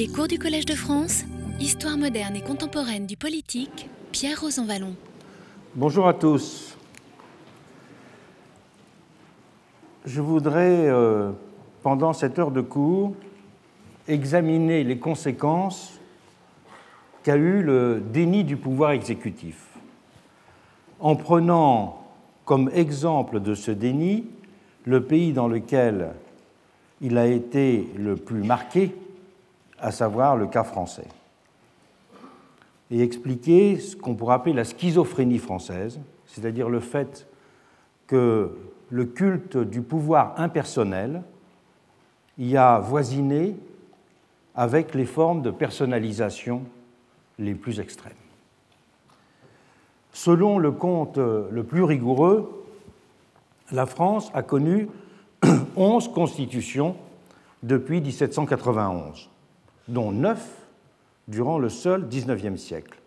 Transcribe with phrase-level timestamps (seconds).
[0.00, 1.24] Les cours du Collège de France,
[1.60, 4.94] Histoire moderne et contemporaine du politique, Pierre Rosanvallon.
[5.74, 6.74] Bonjour à tous.
[10.06, 11.32] Je voudrais, euh,
[11.82, 13.12] pendant cette heure de cours,
[14.08, 16.00] examiner les conséquences
[17.22, 19.66] qu'a eu le déni du pouvoir exécutif,
[20.98, 22.06] en prenant
[22.46, 24.24] comme exemple de ce déni
[24.86, 26.12] le pays dans lequel
[27.02, 28.94] il a été le plus marqué,
[29.80, 31.08] à savoir le cas français,
[32.90, 37.26] et expliquer ce qu'on pourrait appeler la schizophrénie française, c'est-à-dire le fait
[38.06, 38.56] que
[38.90, 41.22] le culte du pouvoir impersonnel
[42.38, 43.56] y a voisiné
[44.54, 46.62] avec les formes de personnalisation
[47.38, 48.12] les plus extrêmes.
[50.12, 52.64] Selon le compte le plus rigoureux,
[53.72, 54.88] la France a connu
[55.76, 56.96] 11 constitutions
[57.62, 59.30] depuis 1791,
[59.90, 60.40] dont 9
[61.28, 62.98] durant le seul XIXe siècle.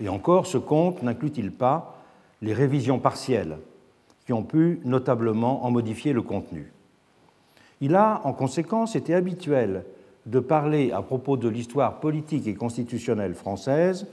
[0.00, 1.98] Et encore, ce compte n'inclut-il pas
[2.40, 3.58] les révisions partielles
[4.24, 6.72] qui ont pu notablement en modifier le contenu.
[7.80, 9.84] Il a, en conséquence, été habituel
[10.26, 14.06] de parler à propos de l'histoire politique et constitutionnelle française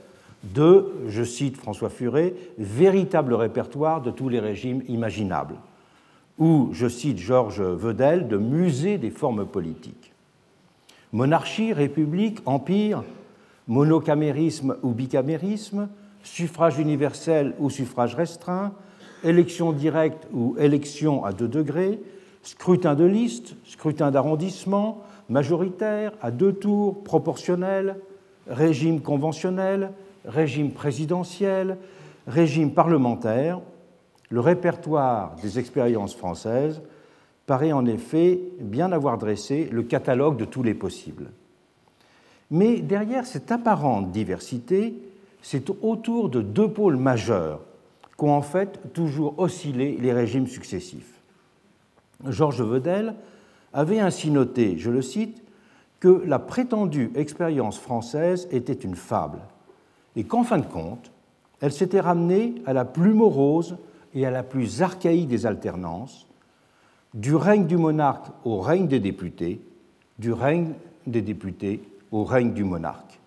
[0.54, 5.56] de, je cite François Furet, véritable répertoire de tous les régimes imaginables,
[6.38, 10.05] ou, je cite Georges Vedel, de musée des formes politiques.
[11.12, 13.04] Monarchie, république, empire,
[13.68, 15.88] monocamérisme ou bicamérisme,
[16.22, 18.72] suffrage universel ou suffrage restreint,
[19.24, 22.00] élection directe ou élection à deux degrés,
[22.42, 27.96] scrutin de liste, scrutin d'arrondissement, majoritaire, à deux tours, proportionnel,
[28.48, 29.92] régime conventionnel,
[30.24, 31.78] régime présidentiel,
[32.26, 33.60] régime parlementaire,
[34.28, 36.82] le répertoire des expériences françaises
[37.46, 41.30] paraît en effet bien avoir dressé le catalogue de tous les possibles.
[42.50, 44.94] Mais derrière cette apparente diversité,
[45.42, 47.60] c'est autour de deux pôles majeurs
[48.16, 51.20] qu'ont en fait toujours oscillé les régimes successifs.
[52.26, 53.14] Georges Vedel
[53.72, 55.42] avait ainsi noté, je le cite,
[56.00, 59.40] que la prétendue expérience française était une fable
[60.14, 61.12] et qu'en fin de compte,
[61.60, 63.76] elle s'était ramenée à la plus morose
[64.14, 66.25] et à la plus archaïque des alternances,
[67.14, 69.60] du règne du monarque au règne des députés,
[70.18, 70.72] du règne
[71.06, 73.18] des députés au règne du monarque,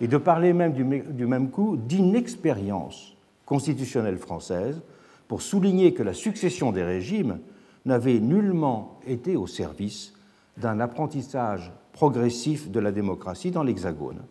[0.00, 3.14] et de parler même du même coup d'inexpérience
[3.44, 4.80] constitutionnelle française
[5.28, 7.38] pour souligner que la succession des régimes
[7.84, 10.12] n'avait nullement été au service
[10.56, 14.22] d'un apprentissage progressif de la démocratie dans l'Hexagone.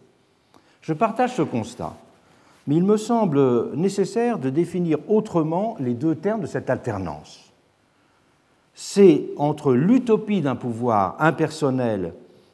[0.81, 1.95] Je partage ce constat,
[2.67, 7.48] mais il me semble nécessaire de définir autrement les deux termes de cette alternance.
[8.81, 12.13] C'est entre l'utopie d'un pouvoir impersonnel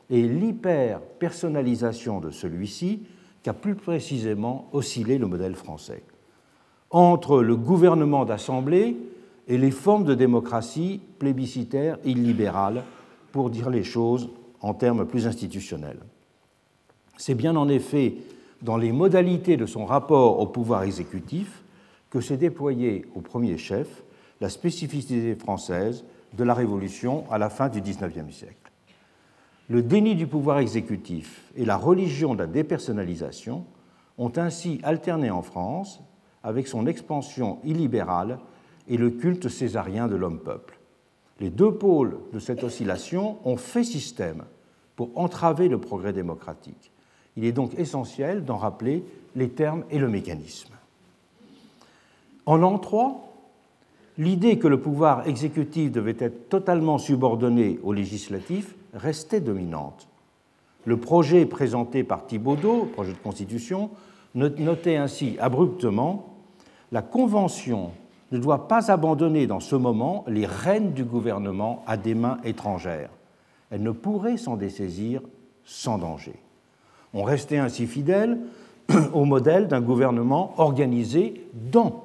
[0.10, 3.04] et l'hyper-personnalisation de celui-ci
[3.44, 6.02] qu'a plus précisément oscillé le modèle français.
[6.90, 8.98] Entre le gouvernement d'assemblée
[9.48, 12.82] et les formes de démocratie plébiscitaire et illibérale,
[13.32, 14.32] pour dire les choses
[14.62, 16.00] en termes plus institutionnels.
[17.18, 18.16] C'est bien en effet
[18.64, 21.62] dans les modalités de son rapport au pouvoir exécutif
[22.10, 24.02] que s'est déployée au premier chef
[24.42, 26.04] la spécificité française
[26.34, 28.72] de la Révolution à la fin du XIXe siècle.
[29.70, 33.66] Le déni du pouvoir exécutif et la religion de la dépersonnalisation
[34.18, 36.02] ont ainsi alterné en France
[36.44, 38.40] avec son expansion illibérale
[38.88, 40.80] et le culte césarien de l'homme-peuple.
[41.40, 44.44] Les deux pôles de cette oscillation ont fait système
[44.96, 46.92] pour entraver le progrès démocratique.
[47.36, 49.04] Il est donc essentiel d'en rappeler
[49.36, 50.74] les termes et le mécanisme.
[52.46, 53.35] En l'an 3,
[54.18, 60.08] l'idée que le pouvoir exécutif devait être totalement subordonné au législatif restait dominante.
[60.86, 63.90] Le projet présenté par Thibaudeau, projet de constitution,
[64.36, 66.36] notait ainsi abruptement
[66.92, 67.92] la Convention
[68.32, 73.10] ne doit pas abandonner dans ce moment les rênes du gouvernement à des mains étrangères.
[73.72, 75.22] Elle ne pourrait s'en dessaisir
[75.64, 76.36] sans danger.
[77.14, 78.40] On restait ainsi fidèle
[79.14, 82.04] au modèle d'un gouvernement organisé dans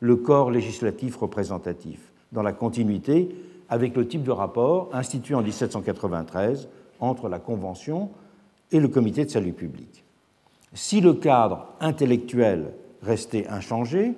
[0.00, 3.28] le corps législatif représentatif, dans la continuité
[3.68, 6.68] avec le type de rapport institué en 1793
[7.00, 8.10] entre la Convention
[8.72, 10.04] et le Comité de salut public.
[10.74, 12.72] Si le cadre intellectuel
[13.02, 14.14] restait inchangé,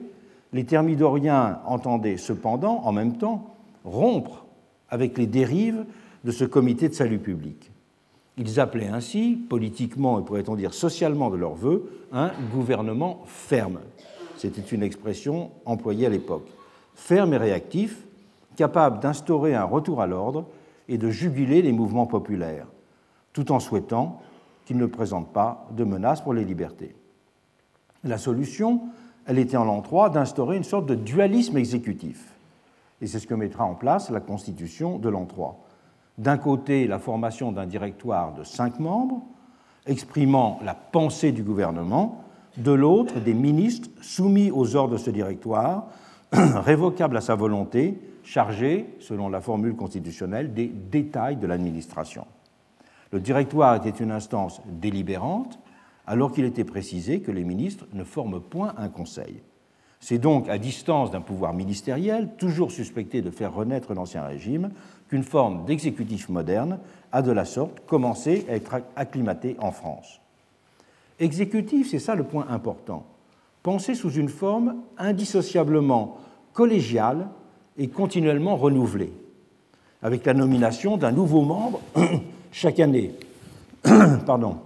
[0.53, 3.55] les thermidoriens entendaient cependant, en même temps,
[3.85, 4.44] rompre
[4.88, 5.85] avec les dérives
[6.25, 7.71] de ce comité de salut public.
[8.37, 13.81] Ils appelaient ainsi, politiquement et pourrait-on dire socialement de leur vœu, un gouvernement ferme.
[14.41, 16.49] C'était une expression employée à l'époque.
[16.95, 18.07] Ferme et réactif,
[18.57, 20.47] capable d'instaurer un retour à l'ordre
[20.89, 22.67] et de juguler les mouvements populaires,
[23.35, 24.23] tout en souhaitant
[24.65, 26.97] qu'il ne présente pas de menace pour les libertés.
[28.03, 28.81] La solution,
[29.27, 32.33] elle était en l'an 3 d'instaurer une sorte de dualisme exécutif.
[33.03, 35.61] Et c'est ce que mettra en place la Constitution de l'an 3.
[36.17, 39.21] D'un côté, la formation d'un directoire de cinq membres,
[39.85, 42.19] exprimant la pensée du gouvernement,
[42.56, 45.87] de l'autre, des ministres soumis aux ordres de ce directoire,
[46.32, 52.26] révocables à sa volonté, chargés, selon la formule constitutionnelle, des détails de l'administration.
[53.12, 55.58] Le directoire était une instance délibérante,
[56.06, 59.43] alors qu'il était précisé que les ministres ne forment point un conseil.
[60.00, 64.70] C'est donc à distance d'un pouvoir ministériel, toujours suspecté de faire renaître l'ancien régime,
[65.08, 66.79] qu'une forme d'exécutif moderne
[67.12, 70.19] a de la sorte commencé à être acclimatée en France.
[71.20, 73.05] Exécutif, c'est ça le point important,
[73.62, 76.17] pensé sous une forme indissociablement
[76.55, 77.28] collégiale
[77.76, 79.12] et continuellement renouvelée,
[80.02, 81.81] avec la nomination d'un nouveau membre
[82.52, 83.12] chaque année,
[84.26, 84.56] pardon,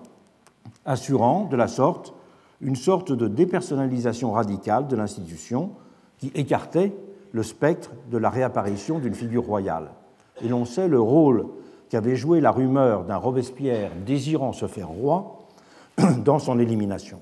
[0.87, 2.15] assurant de la sorte
[2.61, 5.73] une sorte de dépersonnalisation radicale de l'institution
[6.19, 6.93] qui écartait
[7.33, 9.91] le spectre de la réapparition d'une figure royale.
[10.43, 11.47] Et l'on sait le rôle
[11.91, 15.44] qu'avait joué la rumeur d'un Robespierre désirant se faire roi
[16.25, 17.21] dans son élimination.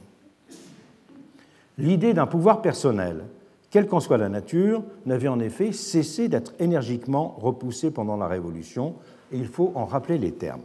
[1.78, 3.24] L'idée d'un pouvoir personnel,
[3.70, 8.94] quelle qu'en soit la nature, n'avait en effet cessé d'être énergiquement repoussée pendant la Révolution,
[9.32, 10.62] et il faut en rappeler les termes.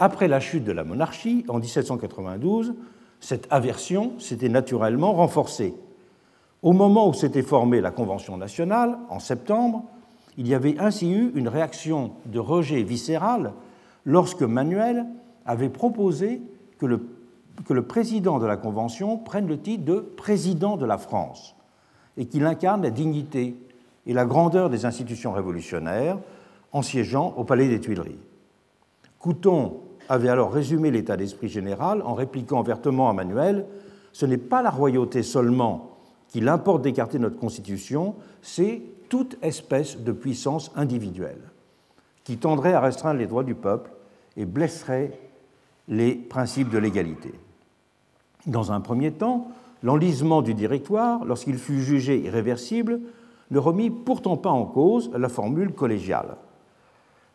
[0.00, 2.74] Après la chute de la monarchie, en 1792,
[3.20, 5.74] cette aversion s'était naturellement renforcée.
[6.62, 9.84] Au moment où s'était formée la Convention nationale, en septembre,
[10.36, 13.52] il y avait ainsi eu une réaction de rejet viscéral
[14.04, 15.06] lorsque Manuel
[15.46, 16.42] avait proposé
[16.78, 21.54] que le, président de la Convention prenne le titre de président de la France
[22.16, 23.56] et qu'il incarne la dignité
[24.06, 26.18] et la grandeur des institutions révolutionnaires
[26.72, 28.18] en siégeant au Palais des Tuileries.
[29.18, 33.66] Couton avait alors résumé l'état d'esprit général en répliquant vertement à Manuel
[34.12, 35.90] Ce n'est pas la royauté seulement
[36.28, 41.40] qu'il importe d'écarter notre Constitution, c'est toute espèce de puissance individuelle
[42.24, 43.90] qui tendrait à restreindre les droits du peuple
[44.36, 45.18] et blesserait
[45.88, 47.34] les principes de l'égalité.
[48.46, 49.48] Dans un premier temps,
[49.82, 53.00] l'enlisement du directoire, lorsqu'il fut jugé irréversible,
[53.50, 56.36] ne remit pourtant pas en cause la formule collégiale.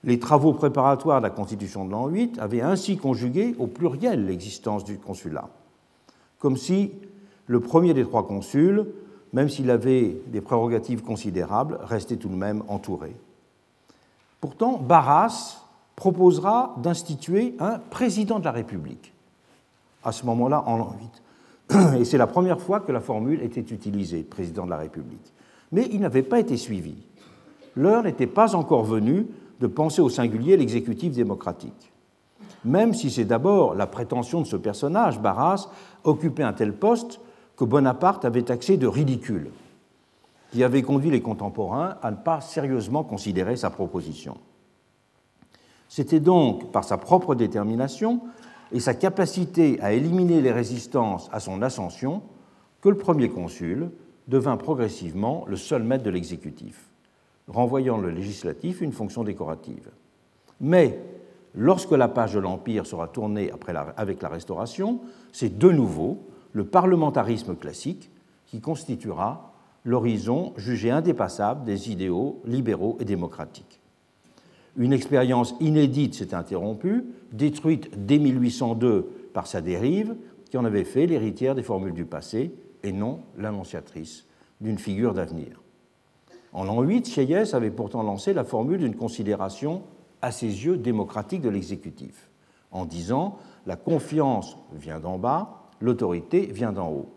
[0.04, 4.84] Les travaux préparatoires de la Constitution de l'an 8 avaient ainsi conjugué au pluriel l'existence
[4.84, 5.50] du consulat,
[6.40, 6.92] comme si
[7.48, 8.86] le premier des trois consuls,
[9.34, 13.16] même s'il avait des prérogatives considérables, restait tout de même entouré.
[14.40, 15.66] Pourtant, Barras
[16.00, 19.12] proposera d'instituer un président de la République,
[20.01, 20.96] à ce moment-là en l'an
[21.69, 22.00] 8.
[22.00, 25.34] Et c'est la première fois que la formule était utilisée, président de la République.
[25.74, 26.96] Mais il n'avait pas été suivi.
[27.75, 29.28] L'heure n'était pas encore venue
[29.60, 31.92] de penser au singulier l'exécutif démocratique.
[32.63, 35.68] Même si c'est d'abord la prétention de ce personnage, Barras,
[36.06, 37.19] occuper un tel poste
[37.57, 39.50] que Bonaparte avait taxé de ridicule,
[40.54, 44.38] qui avait conduit les contemporains à ne pas sérieusement considérer sa proposition.
[45.90, 48.22] C'était donc par sa propre détermination
[48.72, 52.22] et sa capacité à éliminer les résistances à son ascension
[52.80, 53.92] que le premier consul
[54.30, 56.90] devint progressivement le seul maître de l'exécutif
[57.50, 59.90] renvoyant le législatif une fonction décorative.
[60.62, 61.00] Mais
[61.56, 63.52] lorsque la page de l'Empire sera tournée
[63.98, 65.00] avec la Restauration,
[65.31, 66.19] c'est de nouveau
[66.54, 68.12] le parlementarisme classique
[68.46, 69.54] qui constituera
[69.86, 73.79] l'horizon jugé indépassable des idéaux libéraux et démocratiques.
[74.78, 80.16] Une expérience inédite s'est interrompue, détruite dès 1802 par sa dérive,
[80.49, 82.52] qui en avait fait l'héritière des formules du passé
[82.83, 84.26] et non l'annonciatrice
[84.61, 85.61] d'une figure d'avenir.
[86.52, 89.83] En l'an 8, Sieyès avait pourtant lancé la formule d'une considération
[90.21, 92.30] à ses yeux démocratique de l'exécutif,
[92.71, 97.09] en disant la confiance vient d'en bas, l'autorité vient d'en haut.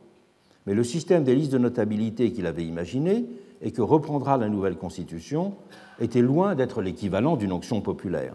[0.67, 3.27] Mais le système des listes de notabilité qu'il avait imaginé
[3.63, 5.55] et que reprendra la nouvelle Constitution
[6.03, 8.35] était loin d'être l'équivalent d'une onction populaire.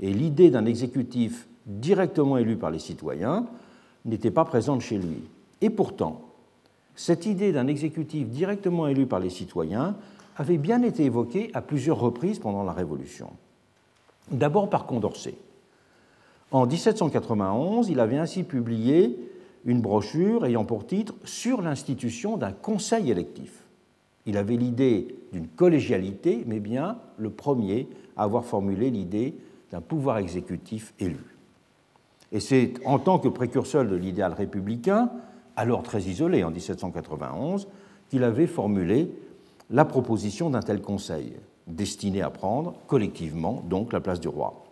[0.00, 3.46] Et l'idée d'un exécutif directement élu par les citoyens
[4.04, 5.22] n'était pas présente chez lui.
[5.60, 6.20] Et pourtant,
[6.94, 9.96] cette idée d'un exécutif directement élu par les citoyens
[10.36, 13.30] avait bien été évoquée à plusieurs reprises pendant la Révolution.
[14.30, 15.34] D'abord par Condorcet.
[16.50, 19.18] En 1791, il avait ainsi publié
[19.64, 23.65] une brochure ayant pour titre Sur l'institution d'un conseil électif.
[24.26, 29.34] Il avait l'idée d'une collégialité, mais bien le premier à avoir formulé l'idée
[29.70, 31.36] d'un pouvoir exécutif élu.
[32.32, 35.10] Et c'est en tant que précurseur de l'idéal républicain
[35.56, 37.66] alors très isolé en 1791,
[38.10, 39.10] qu'il avait formulé
[39.70, 41.32] la proposition d'un tel conseil,
[41.66, 44.64] destiné à prendre collectivement donc la place du roi.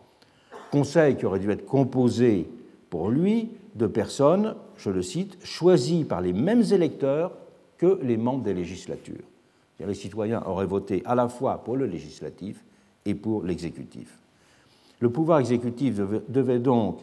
[0.70, 2.48] conseil qui aurait dû être composé
[2.90, 7.32] pour lui de personnes, je le cite, choisies par les mêmes électeurs
[7.78, 9.24] que les membres des législatures.
[9.80, 12.64] Les citoyens auraient voté à la fois pour le législatif
[13.04, 14.18] et pour l'exécutif.
[15.00, 17.00] Le pouvoir exécutif devait donc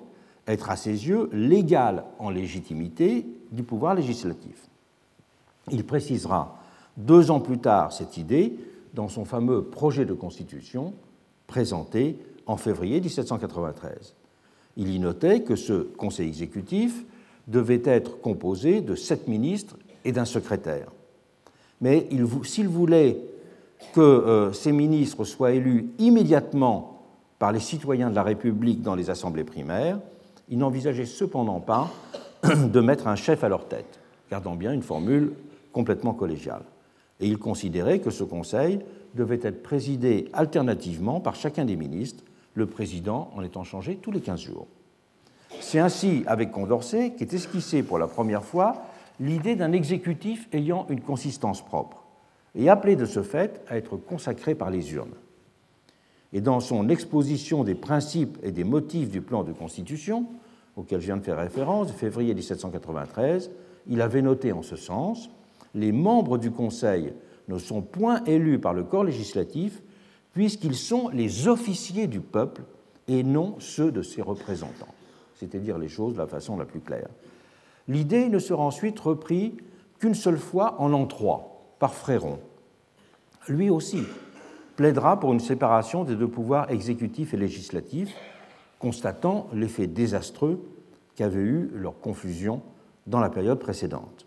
[0.48, 4.68] être à ses yeux l'égal en légitimité du pouvoir législatif.
[5.72, 6.58] Il précisera
[6.98, 8.56] deux ans plus tard cette idée
[8.94, 10.94] dans son fameux projet de constitution
[11.48, 14.16] présenté en février 1793.
[14.78, 17.06] Il y notait que ce conseil exécutif
[17.48, 20.88] devait être composé de sept ministres et d'un secrétaire.
[21.82, 22.08] Mais
[22.44, 23.18] s'il voulait
[23.94, 27.02] que euh, ces ministres soient élus immédiatement
[27.40, 30.00] par les citoyens de la République dans les assemblées primaires,
[30.50, 31.90] il n'envisageait cependant pas
[32.44, 35.34] de mettre un chef à leur tête, gardant bien une formule
[35.74, 36.64] complètement collégiale.
[37.20, 38.80] Et il considérait que ce Conseil
[39.16, 42.24] devait être présidé alternativement par chacun des ministres,
[42.54, 44.68] le président en étant changé tous les 15 jours.
[45.60, 48.84] C'est ainsi, avec Condorcet, qu'est esquissée pour la première fois
[49.22, 52.04] l'idée d'un exécutif ayant une consistance propre
[52.56, 55.16] et appelé de ce fait à être consacré par les urnes.
[56.34, 60.26] Et dans son exposition des principes et des motifs du plan de constitution,
[60.76, 63.52] auquel je viens de faire référence, de février 1793,
[63.88, 65.30] il avait noté en ce sens
[65.76, 67.14] les membres du Conseil
[67.48, 69.82] ne sont point élus par le corps législatif,
[70.34, 72.64] puisqu'ils sont les officiers du peuple
[73.08, 74.94] et non ceux de ses représentants,
[75.36, 77.10] c'est-à-dire les choses de la façon la plus claire.
[77.88, 79.54] L'idée ne sera ensuite reprise
[80.00, 82.40] qu'une seule fois en l'an 3 par Fréron.
[83.48, 84.04] Lui aussi
[84.76, 88.16] plaidera pour une séparation des deux pouvoirs exécutifs et législatifs,
[88.80, 90.60] constatant l'effet désastreux
[91.16, 92.62] qu'avait eu leur confusion
[93.08, 94.26] dans la période précédente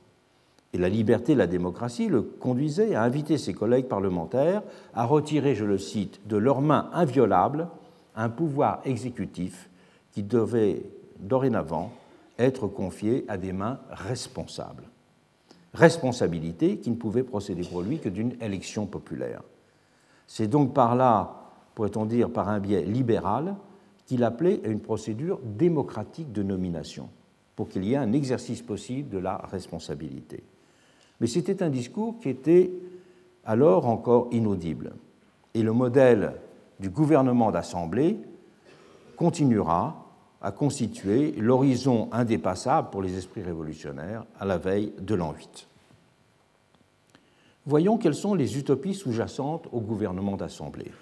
[0.74, 5.54] et la liberté et la démocratie le conduisaient à inviter ses collègues parlementaires à retirer,
[5.54, 7.68] je le cite, de leurs mains inviolables
[8.16, 9.70] un pouvoir exécutif
[10.12, 10.82] qui devait
[11.20, 11.92] dorénavant
[12.38, 14.84] être confié à des mains responsables.
[15.72, 19.42] Responsabilité qui ne pouvait procéder pour lui que d'une élection populaire.
[20.26, 23.56] C'est donc par là, pourrait-on dire par un biais libéral,
[24.06, 27.08] qu'il appelait à une procédure démocratique de nomination,
[27.56, 30.44] pour qu'il y ait un exercice possible de la responsabilité.
[31.20, 32.70] Mais c'était un discours qui était
[33.44, 34.92] alors encore inaudible.
[35.54, 36.34] Et le modèle
[36.80, 38.18] du gouvernement d'assemblée
[39.16, 40.03] continuera
[40.44, 45.66] à constituer l'horizon indépassable pour les esprits révolutionnaires à la veille de l'an 8.
[47.64, 50.92] Voyons quelles sont les utopies sous-jacentes au gouvernement d'assemblée.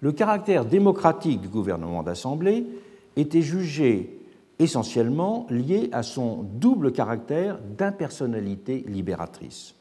[0.00, 2.66] Le caractère démocratique du gouvernement d'assemblée
[3.14, 4.18] était jugé
[4.58, 9.76] essentiellement lié à son double caractère d'impersonnalité libératrice.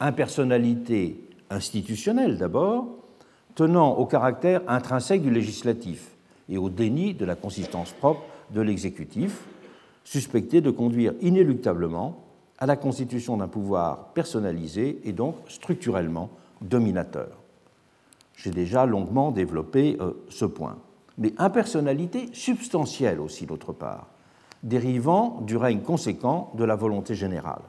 [0.00, 2.88] Impersonnalité institutionnelle d'abord,
[3.54, 6.17] tenant au caractère intrinsèque du législatif
[6.48, 9.44] et au déni de la consistance propre de l'exécutif,
[10.04, 12.24] suspecté de conduire inéluctablement
[12.58, 17.28] à la constitution d'un pouvoir personnalisé et donc structurellement dominateur.
[18.36, 20.78] J'ai déjà longuement développé euh, ce point
[21.18, 24.06] mais impersonnalité substantielle aussi d'autre part,
[24.62, 27.62] dérivant du règne conséquent de la volonté générale.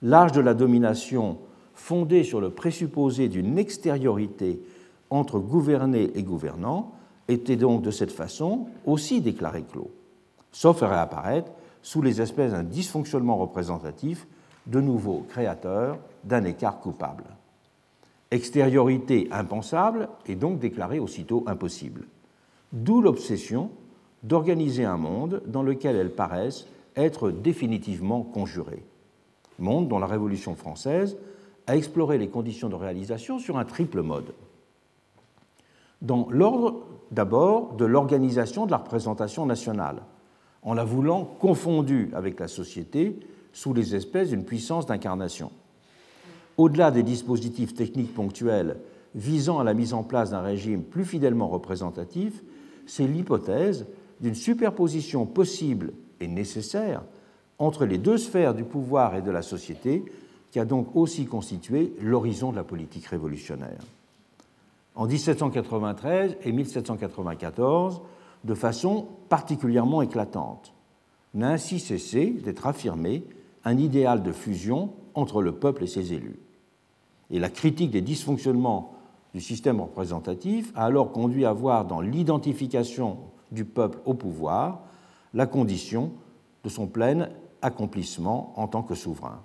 [0.00, 1.38] L'âge de la domination
[1.74, 4.62] fondé sur le présupposé d'une extériorité
[5.10, 6.92] entre gouverné et gouvernant
[7.28, 9.90] était donc de cette façon aussi déclaré clos,
[10.50, 11.50] sauf à réapparaître
[11.82, 14.26] sous les espèces d'un dysfonctionnement représentatif
[14.66, 17.24] de nouveaux créateurs d'un écart coupable.
[18.30, 22.04] Extériorité impensable est donc déclarée aussitôt impossible.
[22.72, 23.70] D'où l'obsession
[24.22, 28.84] d'organiser un monde dans lequel elles paraissent être définitivement conjurées.
[29.58, 31.16] Monde dont la Révolution française
[31.66, 34.34] a exploré les conditions de réalisation sur un triple mode.
[36.00, 40.02] Dans l'ordre d'abord de l'organisation de la représentation nationale,
[40.62, 43.20] en la voulant confondue avec la société
[43.52, 45.50] sous les espèces d'une puissance d'incarnation.
[46.56, 48.76] Au-delà des dispositifs techniques ponctuels
[49.14, 52.42] visant à la mise en place d'un régime plus fidèlement représentatif,
[52.86, 53.86] c'est l'hypothèse
[54.20, 57.02] d'une superposition possible et nécessaire
[57.58, 60.04] entre les deux sphères du pouvoir et de la société
[60.50, 63.80] qui a donc aussi constitué l'horizon de la politique révolutionnaire.
[64.94, 68.02] En 1793 et 1794,
[68.44, 70.74] de façon particulièrement éclatante,
[71.34, 73.24] n'a ainsi cessé d'être affirmé
[73.64, 76.38] un idéal de fusion entre le peuple et ses élus.
[77.30, 78.94] Et la critique des dysfonctionnements
[79.32, 83.18] du système représentatif a alors conduit à voir dans l'identification
[83.50, 84.82] du peuple au pouvoir
[85.32, 86.12] la condition
[86.64, 87.28] de son plein
[87.62, 89.40] accomplissement en tant que souverain.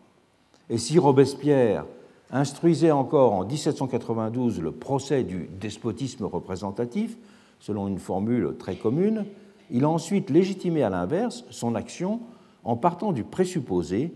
[0.70, 1.86] Et si Robespierre
[2.32, 7.18] instruisait encore en 1792 le procès du despotisme représentatif,
[7.60, 9.26] selon une formule très commune,
[9.72, 12.22] il a ensuite légitimé à l'inverse son action
[12.64, 14.14] en partant du présupposé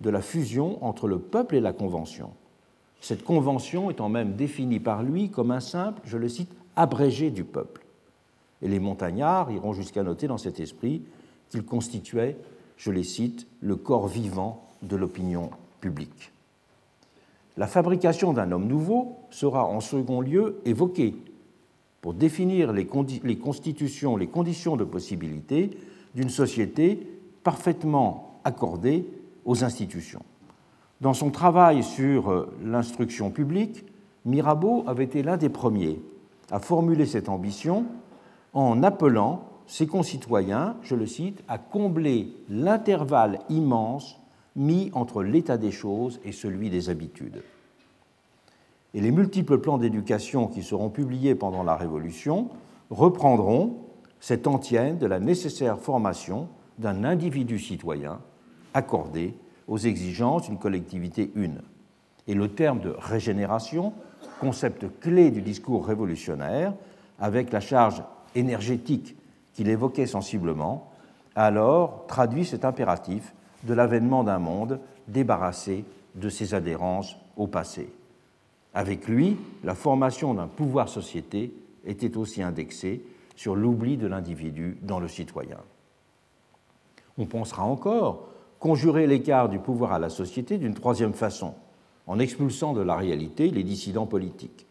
[0.00, 2.30] de la fusion entre le peuple et la Convention.
[3.00, 7.44] Cette Convention étant même définie par lui comme un simple, je le cite, abrégé du
[7.44, 7.84] peuple.
[8.62, 11.02] Et les montagnards iront jusqu'à noter dans cet esprit
[11.50, 12.36] qu'il constituait,
[12.76, 16.32] je les cite, le corps vivant de l'opinion publique.
[17.56, 21.16] La fabrication d'un homme nouveau sera en second lieu évoquée
[22.02, 25.70] pour définir les, constitutions, les conditions de possibilité
[26.14, 27.06] d'une société
[27.42, 29.06] parfaitement accordée
[29.44, 30.22] aux institutions.
[31.00, 33.84] Dans son travail sur euh, l'instruction publique,
[34.24, 36.00] Mirabeau avait été l'un des premiers
[36.50, 37.86] à formuler cette ambition
[38.52, 44.20] en appelant ses concitoyens, je le cite, à combler l'intervalle immense
[44.56, 47.42] mis entre l'état des choses et celui des habitudes.
[48.94, 52.48] Et les multiples plans d'éducation qui seront publiés pendant la Révolution
[52.90, 53.76] reprendront
[54.20, 56.48] cette antienne de la nécessaire formation
[56.78, 58.20] d'un individu citoyen
[58.74, 59.34] accordé
[59.68, 61.60] aux exigences d'une collectivité une.
[62.26, 63.92] Et le terme de régénération,
[64.40, 66.74] concept clé du discours révolutionnaire,
[67.18, 68.02] avec la charge
[68.34, 69.16] énergétique
[69.54, 70.90] qu'il évoquait sensiblement,
[71.34, 73.34] a alors traduit cet impératif
[73.64, 75.84] de l'avènement d'un monde débarrassé
[76.14, 77.92] de ses adhérences au passé.
[78.74, 81.52] Avec lui, la formation d'un pouvoir-société
[81.84, 83.02] était aussi indexée
[83.36, 85.58] sur l'oubli de l'individu dans le citoyen.
[87.18, 91.54] On pensera encore conjurer l'écart du pouvoir à la société d'une troisième façon,
[92.06, 94.66] en expulsant de la réalité les dissidents politiques,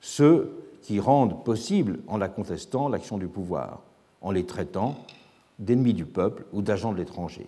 [0.00, 3.82] ceux qui rendent possible, en la contestant, l'action du pouvoir,
[4.22, 4.96] en les traitant
[5.58, 7.46] d'ennemis du peuple ou d'agents de l'étranger.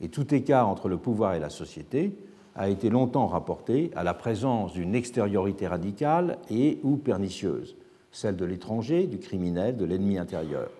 [0.00, 2.16] Et tout écart entre le pouvoir et la société
[2.54, 7.76] a été longtemps rapporté à la présence d'une extériorité radicale et ou pernicieuse,
[8.12, 10.70] celle de l'étranger, du criminel, de l'ennemi intérieur.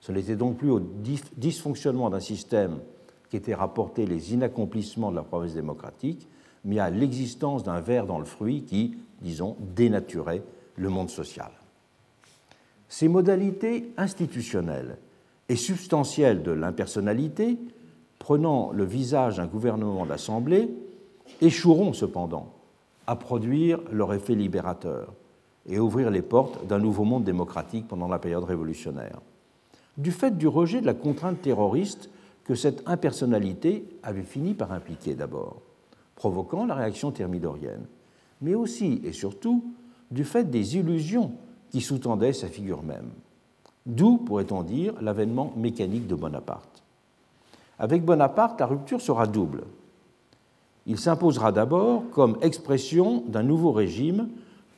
[0.00, 2.80] Ce n'était donc plus au dysfonctionnement d'un système
[3.28, 6.26] qui était rapporté les inaccomplissements de la promesse démocratique,
[6.64, 10.42] mais à l'existence d'un ver dans le fruit qui, disons, dénaturait
[10.76, 11.50] le monde social.
[12.88, 14.98] Ces modalités institutionnelles
[15.48, 17.58] et substantielles de l'impersonnalité,
[18.20, 20.70] prenant le visage d'un gouvernement d'assemblée,
[21.40, 22.52] échoueront cependant
[23.08, 25.12] à produire leur effet libérateur
[25.66, 29.20] et ouvrir les portes d'un nouveau monde démocratique pendant la période révolutionnaire.
[29.96, 32.10] Du fait du rejet de la contrainte terroriste
[32.44, 35.62] que cette impersonnalité avait fini par impliquer d'abord,
[36.14, 37.86] provoquant la réaction thermidorienne,
[38.42, 39.64] mais aussi et surtout
[40.10, 41.32] du fait des illusions
[41.70, 43.10] qui sous-tendaient sa figure même.
[43.86, 46.79] D'où, pourrait-on dire, l'avènement mécanique de Bonaparte.
[47.80, 49.64] Avec Bonaparte, la rupture sera double.
[50.84, 54.28] Il s'imposera d'abord comme expression d'un nouveau régime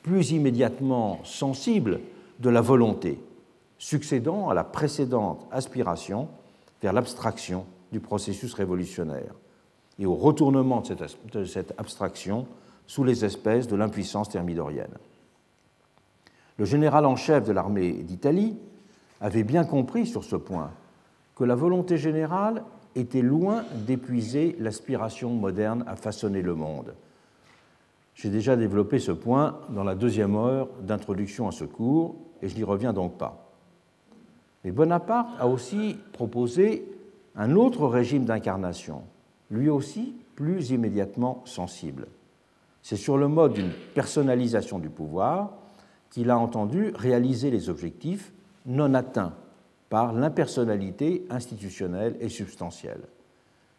[0.03, 1.99] plus immédiatement sensible
[2.39, 3.19] de la volonté,
[3.77, 6.29] succédant à la précédente aspiration
[6.81, 9.33] vers l'abstraction du processus révolutionnaire
[9.99, 12.47] et au retournement de cette, abstraction
[12.87, 14.97] sous les espèces de l'impuissance thermidorienne.
[16.57, 18.55] Le général en chef de l'armée d'Italie
[19.19, 20.71] avait bien compris sur ce point
[21.35, 22.63] que la volonté générale
[22.95, 26.93] était loin d'épuiser l'aspiration moderne à façonner le monde.
[28.15, 32.55] J'ai déjà développé ce point dans la deuxième heure d'introduction à ce cours et je
[32.55, 33.51] n'y reviens donc pas.
[34.63, 36.87] Mais Bonaparte a aussi proposé
[37.35, 39.01] un autre régime d'incarnation,
[39.49, 42.07] lui aussi plus immédiatement sensible.
[42.81, 45.53] C'est sur le mode d'une personnalisation du pouvoir
[46.11, 48.31] qu'il a entendu réaliser les objectifs
[48.65, 49.33] non atteints
[49.93, 53.01] par l'impersonnalité institutionnelle et substantielle.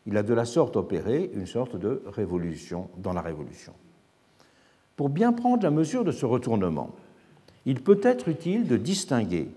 [0.07, 3.73] Il a de la sorte opéré une sorte de révolution dans la révolution.
[4.95, 6.91] Pour bien prendre la mesure de ce retournement,
[7.67, 9.51] il peut être utile de distinguer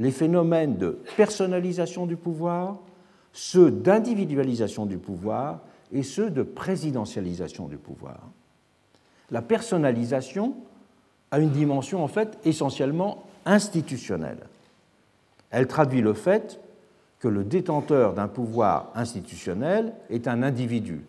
[0.00, 2.80] les phénomènes de personnalisation du pouvoir,
[3.32, 5.60] ceux d'individualisation du pouvoir
[5.92, 8.18] et ceux de présidentialisation du pouvoir.
[9.30, 10.56] La personnalisation
[11.30, 14.48] a une dimension en fait essentiellement institutionnelle.
[15.52, 16.60] Elle traduit le fait
[17.20, 21.04] que le détenteur d'un pouvoir institutionnel est un individu.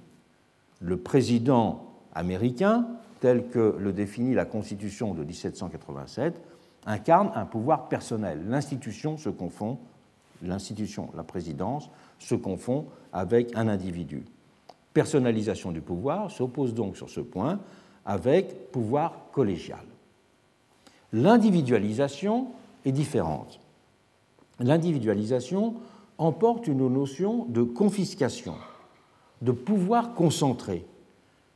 [0.80, 2.86] Le président américain,
[3.20, 6.40] tel que le définit la Constitution de 1787,
[6.86, 8.44] incarne un pouvoir personnel.
[8.48, 9.80] L'institution se confond,
[10.44, 14.26] l'institution, la présidence, se confond avec un individu.
[14.94, 17.60] Personnalisation du pouvoir s'oppose donc sur ce point
[18.06, 19.86] avec pouvoir collégial.
[21.14, 22.48] L'individualisation
[22.86, 23.60] est différente.
[24.60, 25.76] L'individualisation
[26.18, 28.56] emporte une notion de confiscation,
[29.42, 30.86] de pouvoir concentré,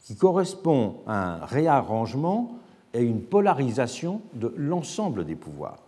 [0.02, 2.58] qui correspond à un réarrangement
[2.94, 5.84] et une polarisation de l'ensemble des pouvoirs.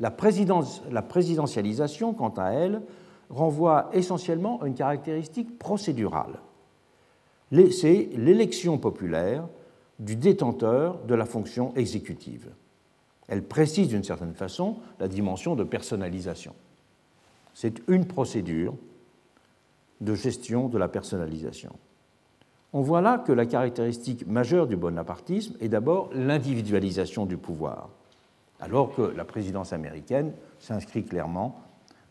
[0.00, 2.82] La, présidentialisation, quant à elle,
[3.30, 6.38] renvoie essentiellement à une caractéristique procédurale.
[7.72, 9.44] C'est l'élection populaire
[9.98, 12.48] du détenteur de la fonction exécutive.
[13.28, 16.54] Elle précise d'une certaine façon la dimension de personnalisation.
[17.54, 18.74] C'est une procédure
[20.00, 21.72] de gestion de la personnalisation.
[22.72, 27.88] On voit là que la caractéristique majeure du bonapartisme est d'abord l'individualisation du pouvoir,
[28.60, 31.60] alors que la présidence américaine s'inscrit clairement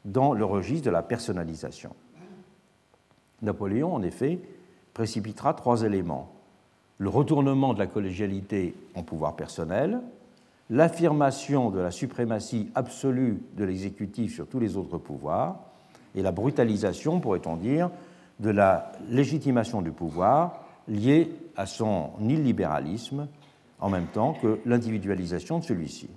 [0.06, 1.96] dans le registre de la personnalisation.
[3.42, 4.40] Napoléon, en effet,
[4.94, 6.34] précipitera trois éléments.
[6.98, 10.02] Le retournement de la collégialité en pouvoir personnel,
[10.70, 15.60] l'affirmation de la suprématie absolue de l'exécutif sur tous les autres pouvoirs,
[16.16, 17.90] et la brutalisation, pourrait-on dire,
[18.40, 23.28] de la légitimation du pouvoir liée à son illibéralisme,
[23.80, 26.10] en même temps que l'individualisation de celui-ci.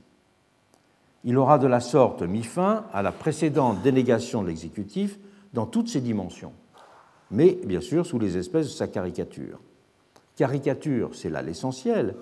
[1.25, 5.19] Il aura de la sorte mis fin à la précédente dénégation de l'exécutif
[5.53, 6.53] dans toutes ses dimensions,
[7.31, 9.61] mais bien sûr sous les espèces de sa caricature.
[10.37, 12.15] Caricature, c'est là l'essentiel,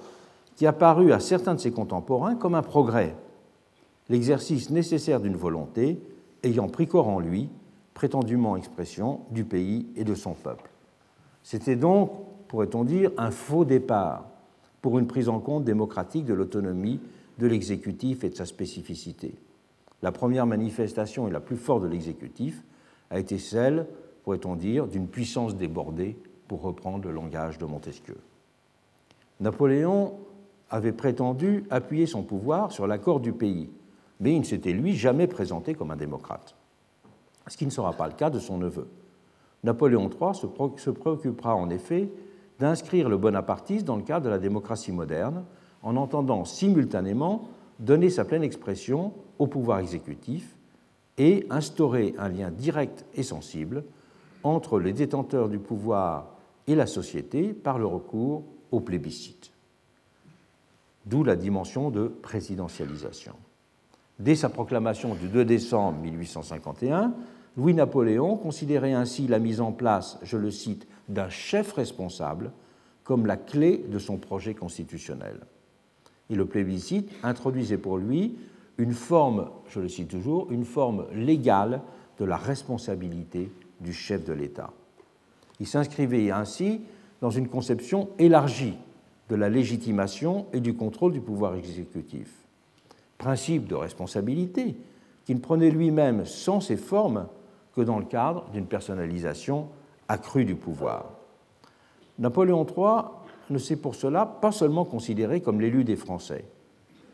[0.59, 3.15] qui a paru à certains de ses contemporains comme un progrès,
[4.09, 6.03] l'exercice nécessaire d'une volonté
[6.43, 7.49] ayant pris corps en lui,
[7.95, 10.69] prétendument expression du pays et de son peuple.
[11.45, 12.11] C'était donc,
[12.49, 14.25] pourrait-on dire, un faux départ
[14.83, 16.99] pour une prise en compte démocratique de l'autonomie
[17.39, 19.37] de l'exécutif et de sa spécificité.
[20.03, 22.65] La première manifestation et la plus forte de l'exécutif
[23.11, 23.87] a été celle,
[24.25, 26.19] pourrait-on dire, d'une puissance débordée,
[26.49, 28.17] pour reprendre le langage de Montesquieu.
[29.39, 30.15] Napoléon
[30.71, 33.71] avait prétendu appuyer son pouvoir sur l'accord du pays,
[34.21, 36.55] mais il ne s'était lui jamais présenté comme un démocrate,
[37.47, 38.89] ce qui ne sera pas le cas de son neveu.
[39.65, 40.35] Napoléon III
[40.77, 42.11] se préoccupera en effet
[42.59, 45.45] d'inscrire le bonapartisme dans le cadre de la démocratie moderne,
[45.83, 50.57] en entendant simultanément donner sa pleine expression au pouvoir exécutif
[51.17, 53.85] et instaurer un lien direct et sensible
[54.43, 59.53] entre les détenteurs du pouvoir et la société par le recours au plébiscite.
[61.09, 63.35] D'où la dimension de présidentialisation.
[64.19, 67.15] Dès sa proclamation du 2 décembre 1851,
[67.57, 72.53] Louis-Napoléon considérait ainsi la mise en place, je le cite, d'un chef responsable
[73.05, 75.41] comme la clé de son projet constitutionnel
[76.31, 78.37] et le plébiscite introduisait pour lui
[78.77, 81.81] une forme, je le cite toujours, une forme légale
[82.19, 84.71] de la responsabilité du chef de l'État.
[85.61, 86.83] Il s'inscrivait ainsi
[87.21, 88.77] dans une conception élargie
[89.29, 92.33] de la légitimation et du contrôle du pouvoir exécutif.
[93.19, 94.77] Principe de responsabilité
[95.25, 97.27] qui ne prenait lui-même sans ses formes
[97.75, 99.69] que dans le cadre d'une personnalisation
[100.09, 101.11] accrue du pouvoir.
[102.19, 103.05] Napoléon III
[103.51, 106.45] ne s'est pour cela pas seulement considéré comme l'élu des Français,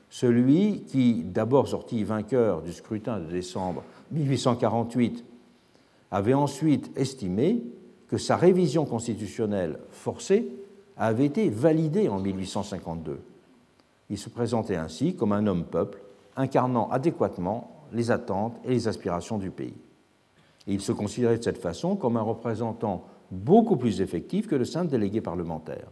[0.09, 5.24] celui qui, d'abord sorti vainqueur du scrutin de décembre 1848,
[6.11, 7.62] avait ensuite estimé
[8.07, 10.48] que sa révision constitutionnelle forcée
[10.96, 13.20] avait été validée en 1852.
[14.11, 16.00] Il se présentait ainsi comme un homme-peuple
[16.37, 19.76] incarnant adéquatement les attentes et les aspirations du pays.
[20.66, 24.64] Et il se considérait de cette façon comme un représentant beaucoup plus effectif que le
[24.64, 25.88] simple délégué parlementaire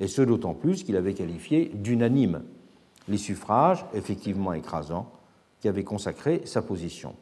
[0.00, 2.42] et ce d'autant plus qu'il avait qualifié d'unanime
[3.06, 5.12] les suffrages effectivement écrasants
[5.60, 7.14] qui avaient consacré sa position.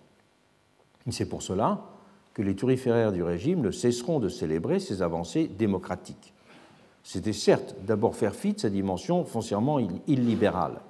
[1.10, 1.86] C'est pour cela
[2.34, 6.34] que les turiféraires du régime ne cesseront de célébrer ces avancées démocratiques.
[7.02, 10.80] C'était certes d'abord faire fi de sa dimension foncièrement illibérale.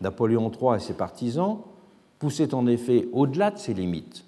[0.00, 1.58] Napoléon III et ses partisans
[2.18, 4.24] poussaient en effet au-delà de ses limites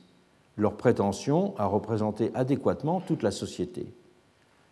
[0.56, 3.86] leur prétention à représenter adéquatement toute la société.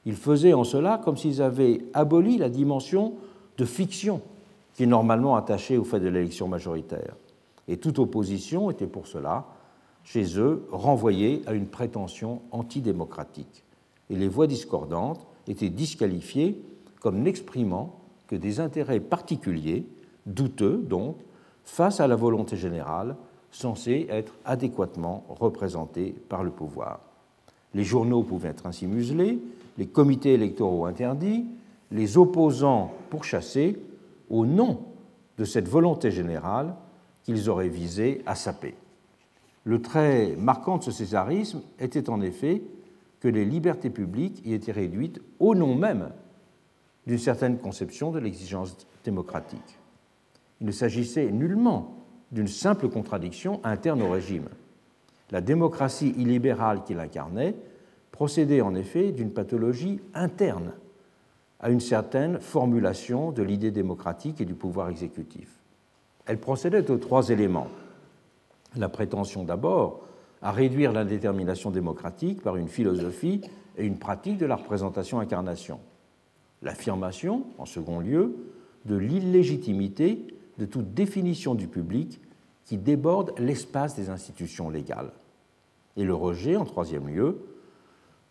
[0.05, 3.15] Ils faisaient en cela comme s'ils avaient aboli la dimension
[3.59, 4.21] de fiction
[4.75, 7.17] qui est normalement attachée au fait de l'élection majoritaire.
[7.69, 9.47] Et toute opposition était pour cela,
[10.05, 13.65] chez eux, renvoyée à une prétention antidémocratique.
[14.09, 16.63] Et les voix discordantes étaient disqualifiées
[17.01, 19.85] comme n'exprimant que des intérêts particuliers,
[20.27, 21.17] douteux donc,
[21.65, 23.17] face à la volonté générale
[23.51, 27.01] censée être adéquatement représentée par le pouvoir.
[27.75, 29.41] Les journaux pouvaient être ainsi muselés,
[29.77, 31.47] les comités électoraux interdits,
[31.91, 33.79] les opposants pourchassés
[34.29, 34.81] au nom
[35.39, 36.75] de cette volonté générale
[37.25, 38.75] qu'ils auraient visé à saper.
[39.65, 42.63] Le trait marquant de ce césarisme était en effet
[43.21, 46.11] que les libertés publiques y étaient réduites au nom même
[47.07, 49.79] d'une certaine conception de l'exigence démocratique.
[50.61, 51.95] Il ne s'agissait nullement
[52.33, 54.49] d'une simple contradiction interne au régime.
[55.31, 57.55] La démocratie illibérale qu'il incarnait
[58.11, 60.73] procédait en effet d'une pathologie interne
[61.61, 65.49] à une certaine formulation de l'idée démocratique et du pouvoir exécutif.
[66.27, 67.69] Elle procédait aux trois éléments.
[68.77, 70.03] La prétention d'abord
[70.43, 73.43] à réduire l'indétermination démocratique par une philosophie
[73.77, 75.81] et une pratique de la représentation-incarnation.
[76.63, 78.37] L'affirmation, en second lieu,
[78.85, 80.27] de l'illégitimité
[80.59, 82.21] de toute définition du public
[82.65, 85.13] qui déborde l'espace des institutions légales.
[85.97, 87.43] Et le rejet, en troisième lieu,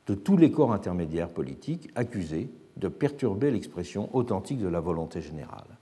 [0.07, 5.77] de tous les corps intermédiaires politiques accusés de perturber l'expression authentique de la volonté générale.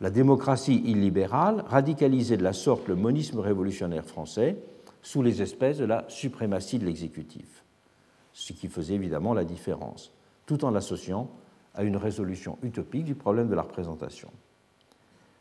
[0.00, 4.58] La démocratie illibérale radicalisait de la sorte le monisme révolutionnaire français
[5.02, 7.64] sous les espèces de la suprématie de l'exécutif,
[8.32, 10.12] ce qui faisait évidemment la différence,
[10.46, 11.28] tout en l'associant
[11.74, 14.30] à une résolution utopique du problème de la représentation.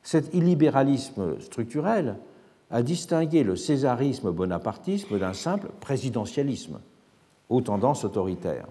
[0.03, 2.17] Cet illibéralisme structurel
[2.71, 6.79] a distingué le césarisme bonapartisme d'un simple présidentialisme
[7.49, 8.67] aux tendances autoritaires.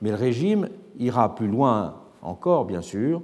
[0.00, 3.22] Mais le régime ira plus loin encore, bien sûr,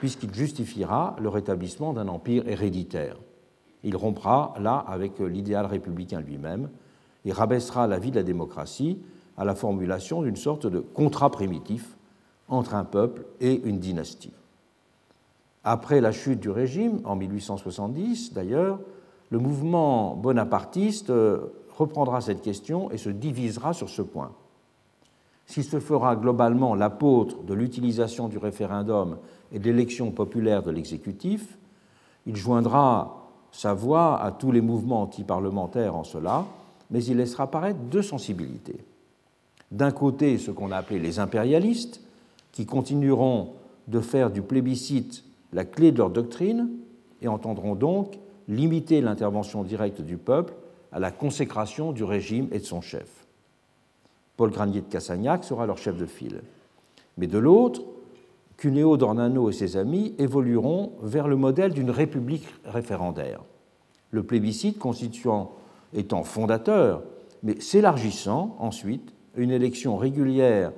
[0.00, 3.16] puisqu'il justifiera le rétablissement d'un empire héréditaire.
[3.84, 6.68] Il rompra là avec l'idéal républicain lui-même
[7.24, 8.98] et rabaissera la vie de la démocratie
[9.36, 11.96] à la formulation d'une sorte de contrat primitif
[12.48, 14.32] entre un peuple et une dynastie.
[15.64, 18.80] Après la chute du régime, en 1870 d'ailleurs,
[19.30, 21.12] le mouvement bonapartiste
[21.76, 24.32] reprendra cette question et se divisera sur ce point.
[25.46, 29.18] S'il se fera globalement l'apôtre de l'utilisation du référendum
[29.52, 31.58] et de l'élection populaire de l'exécutif,
[32.26, 33.17] il joindra
[33.58, 36.46] sa voix à tous les mouvements antiparlementaires en cela,
[36.92, 38.78] mais il laissera apparaître deux sensibilités.
[39.72, 42.00] D'un côté, ce qu'on a appelé les impérialistes,
[42.52, 43.54] qui continueront
[43.88, 46.68] de faire du plébiscite la clé de leur doctrine
[47.20, 50.54] et entendront donc limiter l'intervention directe du peuple
[50.92, 53.26] à la consécration du régime et de son chef.
[54.36, 56.42] Paul Granier de Cassagnac sera leur chef de file.
[57.16, 57.82] Mais de l'autre,
[58.58, 63.40] Cuneo d'Ornano et ses amis évolueront vers le modèle d'une république référendaire,
[64.10, 65.52] le plébiscite constituant
[65.94, 67.04] étant fondateur,
[67.44, 70.72] mais s'élargissant ensuite à une élection régulière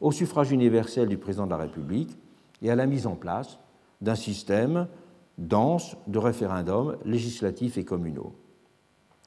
[0.00, 2.16] au suffrage universel du président de la République
[2.62, 3.58] et à la mise en place
[4.00, 4.88] d'un système
[5.36, 8.32] dense de référendums législatifs et communaux.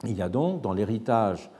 [0.05, 1.51] Il y a donc dans l'héritage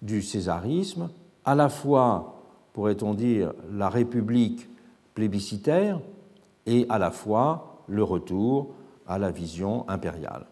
[0.00, 1.10] du césarisme
[1.44, 4.68] à la fois, pourrait-on dire, la République
[5.14, 6.00] plébiscitaire
[6.66, 8.74] et à la fois le retour
[9.06, 10.46] à la vision impériale.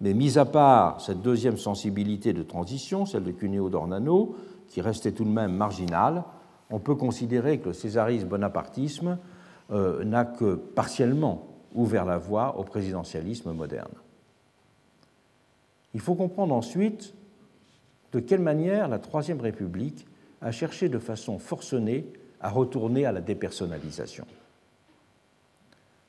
[0.00, 4.36] Mais mis à part cette deuxième sensibilité de transition, celle de Cuneo d'Ornano,
[4.68, 6.24] qui restait tout de même marginale,
[6.70, 9.18] on peut considérer que le césarisme bonapartisme
[9.70, 13.92] euh, n'a que partiellement ouvert la voie au présidentialisme moderne.
[15.94, 17.14] Il faut comprendre ensuite
[18.12, 20.06] de quelle manière la Troisième République
[20.40, 22.06] a cherché de façon forcenée
[22.40, 24.24] à retourner à la dépersonnalisation.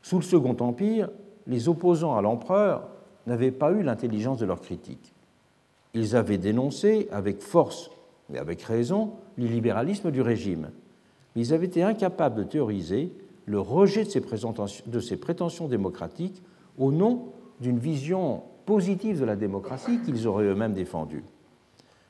[0.02, 1.10] Sous le Second Empire,
[1.48, 2.88] les opposants à l'empereur
[3.28, 5.14] n'avaient pas eu l'intelligence de leur critique.
[5.94, 7.92] Ils avaient dénoncé avec force,
[8.30, 10.70] mais avec raison, l'illibéralisme du régime.
[11.36, 13.12] Mais ils avaient été incapables de théoriser
[13.46, 14.22] le rejet de ces,
[14.86, 16.42] de ces prétentions démocratiques
[16.78, 21.24] au nom d'une vision positive de la démocratie qu'ils auraient eux-mêmes défendue.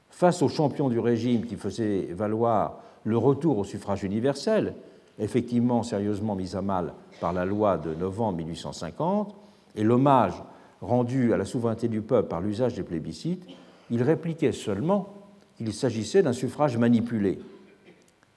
[0.10, 4.76] Face aux champions du régime qui faisaient valoir le retour au suffrage universel,
[5.20, 9.36] effectivement sérieusement mis à mal par la loi de novembre 1850,
[9.76, 10.42] et l'hommage
[10.82, 13.46] rendu à la souveraineté du peuple par l'usage des plébiscites,
[13.92, 15.14] il répliquait seulement
[15.58, 17.40] qu'il s'agissait d'un suffrage manipulé.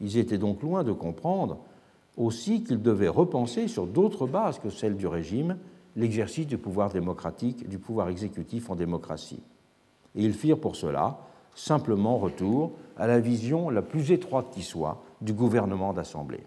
[0.01, 1.59] Ils étaient donc loin de comprendre
[2.17, 5.57] aussi qu'ils devaient repenser sur d'autres bases que celles du régime
[5.97, 9.43] l'exercice du pouvoir démocratique, du pouvoir exécutif en démocratie.
[10.15, 11.19] Et ils firent pour cela
[11.55, 16.45] simplement retour à la vision la plus étroite qui soit du gouvernement d'Assemblée.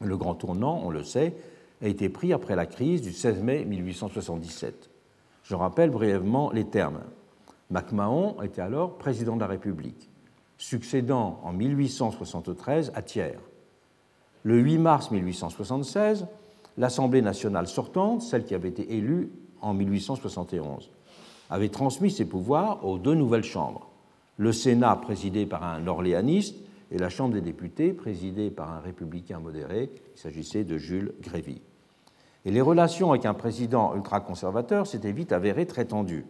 [0.00, 1.34] Le grand tournant, on le sait,
[1.82, 4.90] a été pris après la crise du 16 mai 1877.
[5.42, 7.00] Je rappelle brièvement les termes.
[7.70, 10.10] MacMahon était alors président de la République,
[10.56, 13.38] succédant en 1873 à Thiers.
[14.42, 16.26] Le 8 mars 1876,
[16.78, 19.30] l'Assemblée nationale sortante, celle qui avait été élue
[19.60, 20.90] en 1871,
[21.50, 23.87] avait transmis ses pouvoirs aux deux nouvelles chambres,
[24.38, 26.56] le Sénat présidé par un orléaniste
[26.90, 31.60] et la Chambre des députés présidée par un républicain modéré, il s'agissait de Jules Grévy.
[32.44, 36.24] Et les relations avec un président ultra-conservateur s'étaient vite avérées très tendues.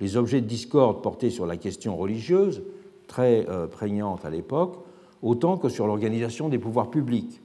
[0.00, 2.62] Les objets de discorde portaient sur la question religieuse,
[3.06, 4.84] très euh, prégnante à l'époque,
[5.22, 7.40] autant que sur l'organisation des pouvoirs publics,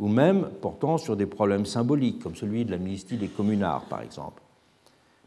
[0.00, 4.42] ou même portant sur des problèmes symboliques, comme celui de l'amnistie des communards, par exemple.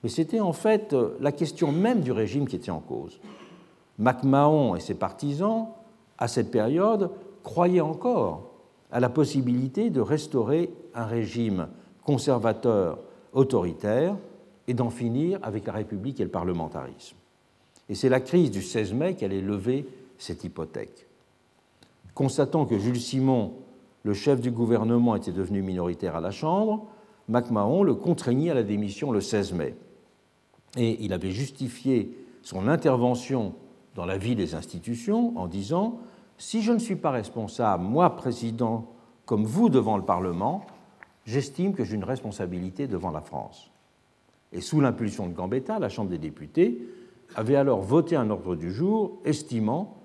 [0.03, 3.19] Mais c'était en fait euh, la question même du régime qui était en cause.
[3.97, 5.67] MacMahon et ses partisans,
[6.17, 7.11] à cette période,
[7.43, 8.51] croyaient encore
[8.91, 11.67] à la possibilité de restaurer un régime
[12.03, 12.99] conservateur
[13.33, 14.15] autoritaire
[14.67, 17.17] et d'en finir avec la République et le parlementarisme.
[17.89, 21.07] Et c'est la crise du 16 mai qui allait lever cette hypothèque.
[22.13, 23.53] Constatant que Jules Simon,
[24.03, 26.87] le chef du gouvernement, était devenu minoritaire à la Chambre,
[27.27, 29.75] MacMahon le contraignit à la démission le 16 mai.
[30.77, 33.53] Et il avait justifié son intervention
[33.95, 35.99] dans la vie des institutions en disant
[36.37, 38.91] Si je ne suis pas responsable, moi, président,
[39.25, 40.65] comme vous devant le Parlement,
[41.25, 43.71] j'estime que j'ai une responsabilité devant la France.
[44.51, 46.87] Et sous l'impulsion de Gambetta, la Chambre des députés
[47.35, 49.97] avait alors voté un ordre du jour estimant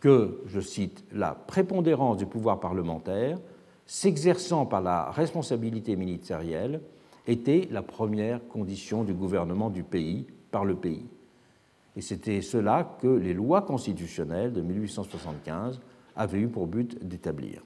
[0.00, 3.38] que, je cite, la prépondérance du pouvoir parlementaire
[3.86, 6.80] s'exerçant par la responsabilité ministérielle
[7.26, 11.06] était la première condition du gouvernement du pays par le pays.
[11.98, 15.80] Et c'était cela que les lois constitutionnelles de 1875
[16.14, 17.64] avaient eu pour but d'établir.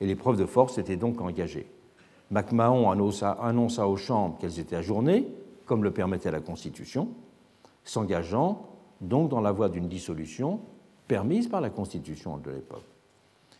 [0.00, 1.68] Et l'épreuve de force était donc engagée.
[2.30, 5.26] MacMahon annonça, aux chambres qu'elles étaient ajournées,
[5.66, 7.08] comme le permettait la Constitution,
[7.82, 8.68] s'engageant
[9.00, 10.60] donc dans la voie d'une dissolution
[11.08, 12.86] permise par la Constitution de l'époque.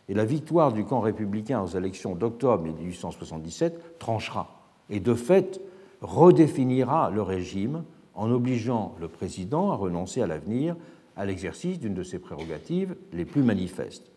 [0.07, 5.59] Et la victoire du camp républicain aux élections d'octobre 1877 tranchera et de fait
[5.99, 7.83] redéfinira le régime
[8.19, 10.75] en obligeant le président à renoncer à l'avenir
[11.15, 14.11] à l'exercice d'une de ses prérogatives les plus manifestes.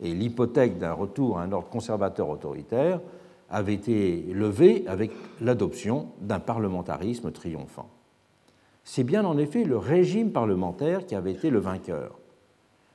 [0.00, 3.00] Et l'hypothèque d'un retour à un ordre conservateur autoritaire
[3.50, 7.88] avait été levée avec l'adoption d'un parlementarisme triomphant.
[8.84, 12.16] C'est bien en effet le régime parlementaire qui avait été le vainqueur,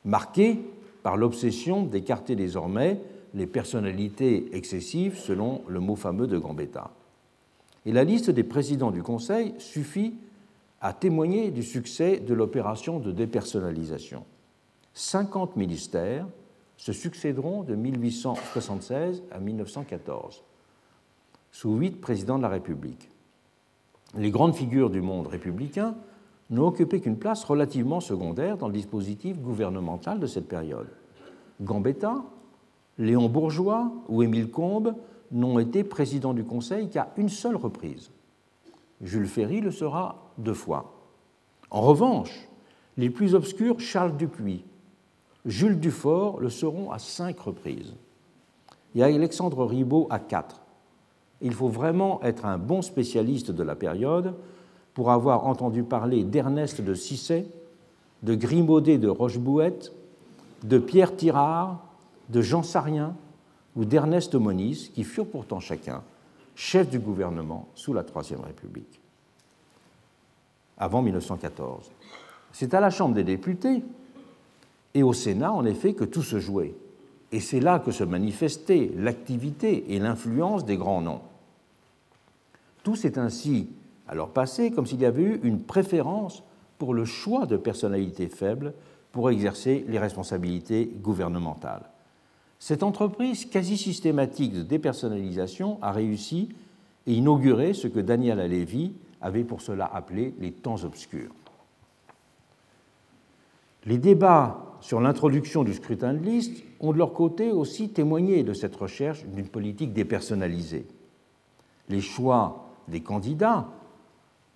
[0.06, 0.60] marqué
[1.04, 3.02] par l'obsession d'écarter désormais
[3.34, 6.92] les personnalités excessives selon le mot fameux de Gambetta.
[7.86, 10.14] Et la liste des présidents du Conseil suffit
[10.82, 14.24] à témoigner du succès de l'opération de dépersonnalisation.
[14.94, 16.26] 50 ministères
[16.78, 20.44] se succéderont de 1876 à 1914,
[21.52, 23.10] sous huit présidents de la République.
[24.18, 25.96] Les grandes figures du monde républicain
[26.50, 30.88] n'ont occupé qu'une place relativement secondaire dans le dispositif gouvernemental de cette période.
[31.62, 32.24] Gambetta,
[32.98, 34.96] Léon Bourgeois ou Émile Combes
[35.32, 38.10] n'ont été présidents du Conseil qu'à une seule reprise.
[39.02, 40.94] Jules Ferry le sera deux fois.
[41.70, 42.48] En revanche,
[42.98, 44.64] les plus obscurs, Charles Dupuis,
[45.46, 47.96] Jules Dufort, le seront à cinq reprises.
[48.96, 50.62] Et Alexandre Ribot à quatre.
[51.42, 54.34] Il faut vraiment être un bon spécialiste de la période
[54.94, 57.48] pour avoir entendu parler d'Ernest de Cissé,
[58.24, 59.94] de Grimaudet de Rochebouette,
[60.64, 61.80] de Pierre Tirard,
[62.30, 63.16] de Jean Sarien
[63.76, 66.04] ou d'Ernest Moniz, qui furent pourtant chacun
[66.56, 69.00] chefs du gouvernement sous la Troisième République,
[70.80, 71.92] avant 1914.
[72.52, 73.84] C'est à la Chambre des députés
[74.94, 76.74] et au Sénat, en effet, que tout se jouait.
[77.32, 81.22] Et c'est là que se manifestait l'activité et l'influence des grands noms.
[82.84, 83.70] Tout s'est ainsi
[84.08, 86.44] alors passé comme s'il y avait eu une préférence
[86.80, 88.74] pour le choix de personnalités faibles
[89.12, 91.84] pour exercer les responsabilités gouvernementales.
[92.58, 96.50] Cette entreprise quasi systématique de dépersonnalisation a réussi
[97.06, 101.32] et inauguré ce que Daniel Alévi avait pour cela appelé les temps obscurs.
[103.86, 108.54] Les débats sur l'introduction du scrutin de liste ont de leur côté aussi témoigné de
[108.54, 110.86] cette recherche d'une politique dépersonnalisée.
[111.90, 113.68] Les choix des candidats,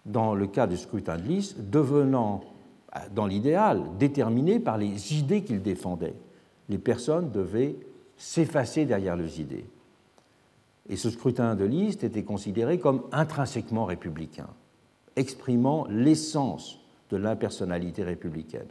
[0.06, 2.41] dans le cas du scrutin de liste, devenant,
[3.15, 6.15] dans l'idéal, déterminés par les idées qu'ils défendaient.
[6.69, 7.76] Les personnes devaient
[8.17, 9.65] s'effacer derrière les idées.
[10.89, 14.49] Et ce scrutin de liste était considéré comme intrinsèquement républicain,
[15.15, 18.67] exprimant l'essence de l'impersonnalité républicaine.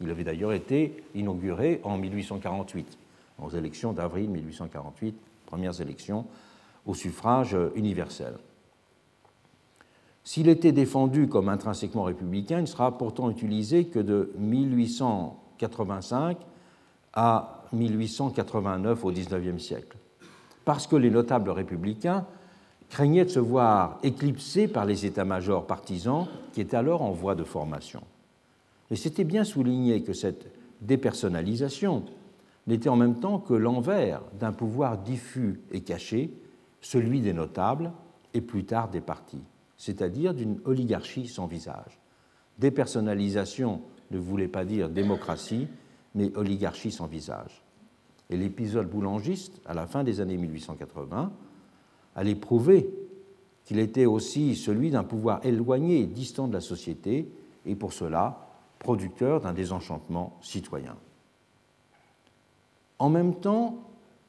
[0.00, 2.98] Il avait d'ailleurs été inauguré en 1848,
[3.42, 5.16] aux élections d'avril 1848,
[5.46, 6.26] premières élections
[6.86, 8.34] au suffrage universel.
[10.24, 16.36] S'il était défendu comme intrinsèquement républicain, il ne sera pourtant utilisé que de 1885
[17.14, 19.96] à 1889 au XIXe siècle,
[20.68, 22.26] parce que les notables républicains
[22.90, 27.42] craignaient de se voir éclipsés par les états-majors partisans qui étaient alors en voie de
[27.42, 28.02] formation.
[28.90, 32.04] Mais c'était bien souligné que cette dépersonnalisation
[32.66, 36.34] n'était en même temps que l'envers d'un pouvoir diffus et caché,
[36.82, 37.90] celui des notables
[38.34, 39.44] et plus tard des partis,
[39.78, 41.98] c'est-à-dire d'une oligarchie sans visage.
[42.58, 43.80] Dépersonnalisation
[44.10, 45.66] ne voulait pas dire démocratie,
[46.14, 47.62] mais oligarchie sans visage.
[48.30, 51.32] Et l'épisode boulangiste, à la fin des années 1880,
[52.14, 52.88] allait prouver
[53.64, 57.28] qu'il était aussi celui d'un pouvoir éloigné et distant de la société,
[57.66, 58.48] et pour cela
[58.78, 60.96] producteur d'un désenchantement citoyen.
[62.98, 63.78] En même temps,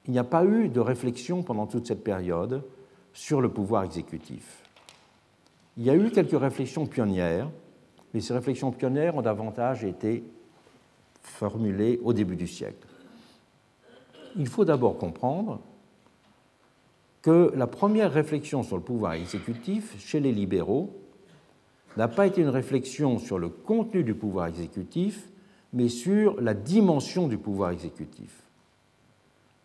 [0.05, 2.63] il n'y a pas eu de réflexion pendant toute cette période
[3.13, 4.63] sur le pouvoir exécutif.
[5.77, 7.49] il y a eu quelques réflexions pionnières,
[8.13, 10.23] mais ces réflexions pionnières ont davantage été
[11.21, 12.88] formulées au début du siècle.
[14.39, 15.59] Il faut d'abord comprendre
[17.21, 20.95] que la première réflexion sur le pouvoir exécutif chez les libéraux
[21.97, 25.29] n'a pas été une réflexion sur le contenu du pouvoir exécutif,
[25.73, 28.43] mais sur la dimension du pouvoir exécutif.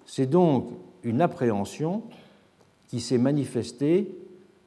[0.07, 0.71] C'est donc
[1.05, 2.03] une appréhension
[2.89, 4.13] qui s'est manifestée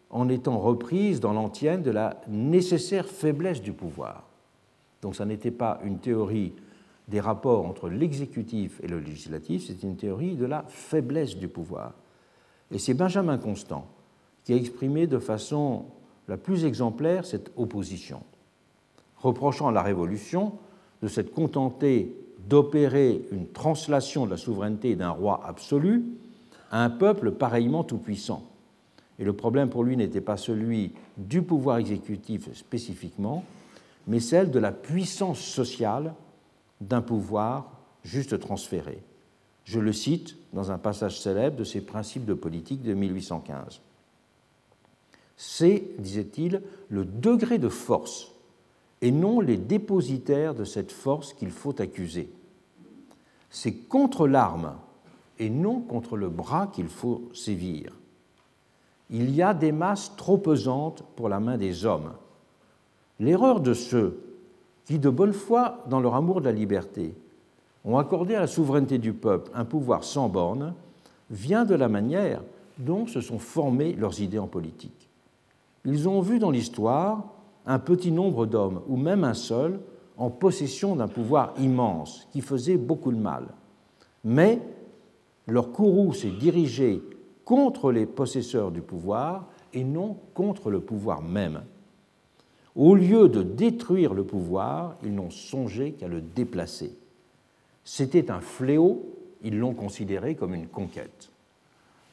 [0.09, 4.23] en étant reprise dans l'antienne de la nécessaire faiblesse du pouvoir.
[5.01, 6.53] Donc ça n'était pas une théorie
[7.07, 11.93] des rapports entre l'exécutif et le législatif, c'est une théorie de la faiblesse du pouvoir.
[12.71, 13.87] Et c'est Benjamin Constant
[14.43, 15.85] qui a exprimé de façon
[16.27, 18.21] la plus exemplaire cette opposition,
[19.17, 20.53] reprochant à la Révolution
[21.01, 22.15] de s'être contentée
[22.47, 26.03] d'opérer une translation de la souveraineté d'un roi absolu
[26.71, 28.43] à un peuple pareillement tout-puissant.
[29.19, 33.43] Et le problème pour lui n'était pas celui du pouvoir exécutif spécifiquement,
[34.07, 36.13] mais celle de la puissance sociale
[36.81, 37.71] d'un pouvoir
[38.03, 39.01] juste transféré.
[39.63, 43.81] Je le cite dans un passage célèbre de ses principes de politique de 1815.
[45.35, 48.31] C'est, disait-il, le degré de force
[49.01, 52.31] et non les dépositaires de cette force qu'il faut accuser.
[53.49, 54.75] C'est contre l'arme
[55.37, 57.93] et non contre le bras qu'il faut sévir.
[59.09, 62.13] Il y a des masses trop pesantes pour la main des hommes.
[63.19, 64.26] L'erreur de ceux
[64.87, 67.13] qui, de bonne foi dans leur amour de la liberté,
[67.83, 70.73] ont accordé à la souveraineté du peuple un pouvoir sans bornes
[71.29, 72.41] vient de la manière
[72.79, 75.09] dont se sont formées leurs idées en politique.
[75.83, 77.25] Ils ont vu dans l'histoire
[77.65, 79.79] un petit nombre d'hommes, ou même un seul,
[80.15, 83.47] en possession d'un pouvoir immense qui faisait beaucoup de mal.
[84.23, 84.61] Mais
[85.47, 87.03] leur courroux s'est dirigé
[87.43, 91.61] contre les possesseurs du pouvoir et non contre le pouvoir même.
[92.77, 96.95] Au lieu de détruire le pouvoir, ils n'ont songé qu'à le déplacer.
[97.83, 101.31] C'était un fléau, ils l'ont considéré comme une conquête.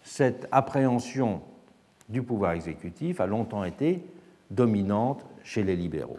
[0.05, 1.43] Cette appréhension
[2.09, 4.03] du pouvoir exécutif a longtemps été
[4.51, 6.19] dominante chez les libéraux.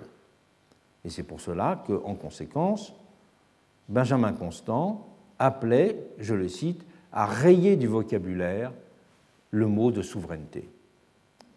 [1.04, 2.94] Et c'est pour cela qu'en conséquence,
[3.90, 5.08] Benjamin Constant
[5.40, 8.72] appelait, je le cite, à rayer du vocabulaire
[9.50, 10.70] le mot de souveraineté.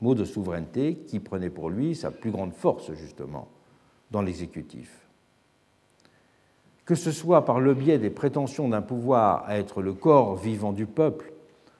[0.01, 3.49] Mot de souveraineté qui prenait pour lui sa plus grande force, justement,
[4.11, 5.09] dans l'exécutif.
[6.85, 10.73] Que ce soit par le biais des prétentions d'un pouvoir à être le corps vivant
[10.73, 11.33] du peuple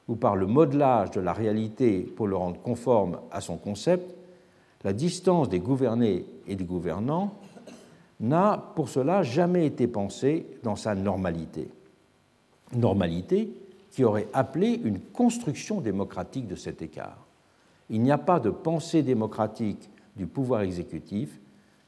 [0.09, 4.15] ou par le modelage de la réalité pour le rendre conforme à son concept,
[4.85, 7.35] la distance des gouvernés et des gouvernants
[8.21, 11.69] n'a pour cela jamais été pensée dans sa normalité.
[12.75, 13.53] Normalité
[13.91, 17.28] qui aurait appelé une construction démocratique de cet écart.
[17.91, 21.41] Il n'y a pas de pensée démocratique du pouvoir exécutif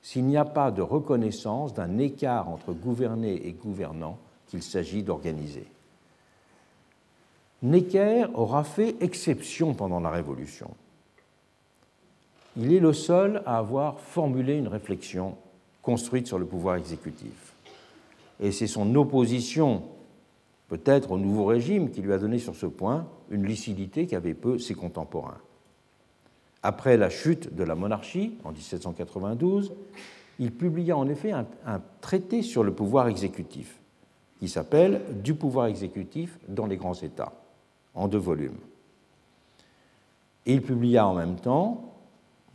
[0.03, 5.66] s'il n'y a pas de reconnaissance d'un écart entre gouvernés et gouvernants qu'il s'agit d'organiser.
[7.62, 10.70] Necker aura fait exception pendant la Révolution.
[12.57, 15.36] Il est le seul à avoir formulé une réflexion
[15.82, 17.55] construite sur le pouvoir exécutif.
[18.40, 19.82] Et c'est son opposition
[20.68, 24.59] peut-être au nouveau régime qui lui a donné sur ce point une lucidité qu'avaient peu
[24.59, 25.38] ses contemporains.
[26.63, 29.73] Après la chute de la monarchie en 1792,
[30.39, 31.47] il publia en effet un,
[32.01, 33.79] traité sur le pouvoir exécutif
[34.39, 37.33] qui s'appelle Du pouvoir exécutif dans les grands États,
[37.95, 38.59] en deux volumes.
[40.47, 41.95] Et il publia en même temps,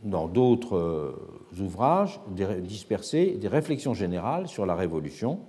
[0.02, 5.40] dans d'autres euh, ouvrages dispersés, des réflexions générales sur la Révolution,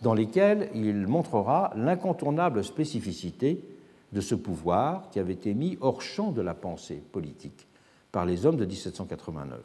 [0.00, 3.64] dans lesquels il montrera l'incontournable spécificité
[4.12, 7.66] de ce pouvoir qui avait été mis hors champ de la pensée politique
[8.14, 9.58] par les hommes de 1789.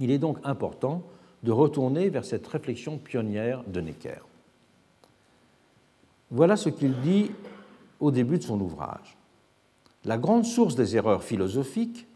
[0.00, 1.02] Il est donc important
[1.42, 4.22] de retourner vers cette réflexion pionnière de Necker.
[6.30, 7.30] Voilà ce qu'il dit
[8.00, 9.18] au début de son ouvrage.
[10.06, 12.06] La grande source des erreurs philosophiques,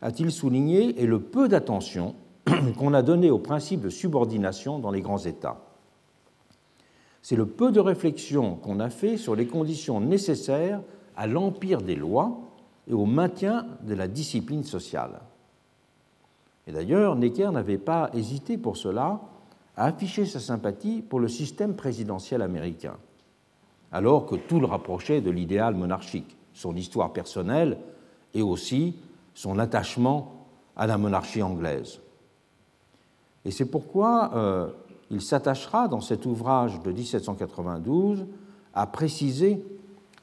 [0.00, 2.14] a-t-il souligné, est le peu d'attention
[2.78, 5.60] qu'on a donné au principe de subordination dans les grands États
[7.22, 10.80] c'est le peu de réflexion qu'on a fait sur les conditions nécessaires
[11.16, 12.49] à l'empire des lois
[12.90, 15.20] et au maintien de la discipline sociale.
[16.66, 19.20] Et d'ailleurs, Necker n'avait pas hésité pour cela
[19.76, 22.96] à afficher sa sympathie pour le système présidentiel américain,
[23.92, 27.78] alors que tout le rapprochait de l'idéal monarchique, son histoire personnelle
[28.34, 28.96] et aussi
[29.34, 32.00] son attachement à la monarchie anglaise.
[33.44, 34.68] Et c'est pourquoi euh,
[35.10, 38.26] il s'attachera dans cet ouvrage de 1792
[38.74, 39.64] à préciser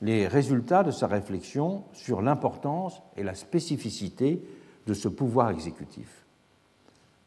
[0.01, 4.41] les résultats de sa réflexion sur l'importance et la spécificité
[4.85, 6.25] de ce pouvoir exécutif.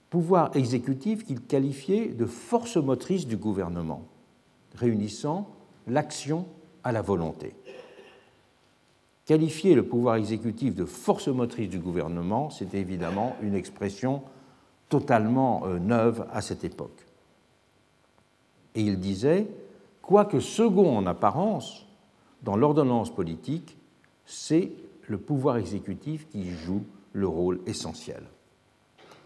[0.08, 4.02] Pouvoir exécutif qu'il qualifiait de force motrice du gouvernement,
[4.74, 5.48] réunissant
[5.86, 6.46] l'action
[6.84, 7.54] à la volonté.
[9.26, 14.22] Qualifier le pouvoir exécutif de force motrice du gouvernement, c'était évidemment une expression
[14.88, 17.06] totalement euh, neuve à cette époque.
[18.74, 19.46] Et il disait,
[20.02, 21.86] quoique second en apparence,
[22.42, 23.76] dans l'ordonnance politique,
[24.24, 24.72] c'est
[25.08, 28.22] le pouvoir exécutif qui joue le rôle essentiel.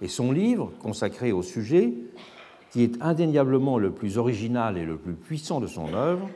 [0.01, 1.95] Et son livre, consacré au sujet,
[2.71, 6.29] qui est indéniablement le plus original et le plus puissant de son œuvre,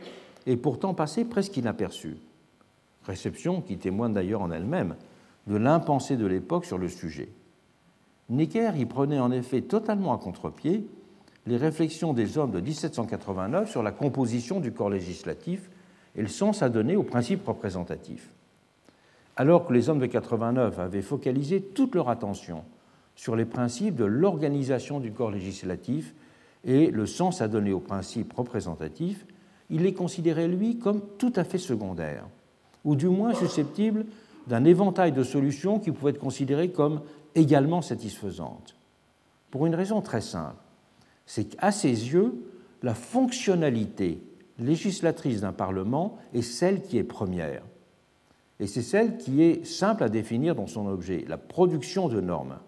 [0.46, 2.16] est pourtant passé presque inaperçu.
[3.04, 4.94] Réception qui témoigne d'ailleurs en elle-même
[5.46, 7.30] de l'impensé de l'époque sur le sujet.
[8.28, 10.86] Necker y prenait en effet totalement à contre-pied
[11.46, 15.70] les réflexions des hommes de 1789 sur la composition du corps législatif
[16.18, 18.28] et le sens à donner aux principes représentatifs.
[19.36, 22.64] Alors que les hommes de 89 avaient focalisé toute leur attention
[23.14, 26.14] sur les principes de l'organisation du corps législatif
[26.64, 29.24] et le sens à donner aux principes représentatifs,
[29.70, 32.26] il les considérait, lui, comme tout à fait secondaires,
[32.84, 34.04] ou du moins susceptibles
[34.48, 37.02] d'un éventail de solutions qui pouvaient être considérées comme
[37.36, 38.74] également satisfaisantes.
[39.52, 40.56] Pour une raison très simple,
[41.26, 42.34] c'est qu'à ses yeux,
[42.82, 44.20] la fonctionnalité
[44.58, 47.62] législatrice d'un Parlement est celle qui est première.
[48.60, 52.58] Et c'est celle qui est simple à définir dans son objet, la production de normes.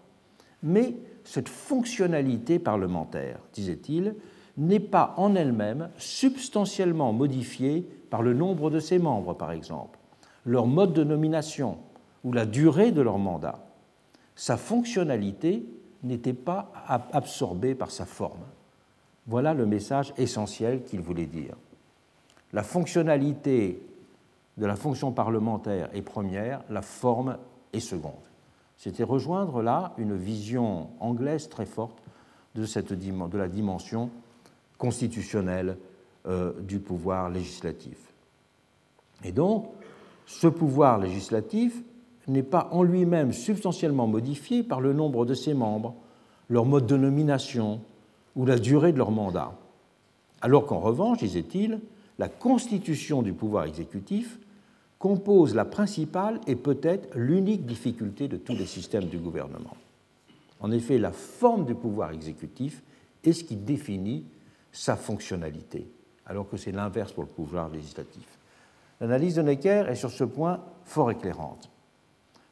[0.63, 4.15] Mais cette fonctionnalité parlementaire, disait-il,
[4.57, 9.99] n'est pas en elle-même substantiellement modifiée par le nombre de ses membres, par exemple,
[10.45, 11.79] leur mode de nomination
[12.25, 13.65] ou la durée de leur mandat.
[14.35, 15.65] Sa fonctionnalité
[16.03, 16.73] n'était pas
[17.13, 18.45] absorbée par sa forme.
[19.27, 21.55] Voilà le message essentiel qu'il voulait dire.
[22.53, 23.83] La fonctionnalité
[24.57, 27.39] de la fonction parlementaire est première, la forme
[27.73, 28.13] est seconde.
[28.77, 31.99] C'était rejoindre là une vision anglaise très forte
[32.55, 32.67] de,
[33.39, 34.11] la dimension
[34.79, 35.77] constitutionnelle
[36.27, 37.99] euh, du pouvoir législatif.
[39.25, 39.67] Et donc,
[40.27, 41.83] ce pouvoir législatif
[42.27, 45.95] n'est pas en lui-même substantiellement modifié par le nombre de ses membres,
[46.49, 47.81] leur mode de nomination
[48.37, 49.53] ou la durée de leur mandat.
[50.41, 51.81] Alors qu'en revanche, disait-il,
[52.21, 54.39] la constitution du pouvoir exécutif
[54.99, 59.75] compose la principale et peut-être l'unique difficulté de tous les systèmes du gouvernement.
[60.61, 62.83] En effet, la forme du pouvoir exécutif
[63.25, 64.27] est ce qui définit
[64.71, 65.91] sa fonctionnalité,
[66.27, 68.27] alors que c'est l'inverse pour le pouvoir législatif.
[69.01, 71.71] L'analyse de Necker est sur ce point fort éclairante.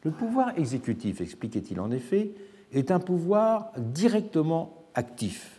[0.02, 2.30] Le pouvoir exécutif, expliquait-il en effet,
[2.72, 5.57] est un pouvoir directement actif,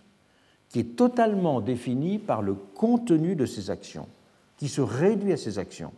[0.69, 4.07] qui est totalement défini par le contenu de ses actions,
[4.57, 5.91] qui se réduit à ses actions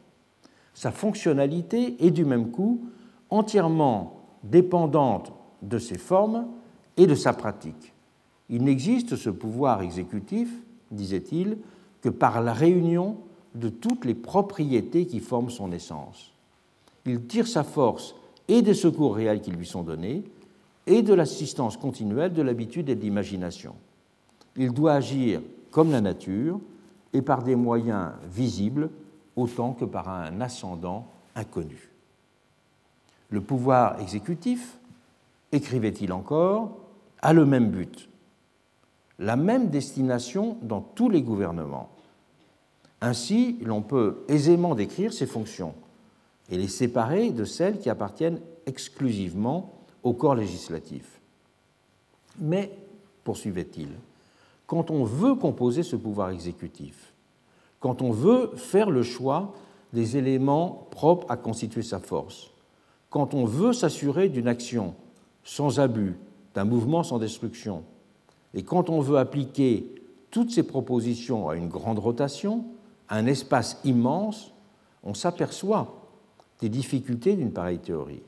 [0.74, 2.82] sa fonctionnalité est du même coup
[3.30, 6.47] entièrement dépendante de ses formes
[6.97, 7.93] et de sa pratique.
[8.49, 10.49] Il n'existe ce pouvoir exécutif,
[10.91, 11.57] disait-il,
[12.01, 13.17] que par la réunion
[13.53, 16.34] de toutes les propriétés qui forment son essence.
[17.05, 18.15] Il tire sa force
[18.47, 20.24] et des secours réels qui lui sont donnés,
[20.88, 23.76] et de l'assistance continuelle de l'habitude et de l'imagination.
[24.56, 25.41] Il doit agir
[25.72, 26.60] comme la nature
[27.14, 28.89] et par des moyens visibles
[29.36, 31.89] autant que par un ascendant inconnu.
[33.30, 34.78] Le pouvoir exécutif,
[35.52, 36.78] écrivait-il encore,
[37.22, 38.10] a le même but,
[39.20, 41.89] la même destination dans tous les gouvernements.
[42.99, 45.74] Ainsi, l'on peut aisément décrire ses fonctions
[46.49, 49.74] et les séparer de celles qui appartiennent exclusivement
[50.04, 51.20] au corps législatif.
[52.39, 52.72] Mais,
[53.24, 53.89] poursuivait-il,
[54.72, 57.11] quand on veut composer ce pouvoir exécutif,
[57.82, 59.53] quand on veut faire le choix
[59.91, 62.51] des éléments propres à constituer sa force,
[63.09, 64.95] quand on veut s'assurer d'une action
[65.43, 66.15] sans abus,
[66.53, 67.84] d'un mouvement sans destruction,
[68.53, 69.93] et quand on veut appliquer
[70.30, 72.63] toutes ces propositions à une grande rotation,
[73.09, 74.53] à un espace immense,
[75.03, 76.01] on s'aperçoit
[76.61, 78.24] des difficultés d'une pareille théorie.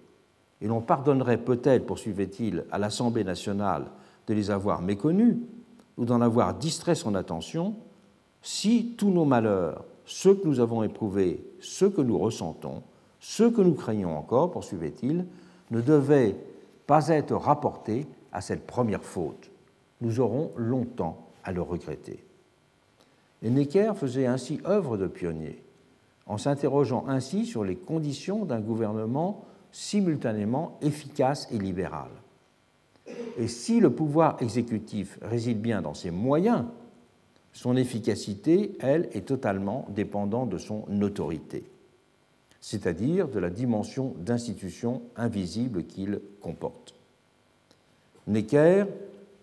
[0.60, 3.86] Et l'on pardonnerait peut-être, poursuivait-il, à l'Assemblée nationale
[4.28, 5.38] de les avoir méconnues
[5.98, 7.76] ou d'en avoir distrait son attention,
[8.42, 12.84] si tous nos malheurs, ceux que nous avons éprouvés, ceux que nous ressentons,
[13.20, 15.26] ceux que nous craignons encore, poursuivait-il,
[15.72, 16.36] ne devaient
[16.88, 19.50] pas être rapportés à cette première faute.
[20.02, 22.24] Nous aurons longtemps à le regretter.
[23.42, 25.64] Et Necker faisait ainsi œuvre de pionnier,
[26.26, 32.10] en s'interrogeant ainsi sur les conditions d'un gouvernement simultanément efficace et libéral.
[33.38, 36.66] Et si le pouvoir exécutif réside bien dans ses moyens
[37.54, 41.64] son efficacité, elle, est totalement dépendante de son autorité.
[42.66, 46.96] c'est-à-dire de la dimension d'institution invisible qu'il comporte.
[48.26, 48.86] Necker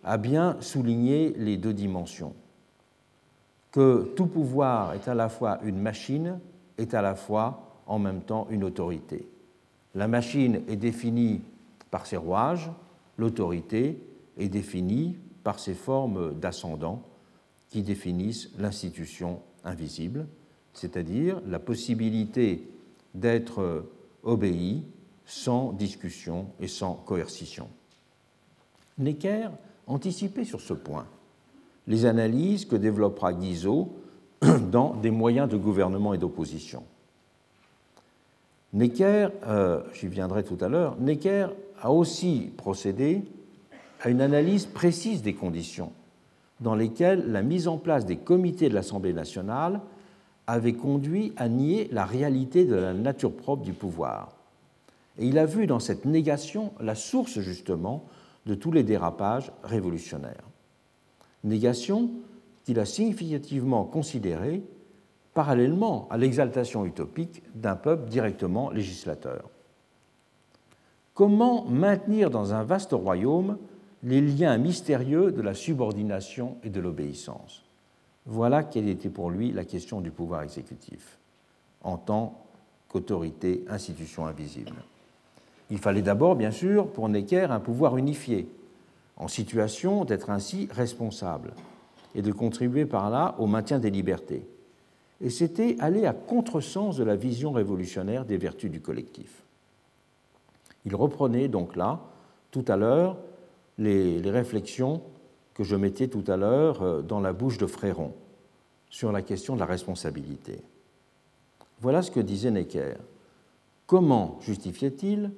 [0.05, 2.33] a bien souligné les deux dimensions,
[3.73, 6.41] que tout pouvoir est à la fois une machine,
[6.79, 9.29] est à la fois en même temps une autorité.
[9.95, 11.43] La machine est définie
[11.91, 12.71] par ses rouages,
[13.21, 14.03] l'autorité
[14.39, 17.03] est définie par ses formes d'ascendant
[17.69, 20.27] qui définissent l'institution invisible,
[20.73, 22.67] c'est-à-dire la possibilité
[23.15, 23.85] d'être
[24.23, 24.85] obéi
[25.27, 27.69] sans discussion et sans coercition.
[28.99, 29.51] Necker
[29.87, 31.07] anticipait sur ce point
[31.87, 33.97] les analyses que développera Guizot
[34.71, 36.85] dans des moyens de gouvernement et d'opposition.
[38.73, 41.49] Necker, euh, j'y viendrai tout à l'heure, Necker
[41.81, 43.23] a aussi procédé
[44.01, 45.93] à une analyse précise des conditions
[46.61, 49.81] dans lesquelles la mise en place des comités de l'Assemblée nationale
[50.47, 54.37] avait conduit à nier la réalité de la nature propre du pouvoir.
[55.19, 58.05] Et il a vu dans cette négation la source justement
[58.47, 60.49] de tous les dérapages révolutionnaires.
[61.45, 62.11] Négation
[62.65, 64.63] qu'il a significativement considérée
[65.35, 69.49] parallèlement à l'exaltation utopique d'un peuple directement législateur.
[71.15, 73.59] Comment maintenir dans un vaste royaume
[74.03, 77.63] les liens mystérieux de la subordination et de l'obéissance?
[78.27, 81.19] Voilà quelle était pour lui la question du pouvoir exécutif,
[81.83, 82.45] en tant
[82.89, 84.77] qu'autorité, institution invisible.
[85.71, 88.49] Il fallait d'abord, bien sûr, pour Necker, un pouvoir unifié,
[89.17, 91.53] en situation d'être ainsi responsable
[92.15, 94.47] et de contribuer par là au maintien des libertés
[95.21, 99.43] et c'était aller à contresens de la vision révolutionnaire des vertus du collectif.
[100.85, 102.01] Il reprenait donc là,
[102.51, 103.17] tout à l'heure,
[103.79, 105.03] les, réflexions
[105.55, 108.13] que je mettais tout à l'heure euh, dans la bouche de Fréron
[108.89, 110.61] sur la question de la responsabilité.
[111.81, 112.95] Voilà ce que disait Necker.
[113.87, 115.31] Comment, justifiait-il,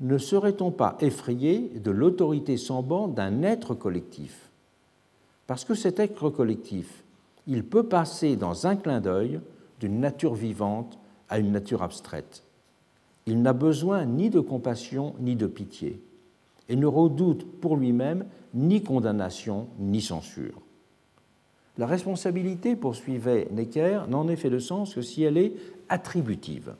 [0.00, 4.50] ne serait-on pas effrayé de l'autorité sans bande d'un être collectif?
[5.46, 7.04] Parce que cet être collectif
[7.46, 9.40] il peut passer dans un clin d'œil
[9.80, 12.42] d'une nature vivante à une nature abstraite.
[13.26, 16.02] Il n'a besoin ni de compassion ni de pitié,
[16.68, 20.60] et ne redoute pour lui-même ni condamnation ni censure.
[21.76, 25.54] La responsabilité, poursuivait Necker, n'en est fait de sens que si elle est
[25.88, 26.74] attributive.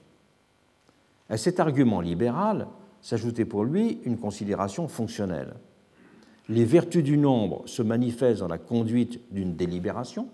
[1.28, 2.68] À cet argument libéral
[3.01, 5.55] s'ajoutait pour lui une considération fonctionnelle.
[6.49, 10.28] Les vertus du nombre se manifestent dans la conduite d'une délibération,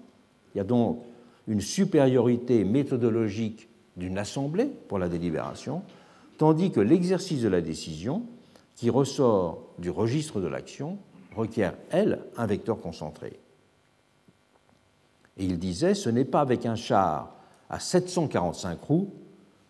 [0.54, 1.02] il y a donc
[1.46, 5.82] une supériorité méthodologique d'une assemblée pour la délibération,
[6.40, 8.22] tandis que l'exercice de la décision,
[8.74, 10.96] qui ressort du registre de l'action,
[11.36, 13.38] requiert, elle, un vecteur concentré.
[15.36, 17.34] Et il disait, ce n'est pas avec un char
[17.68, 19.12] à 745 roues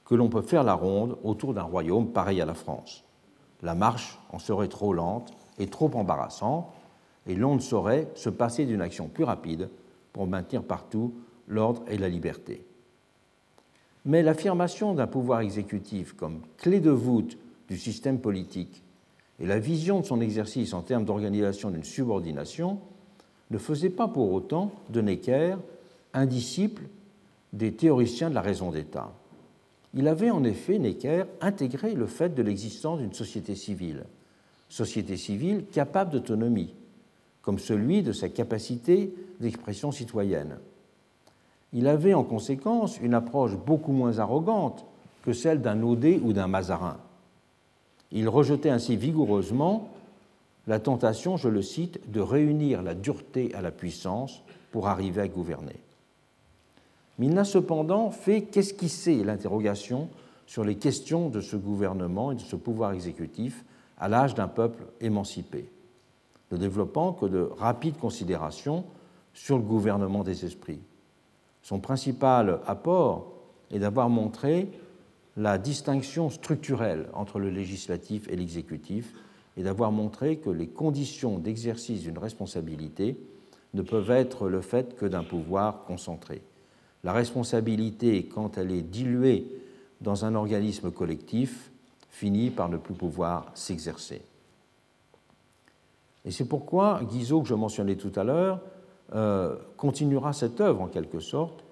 [0.04, 3.02] que l'on peut faire la ronde autour d'un royaume pareil à la France.
[3.62, 6.72] La marche en serait trop lente et trop embarrassante,
[7.26, 9.70] et l'on ne saurait se passer d'une action plus rapide
[10.12, 11.16] pour maintenir partout
[11.48, 12.64] l'ordre et la liberté.
[14.04, 17.36] Mais l'affirmation d'un pouvoir exécutif comme clé de voûte
[17.68, 18.82] du système politique
[19.38, 22.78] et la vision de son exercice en termes d'organisation d'une subordination
[23.50, 25.56] ne faisaient pas pour autant de Necker
[26.12, 26.84] un disciple
[27.52, 29.12] des théoriciens de la raison d'État.
[29.94, 34.04] Il avait en effet, Necker, intégré le fait de l'existence d'une société civile,
[34.68, 36.74] société civile capable d'autonomie,
[37.42, 40.58] comme celui de sa capacité d'expression citoyenne.
[41.72, 44.84] Il avait en conséquence une approche beaucoup moins arrogante
[45.22, 46.96] que celle d'un Audet ou d'un Mazarin.
[48.10, 49.88] Il rejetait ainsi vigoureusement
[50.66, 54.42] la tentation, je le cite, de réunir la dureté à la puissance
[54.72, 55.76] pour arriver à gouverner.
[57.18, 60.08] Mais il n'a cependant fait qu'esquisser l'interrogation
[60.46, 63.64] sur les questions de ce gouvernement et de ce pouvoir exécutif
[63.98, 65.70] à l'âge d'un peuple émancipé
[66.50, 68.84] ne développant que de rapides considérations
[69.34, 70.80] sur le gouvernement des esprits.
[71.62, 73.32] Son principal apport
[73.70, 74.68] est d'avoir montré
[75.36, 79.14] la distinction structurelle entre le législatif et l'exécutif
[79.56, 83.16] et d'avoir montré que les conditions d'exercice d'une responsabilité
[83.74, 86.42] ne peuvent être le fait que d'un pouvoir concentré.
[87.04, 89.46] La responsabilité, quand elle est diluée
[90.00, 91.70] dans un organisme collectif,
[92.10, 94.22] finit par ne plus pouvoir s'exercer.
[96.24, 98.60] Et c'est pourquoi Guizot, que je mentionnais tout à l'heure,
[99.14, 101.64] euh, continuera cette œuvre en quelque sorte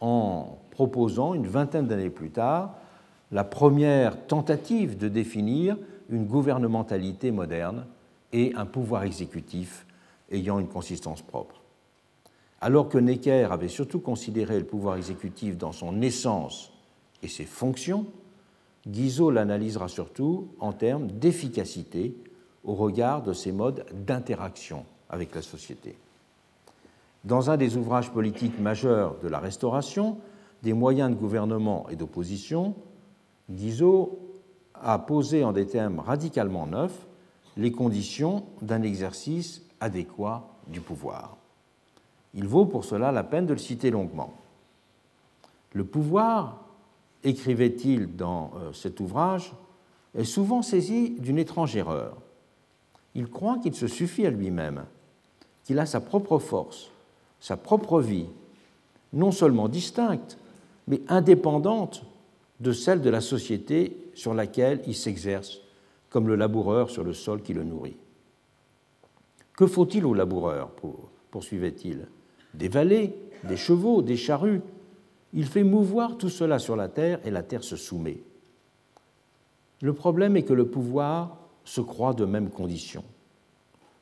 [0.00, 2.74] en proposant, une vingtaine d'années plus tard,
[3.32, 5.76] la première tentative de définir
[6.10, 7.86] une gouvernementalité moderne
[8.32, 9.86] et un pouvoir exécutif
[10.30, 11.62] ayant une consistance propre.
[12.60, 16.72] Alors que Necker avait surtout considéré le pouvoir exécutif dans son essence
[17.22, 18.06] et ses fonctions,
[18.86, 22.14] Guizot l'analysera surtout en termes d'efficacité
[22.64, 25.96] au regard de ses modes d'interaction avec la société.
[27.24, 30.18] Dans un des ouvrages politiques majeurs de la Restauration,
[30.62, 32.74] des moyens de gouvernement et d'opposition,
[33.50, 34.18] Guizot
[34.74, 37.06] a posé en des termes radicalement neufs
[37.56, 41.36] les conditions d'un exercice adéquat du pouvoir.
[42.34, 44.34] Il vaut pour cela la peine de le citer longuement.
[45.72, 46.64] Le pouvoir,
[47.22, 49.52] écrivait-il dans euh, cet ouvrage,
[50.14, 52.16] est souvent saisi d'une étrange erreur.
[53.14, 54.84] Il croit qu'il se suffit à lui-même,
[55.64, 56.90] qu'il a sa propre force,
[57.44, 58.24] sa propre vie,
[59.12, 60.38] non seulement distincte,
[60.88, 62.06] mais indépendante
[62.60, 65.60] de celle de la société sur laquelle il s'exerce,
[66.08, 67.98] comme le laboureur sur le sol qui le nourrit.
[69.58, 70.70] Que faut-il au laboureur
[71.30, 72.08] poursuivait-il
[72.54, 73.14] Des valets,
[73.46, 74.62] des chevaux, des charrues.
[75.34, 78.22] Il fait mouvoir tout cela sur la terre et la terre se soumet.
[79.82, 81.36] Le problème est que le pouvoir
[81.66, 83.04] se croit de même condition.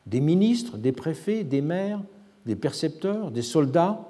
[0.07, 2.03] Des ministres, des préfets, des maires,
[2.47, 4.09] des percepteurs, des soldats,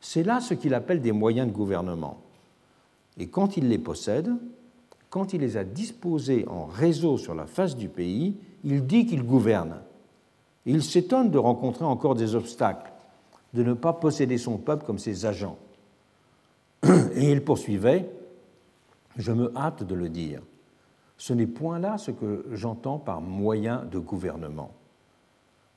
[0.00, 2.18] c'est là ce qu'il appelle des moyens de gouvernement.
[3.18, 4.30] Et quand il les possède,
[5.10, 9.22] quand il les a disposés en réseau sur la face du pays, il dit qu'il
[9.22, 9.76] gouverne.
[10.66, 12.92] Il s'étonne de rencontrer encore des obstacles,
[13.52, 15.56] de ne pas posséder son peuple comme ses agents.
[17.14, 18.10] Et il poursuivait,
[19.16, 20.42] je me hâte de le dire,
[21.16, 24.72] ce n'est point là ce que j'entends par moyen de gouvernement.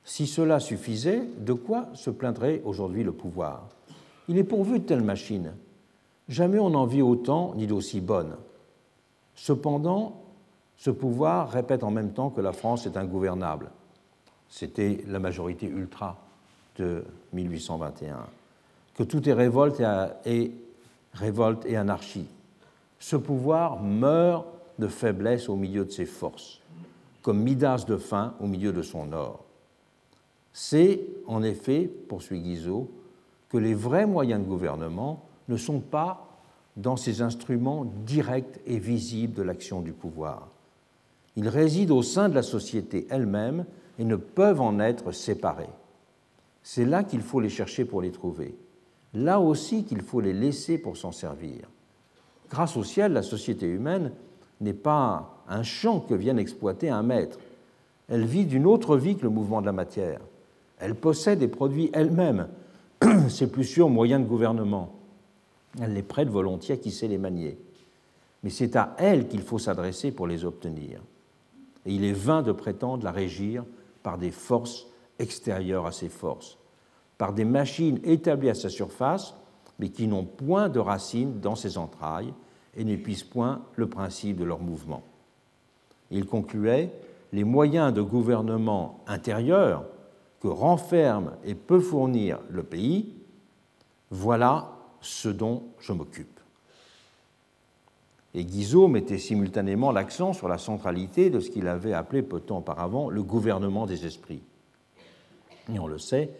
[0.04, 3.68] Si cela suffisait, de quoi se plaindrait aujourd'hui le pouvoir?
[4.28, 5.52] Il est pourvu de telles machines.
[6.28, 8.36] Jamais on n'en vit autant ni d'aussi bonnes.
[9.34, 10.22] Cependant,
[10.76, 13.70] ce pouvoir répète en même temps que la France est ingouvernable.
[14.48, 16.16] C'était la majorité ultra
[16.76, 18.26] de 1821.
[18.94, 19.80] Que tout est révolte
[20.24, 20.52] et,
[21.76, 22.26] anarchie.
[22.98, 24.46] Ce pouvoir meurt
[24.78, 26.60] de faiblesse au milieu de ses forces,
[27.22, 29.44] comme Midas de faim au milieu de son or.
[30.52, 32.90] C'est, en effet, poursuit Guizot,
[33.48, 36.28] que les vrais moyens de gouvernement ne sont pas
[36.76, 40.48] dans ces instruments directs et visibles de l'action du pouvoir.
[41.36, 43.64] Ils résident au sein de la société elle-même
[43.98, 45.70] et ne peuvent en être séparés.
[46.62, 48.56] C'est là qu'il faut les chercher pour les trouver,
[49.14, 51.68] là aussi qu'il faut les laisser pour s'en servir.
[52.50, 54.12] Grâce au ciel, la société humaine
[54.60, 57.38] n'est pas un champ que vienne exploiter un maître.
[58.08, 60.20] Elle vit d'une autre vie que le mouvement de la matière.
[60.78, 62.48] Elle possède et produit elle-même
[63.28, 64.94] ses plus sûrs moyens de gouvernement.
[65.80, 67.58] Elle les prête volontiers à qui sait les manier.
[68.42, 71.00] Mais c'est à elle qu'il faut s'adresser pour les obtenir.
[71.86, 73.64] Et il est vain de prétendre la régir
[74.02, 74.86] par des forces
[75.18, 76.58] extérieures à ses forces,
[77.16, 79.34] par des machines établies à sa surface,
[79.78, 82.32] mais qui n'ont point de racines dans ses entrailles
[82.76, 85.02] et n'épuisent point le principe de leur mouvement.
[86.10, 86.92] Il concluait
[87.32, 89.84] Les moyens de gouvernement intérieur
[90.40, 93.14] que renferme et peut fournir le pays,
[94.10, 96.38] voilà ce dont je m'occupe.
[98.34, 102.44] Et Guizot mettait simultanément l'accent sur la centralité de ce qu'il avait appelé peu de
[102.44, 104.42] temps auparavant le gouvernement des esprits.
[105.72, 106.30] Et on le sait,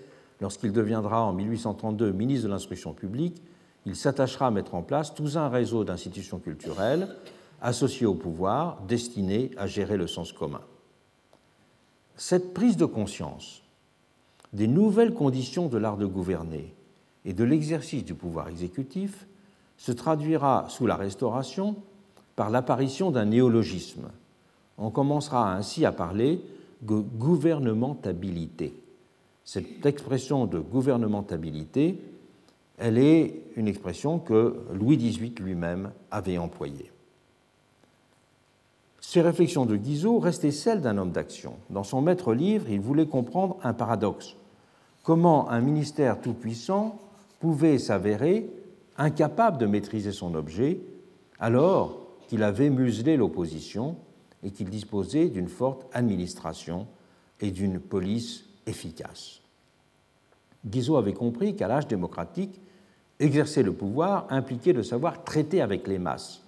[0.41, 3.43] lorsqu'il deviendra en 1832 ministre de l'instruction publique,
[3.87, 7.09] il s'attachera à mettre en place tout un réseau d'institutions culturelles
[7.61, 10.61] associées au pouvoir, destinées à gérer le sens commun.
[12.17, 13.63] Cette prise de conscience
[14.53, 16.75] des nouvelles conditions de l'art de gouverner
[17.25, 19.27] et de l'exercice du pouvoir exécutif
[19.77, 21.77] se traduira sous la Restauration
[22.37, 24.09] par l'apparition d'un néologisme.
[24.77, 26.41] On commencera ainsi à parler
[26.83, 28.75] de gouvernementabilité.
[29.45, 32.01] Cette expression de gouvernementabilité,
[32.77, 36.91] elle est une expression que Louis XVIII lui-même avait employée.
[39.11, 41.55] Ces réflexions de Guizot restaient celles d'un homme d'action.
[41.71, 44.37] Dans son maître livre, il voulait comprendre un paradoxe.
[45.03, 46.99] Comment un ministère tout-puissant
[47.41, 48.51] pouvait s'avérer
[48.99, 50.81] incapable de maîtriser son objet
[51.41, 53.97] alors qu'il avait muselé l'opposition
[54.43, 56.87] et qu'il disposait d'une forte administration
[57.41, 59.41] et d'une police efficace.
[60.67, 62.61] Guizot avait compris qu'à l'âge démocratique,
[63.21, 66.43] exercer le pouvoir impliquait de savoir traiter avec les masses,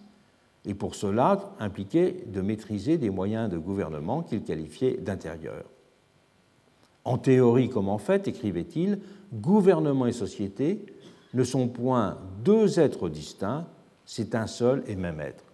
[0.67, 5.65] et pour cela impliquait de maîtriser des moyens de gouvernement qu'il qualifiait d'intérieurs.
[7.05, 9.01] En théorie comme en fait, écrivait-il,
[9.33, 10.85] gouvernement et société
[11.33, 13.67] ne sont point deux êtres distincts,
[14.05, 15.45] c'est un seul et même être.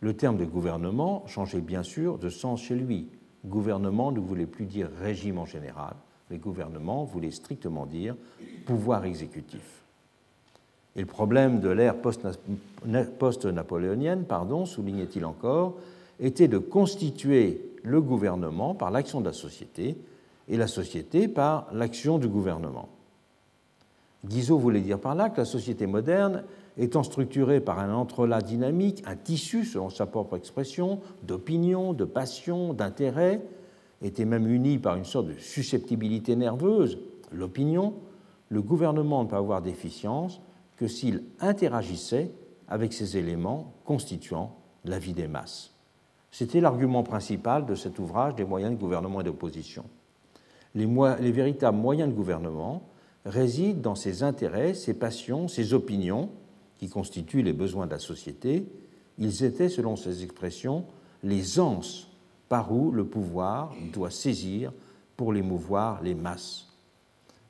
[0.00, 3.08] Le terme de gouvernement changeait bien sûr de sens chez lui.
[3.46, 5.94] Gouvernement ne voulait plus dire régime en général,
[6.30, 8.16] mais gouvernement voulait strictement dire
[8.66, 9.79] pouvoir exécutif.
[10.96, 11.96] Et le problème de l'ère
[13.18, 15.76] post-napoléonienne, pardon, soulignait-il encore,
[16.18, 19.96] était de constituer le gouvernement par l'action de la société
[20.48, 22.88] et la société par l'action du gouvernement.
[24.26, 26.42] Guizot voulait dire par là que la société moderne,
[26.76, 32.74] étant structurée par un entrelac dynamique, un tissu, selon sa propre expression, d'opinions, de passions,
[32.74, 33.40] d'intérêts,
[34.02, 36.98] était même unie par une sorte de susceptibilité nerveuse,
[37.32, 37.94] l'opinion,
[38.48, 40.40] le gouvernement ne peut avoir d'efficience
[40.80, 42.30] que s'il interagissait
[42.66, 44.56] avec ces éléments constituant
[44.86, 45.74] la vie des masses.
[46.30, 49.84] C'était l'argument principal de cet ouvrage des moyens de gouvernement et d'opposition.
[50.74, 50.86] Les,
[51.20, 52.88] les, véritables moyens de gouvernement
[53.26, 56.30] résident dans ses intérêts, ses passions, ses opinions,
[56.78, 58.64] qui constituent les besoins de la société.
[59.18, 60.86] Ils étaient, selon ses expressions,
[61.22, 62.08] les anses
[62.48, 64.72] par où le pouvoir doit saisir
[65.18, 66.68] pour émouvoir les masses.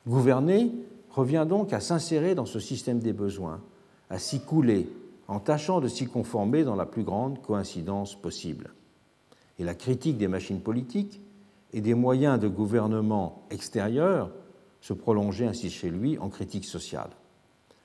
[0.08, 0.72] Gouverner
[1.10, 3.60] revient donc à s'insérer dans ce système des besoins,
[4.08, 4.88] à s'y couler,
[5.28, 8.72] en tâchant de s'y conformer dans la plus grande coïncidence possible.
[9.58, 11.20] Et la critique des machines politiques
[11.72, 14.30] et des moyens de gouvernement extérieurs
[14.80, 17.10] se prolongeait ainsi chez lui en critique sociale.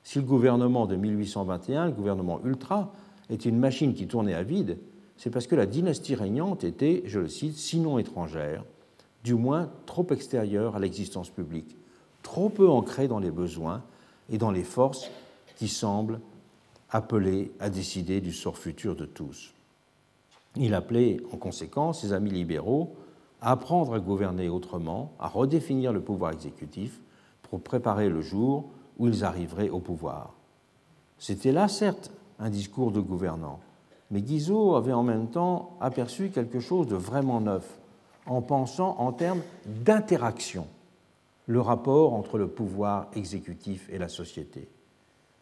[0.03, 2.93] Si le gouvernement de 1821, le gouvernement ultra,
[3.29, 4.77] est une machine qui tournait à vide,
[5.17, 8.63] c'est parce que la dynastie régnante était, je le cite, sinon étrangère,
[9.23, 11.75] du moins trop extérieure à l'existence publique,
[12.25, 13.83] trop peu ancrée dans les besoins
[14.31, 15.11] et dans les forces
[15.57, 16.19] qui semblent
[16.89, 19.53] appelées à décider du sort futur de tous.
[20.55, 22.95] Il appelait en conséquence ses amis libéraux
[23.41, 26.99] à apprendre à gouverner autrement, à redéfinir le pouvoir exécutif
[27.43, 30.33] pour préparer le jour où ils arriveraient au pouvoir.
[31.19, 32.09] C'était là, certes,
[32.39, 33.59] un discours de gouvernant,
[34.09, 37.77] mais Guizot avait en même temps aperçu quelque chose de vraiment neuf
[38.25, 40.65] en pensant en termes d'interaction
[41.47, 44.67] le rapport entre le pouvoir exécutif et la société.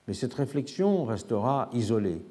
[0.08, 2.26] Mais cette réflexion restera isolée,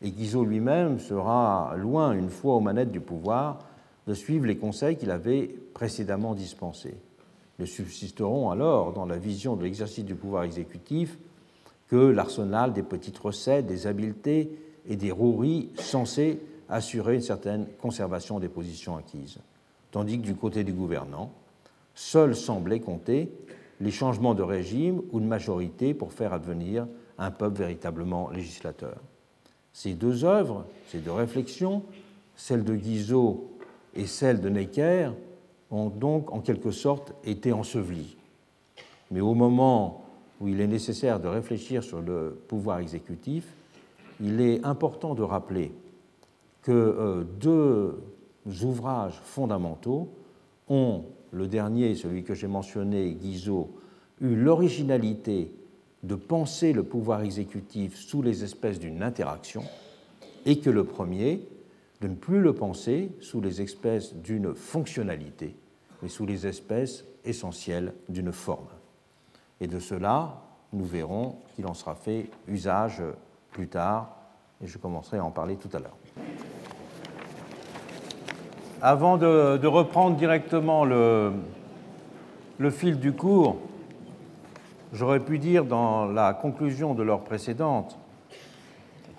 [0.00, 3.58] et Guizot lui-même sera loin, une fois aux manettes du pouvoir,
[4.06, 6.96] de suivre les conseils qu'il avait précédemment dispensés.
[7.58, 11.18] Ne subsisteront alors, dans la vision de l'exercice du pouvoir exécutif,
[11.88, 18.40] que l'arsenal des petites recettes, des habiletés et des roueries censées assurer une certaine conservation
[18.40, 19.38] des positions acquises.
[19.90, 21.30] Tandis que du côté du gouvernant,
[21.94, 23.30] Seuls semblaient compter
[23.80, 26.86] les changements de régime ou de majorité pour faire advenir
[27.18, 28.96] un peuple véritablement législateur.
[29.72, 31.82] Ces deux œuvres, ces deux réflexions,
[32.36, 33.50] celle de Guizot
[33.94, 35.10] et celle de Necker,
[35.70, 38.16] ont donc en quelque sorte été ensevelies.
[39.10, 40.04] Mais au moment
[40.40, 43.52] où il est nécessaire de réfléchir sur le pouvoir exécutif,
[44.20, 45.72] il est important de rappeler
[46.62, 48.00] que euh, deux
[48.62, 50.08] ouvrages fondamentaux
[50.68, 51.04] ont
[51.34, 53.74] le dernier, celui que j'ai mentionné, Guizot,
[54.20, 55.52] eut l'originalité
[56.02, 59.64] de penser le pouvoir exécutif sous les espèces d'une interaction,
[60.46, 61.46] et que le premier,
[62.00, 65.56] de ne plus le penser sous les espèces d'une fonctionnalité,
[66.02, 68.68] mais sous les espèces essentielles d'une forme.
[69.60, 73.02] Et de cela, nous verrons qu'il en sera fait usage
[73.50, 74.16] plus tard,
[74.62, 75.96] et je commencerai à en parler tout à l'heure.
[78.86, 81.32] Avant de, reprendre directement le,
[82.68, 83.56] fil du cours,
[84.92, 87.98] j'aurais pu dire dans la conclusion de l'heure précédente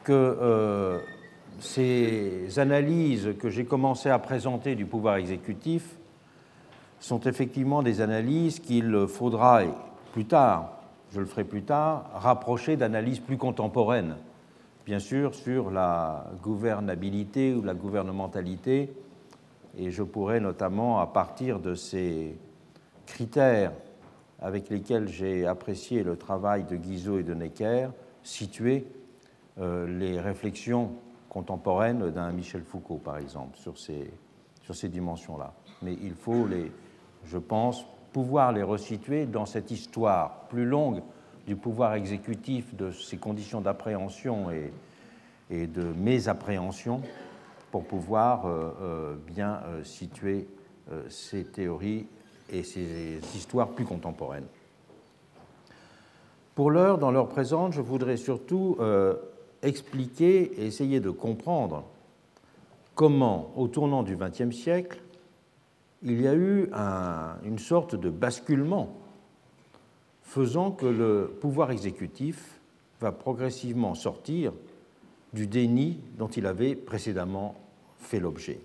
[0.03, 0.99] que euh,
[1.59, 5.95] ces analyses que j'ai commencé à présenter du pouvoir exécutif
[6.99, 9.61] sont effectivement des analyses qu'il faudra
[10.13, 10.74] plus tard,
[11.11, 14.18] je le ferai plus tard, rapprocher d'analyses plus contemporaines,
[14.86, 18.93] bien sûr sur la gouvernabilité ou la gouvernementalité
[19.78, 22.38] et je pourrais notamment, à partir de ces
[23.05, 23.71] critères
[24.39, 27.89] avec lesquels j'ai apprécié le travail de Guizot et de Necker,
[28.23, 28.86] situer
[29.59, 30.91] euh, les réflexions
[31.30, 34.09] contemporaines d'un Michel Foucault, par exemple, sur ces,
[34.61, 35.53] sur ces dimensions-là.
[35.82, 36.71] Mais il faut, les,
[37.26, 41.01] je pense, pouvoir les resituer dans cette histoire plus longue
[41.45, 44.71] du pouvoir exécutif, de ses conditions d'appréhension et,
[45.49, 47.01] et de mésappréhension,
[47.72, 50.47] pour pouvoir euh, euh, bien euh, situer
[51.09, 52.05] ces théories
[52.51, 54.45] et ces histoires plus contemporaines.
[56.53, 58.78] Pour l'heure, dans l'heure présente, je voudrais surtout
[59.63, 61.86] expliquer et essayer de comprendre
[62.93, 65.01] comment, au tournant du XXe siècle,
[66.03, 66.70] il y a eu
[67.43, 68.93] une sorte de basculement
[70.22, 72.59] faisant que le pouvoir exécutif
[73.01, 74.53] va progressivement sortir
[75.36, 77.55] du déni dont il avait précédemment
[77.99, 78.59] fait l'objet.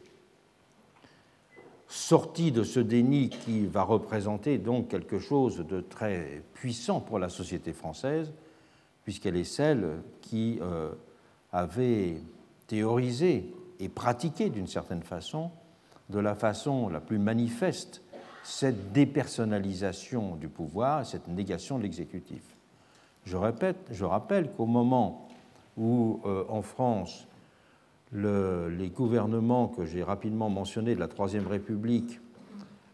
[1.88, 7.28] Sorti de ce déni qui va représenter donc quelque chose de très puissant pour la
[7.28, 8.32] société française,
[9.02, 10.92] puisqu'elle est celle qui euh,
[11.52, 12.20] avait
[12.68, 15.50] théorisé et pratiqué d'une certaine façon,
[16.08, 18.02] de la façon la plus manifeste,
[18.44, 22.42] cette dépersonnalisation du pouvoir, cette négation de l'exécutif.
[23.24, 25.29] Je rappelle qu'au moment
[25.80, 27.26] où, euh, en France,
[28.12, 32.20] les gouvernements que j'ai rapidement mentionnés de la Troisième République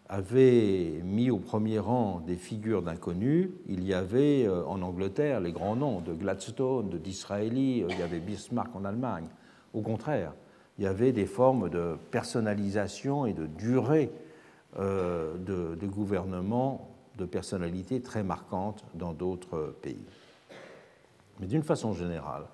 [0.09, 5.51] avaient mis au premier rang des figures d'inconnus, il y avait euh, en Angleterre les
[5.51, 9.27] grands noms de Gladstone, de Disraeli, euh, il y avait Bismarck en Allemagne.
[9.75, 10.33] Au contraire,
[10.79, 14.13] il y avait des formes de personnalisation et de durée
[14.79, 20.05] de, de gouvernement de personnalités très marquantes dans d'autres pays.
[21.41, 22.45] Mais d'une façon générale,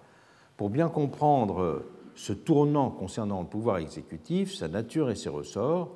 [0.62, 1.82] pour bien comprendre
[2.14, 5.90] ce tournant concernant le pouvoir exécutif, sa nature et ses ressorts,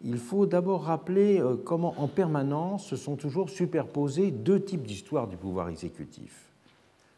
[0.00, 5.28] il faut d'abord rappeler euh, comment en permanence se sont toujours superposés deux types d'histoires
[5.28, 6.50] du pouvoir exécutif.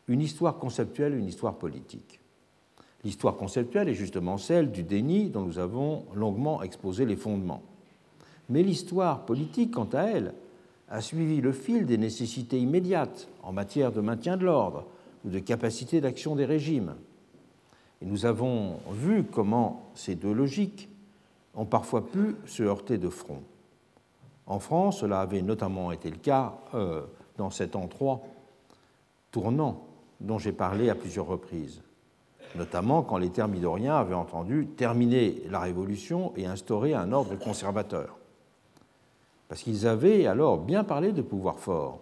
[0.09, 2.19] Une histoire conceptuelle et une histoire politique.
[3.05, 7.63] L'histoire conceptuelle est justement celle du déni dont nous avons longuement exposé les fondements.
[8.51, 10.35] Mais l'histoire politique, quant à elle,
[10.89, 14.87] a suivi le fil des nécessités immédiates en matière de maintien de l'ordre
[15.27, 16.95] ou de capacité d'action des régimes.
[18.01, 20.89] Et nous avons vu comment ces deux logiques
[21.55, 23.43] ont parfois pu se heurter de front.
[24.47, 27.03] En France, cela avait notamment été le cas euh,
[27.37, 28.23] dans cet endroit
[29.33, 29.87] tournant
[30.21, 31.83] dont j'ai parlé à plusieurs reprises,
[32.55, 38.17] notamment quand les thermidoriens avaient entendu terminer la Révolution et instaurer un ordre conservateur
[39.49, 42.01] parce qu'ils avaient alors bien parlé de pouvoir fort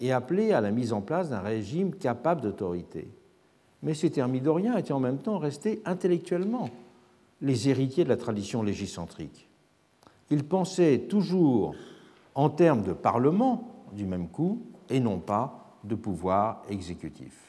[0.00, 3.08] et appelé à la mise en place d'un régime capable d'autorité.
[3.82, 6.70] Mais ces thermidoriens étaient en même temps restés intellectuellement
[7.40, 9.48] les héritiers de la tradition légicentrique.
[10.30, 11.74] Ils pensaient toujours
[12.34, 17.46] en termes de parlement du même coup et non pas de pouvoir exécutif.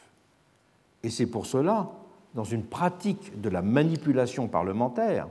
[1.04, 1.90] Et c'est pour cela,
[2.34, 5.28] dans une pratique de la manipulation parlementaire,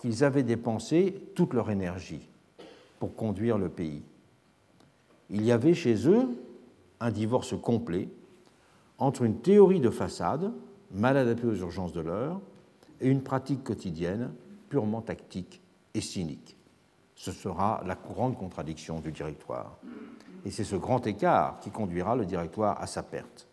[0.00, 2.26] qu'ils avaient dépensé toute leur énergie
[2.98, 4.02] pour conduire le pays.
[5.30, 6.28] Il y avait chez eux
[6.98, 8.08] un divorce complet
[8.98, 10.52] entre une théorie de façade,
[10.92, 12.40] mal adaptée aux urgences de l'heure,
[13.00, 14.32] et une pratique quotidienne
[14.68, 15.62] purement tactique
[15.94, 16.56] et cynique.
[17.14, 19.78] Ce sera la grande contradiction du directoire.
[20.44, 23.46] Et c'est ce grand écart qui conduira le directoire à sa perte.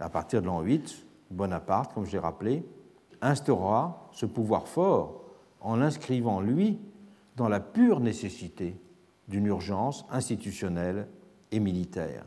[0.00, 2.64] À partir de l'an 8, Bonaparte, comme je l'ai rappelé,
[3.20, 5.22] instaurera ce pouvoir fort
[5.60, 6.78] en l'inscrivant, lui,
[7.36, 8.76] dans la pure nécessité
[9.32, 11.08] d'une urgence institutionnelle
[11.52, 12.26] et militaire,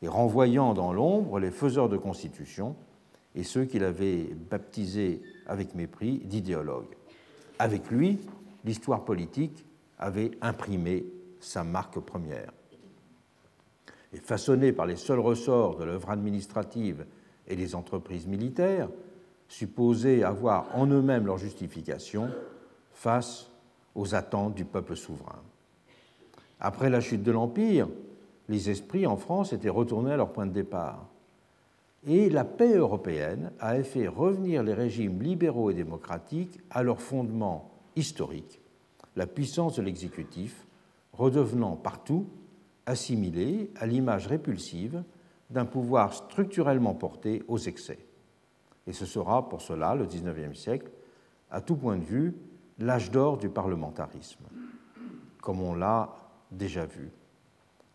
[0.00, 2.74] et renvoyant dans l'ombre les faiseurs de constitution
[3.34, 6.96] et ceux qu'il avait baptisés avec mépris d'idéologues.
[7.58, 8.18] Avec lui,
[8.64, 9.66] l'histoire politique
[9.98, 11.04] avait imprimé
[11.38, 12.50] sa marque première.
[14.14, 17.04] Et façonné par les seuls ressorts de l'œuvre administrative
[17.46, 18.88] et des entreprises militaires,
[19.48, 22.30] supposés avoir en eux-mêmes leur justification
[22.90, 23.50] face
[23.94, 25.42] aux attentes du peuple souverain.
[26.64, 27.88] Après la chute de l'Empire,
[28.48, 31.08] les esprits en France étaient retournés à leur point de départ.
[32.06, 37.72] Et la paix européenne a fait revenir les régimes libéraux et démocratiques à leur fondement
[37.96, 38.60] historique,
[39.16, 40.68] la puissance de l'exécutif,
[41.12, 42.26] redevenant partout
[42.86, 45.02] assimilée à l'image répulsive
[45.50, 47.98] d'un pouvoir structurellement porté aux excès.
[48.86, 50.92] Et ce sera pour cela, le XIXe siècle,
[51.50, 52.36] à tout point de vue,
[52.78, 54.44] l'âge d'or du parlementarisme,
[55.40, 56.21] comme on l'a
[56.52, 57.10] déjà vu.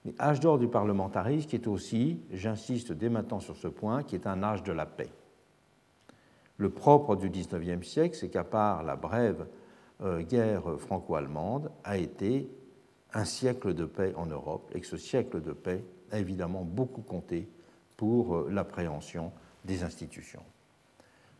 [0.05, 4.15] Mais âge d'or du parlementarisme qui est aussi, j'insiste dès maintenant sur ce point, qui
[4.15, 5.09] est un âge de la paix.
[6.57, 9.47] Le propre du XIXe siècle, c'est qu'à part la brève
[10.01, 12.49] euh, guerre franco-allemande, a été
[13.13, 17.01] un siècle de paix en Europe, et que ce siècle de paix a évidemment beaucoup
[17.01, 17.47] compté
[17.95, 19.31] pour euh, l'appréhension
[19.65, 20.43] des institutions.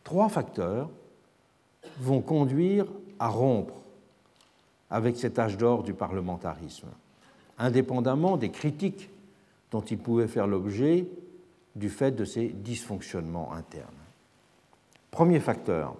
[0.04, 0.90] Trois facteurs
[2.00, 2.86] vont conduire
[3.18, 3.74] à rompre
[4.90, 6.88] avec cet âge d'or du parlementarisme,
[7.58, 9.10] indépendamment des critiques
[9.70, 11.06] dont il pouvait faire l'objet
[11.76, 13.86] du fait de ses dysfonctionnements internes.
[15.10, 15.96] Premier facteur,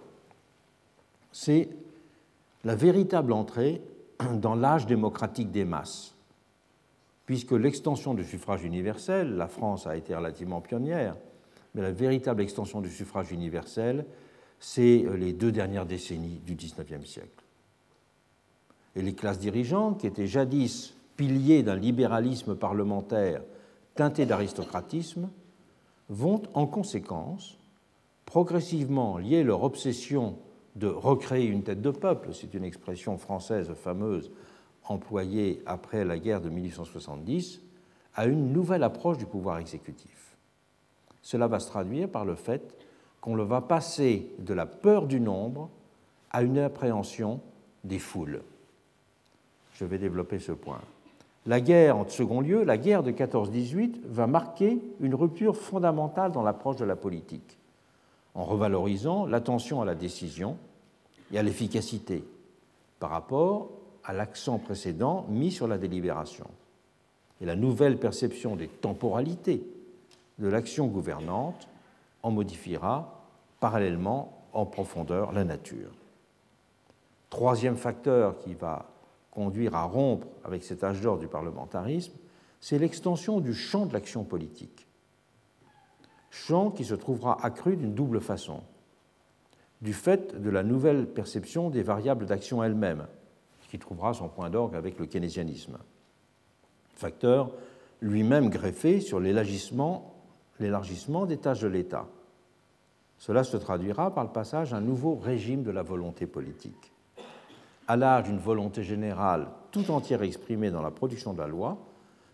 [1.33, 1.69] c'est
[2.65, 3.83] la véritable entrée
[4.35, 6.15] dans l'âge démocratique des masses,
[7.27, 11.17] puisque l'extension du suffrage universel, la France a été relativement pionnière,
[11.75, 14.05] mais la véritable extension du suffrage universel
[14.61, 17.45] c'est les deux dernières décennies du XIXe siècle.
[18.97, 23.43] Et les classes dirigeantes, qui étaient jadis piliers d'un libéralisme parlementaire
[23.95, 25.29] teinté d'aristocratisme,
[26.09, 27.59] vont en conséquence
[28.25, 30.39] progressivement lier leur obsession
[30.77, 34.31] de recréer une tête de peuple, c'est une expression française fameuse
[34.85, 37.61] employée après la guerre de 1870,
[38.15, 40.37] à une nouvelle approche du pouvoir exécutif.
[41.21, 42.75] Cela va se traduire par le fait
[43.21, 45.69] qu'on le va passer de la peur du nombre
[46.31, 47.41] à une appréhension
[47.83, 48.43] des foules.
[49.75, 50.81] Je vais développer ce point.
[51.49, 56.43] La guerre, en second lieu, la guerre de 14-18 va marquer une rupture fondamentale dans
[56.43, 57.57] l'approche de la politique,
[58.35, 60.59] en revalorisant l'attention à la décision
[61.33, 62.23] et à l'efficacité
[62.99, 63.71] par rapport
[64.05, 66.47] à l'accent précédent mis sur la délibération.
[67.41, 69.63] Et la nouvelle perception des temporalités
[70.39, 71.67] de l'action gouvernante
[72.23, 73.25] en modifiera
[73.59, 75.93] parallèlement en profondeur la nature.
[77.31, 78.85] Troisième facteur qui va
[79.39, 82.13] conduire à rompre avec cet âge d'or du parlementarisme,
[82.59, 84.89] c'est l'extension du champ de l'action politique.
[86.29, 88.65] Champ qui se trouvera accru d'une double façon.
[89.81, 93.07] Du fait de la nouvelle perception des variables d'action elles-mêmes,
[93.71, 95.79] qui trouvera son point d'orgue avec le keynésianisme.
[96.95, 97.53] Facteur
[98.01, 100.17] lui-même greffé sur l'élargissement
[100.59, 102.09] des tâches de l'État.
[103.19, 106.93] Cela se traduira par le passage à un nouveau régime de la volonté politique
[107.89, 111.79] à l'âge d'une volonté générale tout entière exprimée dans la production de la loi,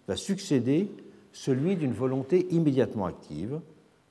[0.07, 0.90] va succéder
[1.32, 3.61] celui d'une volonté immédiatement active,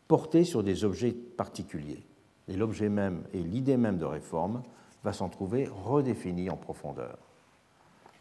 [0.08, 2.04] portée sur des objets particuliers.
[2.48, 4.64] Et l'objet même et l'idée même de réforme
[5.04, 7.18] va s'en trouver redéfinie en profondeur.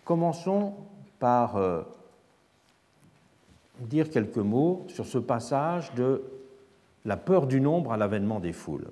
[0.04, 0.74] Commençons
[1.18, 1.82] par euh,
[3.80, 6.22] dire quelques mots sur ce passage de
[7.04, 8.90] la peur du nombre à l'avènement des foules.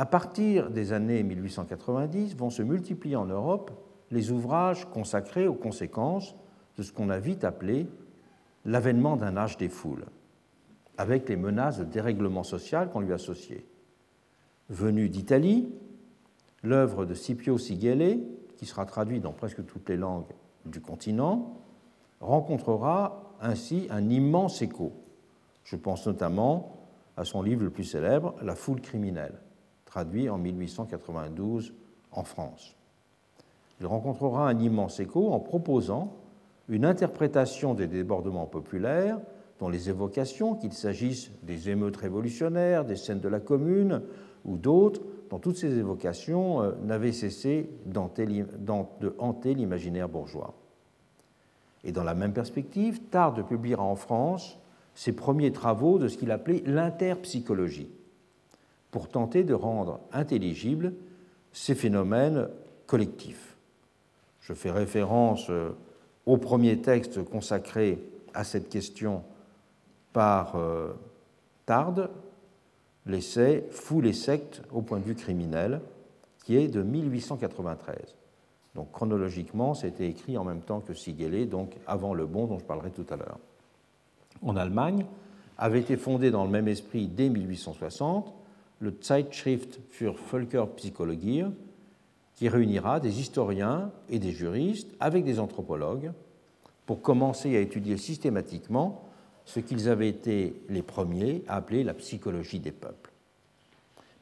[0.00, 3.70] À partir des années 1890, vont se multiplier en Europe
[4.10, 6.34] les ouvrages consacrés aux conséquences
[6.78, 7.86] de ce qu'on a vite appelé
[8.64, 10.06] l'avènement d'un âge des foules,
[10.96, 13.66] avec les menaces de dérèglement social qu'on lui associait.
[14.70, 15.70] Venu d'Italie,
[16.62, 18.20] l'œuvre de Scipio Sigele,
[18.56, 20.32] qui sera traduite dans presque toutes les langues
[20.64, 21.58] du continent,
[22.20, 24.94] rencontrera ainsi un immense écho.
[25.62, 26.88] Je pense notamment
[27.18, 29.38] à son livre le plus célèbre, La foule criminelle
[29.90, 31.74] traduit en 1892
[32.12, 32.76] en France.
[33.80, 36.14] Il rencontrera un immense écho en proposant
[36.68, 39.18] une interprétation des débordements populaires
[39.58, 44.02] dont les évocations, qu'il s'agisse des émeutes révolutionnaires, des scènes de la Commune
[44.44, 47.98] ou d'autres, dont toutes ces évocations euh, n'avaient cessé de
[49.18, 50.54] hanter l'imaginaire bourgeois.
[51.82, 54.58] Et dans la même perspective, Tarde publiera en France
[54.94, 57.90] ses premiers travaux de ce qu'il appelait l'interpsychologie,
[58.90, 60.92] pour tenter de rendre intelligibles
[61.52, 62.48] ces phénomènes
[62.86, 63.56] collectifs.
[64.40, 65.70] Je fais référence euh,
[66.26, 68.02] au premier texte consacré
[68.34, 69.22] à cette question
[70.12, 70.92] par euh,
[71.66, 72.10] Tarde,
[73.06, 75.80] l'essai Fous les sectes au point de vue criminel,
[76.44, 78.16] qui est de 1893.
[78.74, 82.64] Donc chronologiquement, c'était écrit en même temps que Sigele, donc avant Le Bon, dont je
[82.64, 83.38] parlerai tout à l'heure.
[84.42, 85.06] En Allemagne,
[85.58, 88.32] avait été fondé dans le même esprit dès 1860
[88.80, 91.44] le Zeitschrift für Völkerpsychologie,
[92.34, 96.12] qui réunira des historiens et des juristes avec des anthropologues
[96.86, 99.04] pour commencer à étudier systématiquement
[99.44, 103.12] ce qu'ils avaient été les premiers à appeler la psychologie des peuples.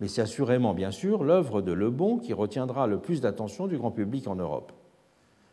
[0.00, 3.90] Mais c'est assurément, bien sûr, l'œuvre de Lebon qui retiendra le plus d'attention du grand
[3.90, 4.72] public en Europe.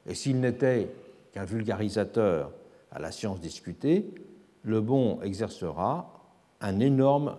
[0.07, 0.89] Et s'il n'était
[1.31, 2.51] qu'un vulgarisateur
[2.91, 4.11] à la science discutée,
[4.63, 6.11] Lebon exercera
[6.61, 7.35] un énorme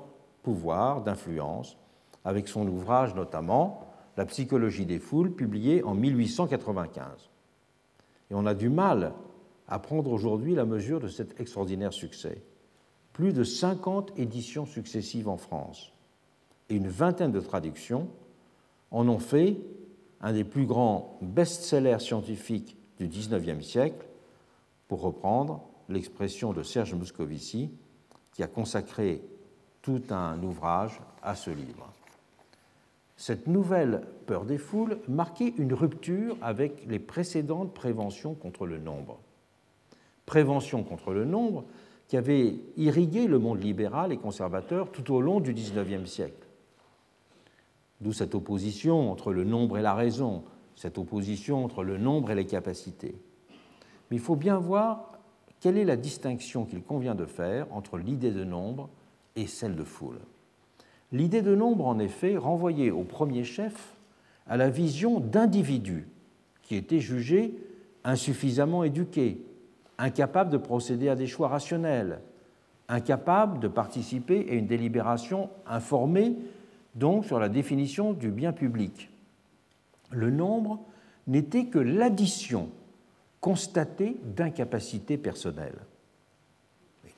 [1.05, 1.77] d'influence,
[2.25, 3.83] avec son ouvrage notamment
[4.17, 7.31] La psychologie des foules, publié en 1895.
[8.31, 9.13] Et on a du mal
[9.69, 12.43] à prendre aujourd'hui la mesure de cet extraordinaire succès.
[13.13, 15.93] Plus de 50 éditions successives en France
[16.69, 18.09] et une vingtaine de traductions
[18.91, 19.59] en ont fait
[20.21, 24.07] un des plus grands best-sellers scientifiques du XIXe siècle,
[24.89, 27.71] pour reprendre l'expression de Serge Moscovici,
[28.33, 29.23] qui a consacré
[29.87, 31.93] tout un ouvrage à ce livre.
[33.17, 39.21] Cette nouvelle peur des foules marquait une rupture avec les précédentes préventions contre le nombre.
[40.27, 41.63] Prévention contre le nombre
[42.09, 46.49] qui avait irrigué le monde libéral et conservateur tout au long du XIXe siècle.
[48.01, 50.43] D'où cette opposition entre le nombre et la raison,
[50.75, 53.15] cette opposition entre le nombre et les capacités.
[54.11, 55.13] Mais il faut bien voir
[55.61, 58.91] quelle est la distinction qu'il convient de faire entre l'idée de nombre
[59.37, 60.19] et celle de foule.
[61.13, 63.95] L'idée de nombre, en effet, renvoyait au premier chef
[64.49, 66.09] à la vision d'individus
[66.63, 67.55] qui étaient jugés
[68.05, 69.41] insuffisamment éduqués,
[69.99, 72.21] incapables de procéder à des choix rationnels,
[72.89, 76.37] incapables de participer à une délibération informée
[76.95, 79.11] donc sur la définition du bien public.
[80.11, 80.81] Le nombre
[81.27, 82.71] n'était que l'addition
[83.41, 85.79] constatée d'incapacité personnelle.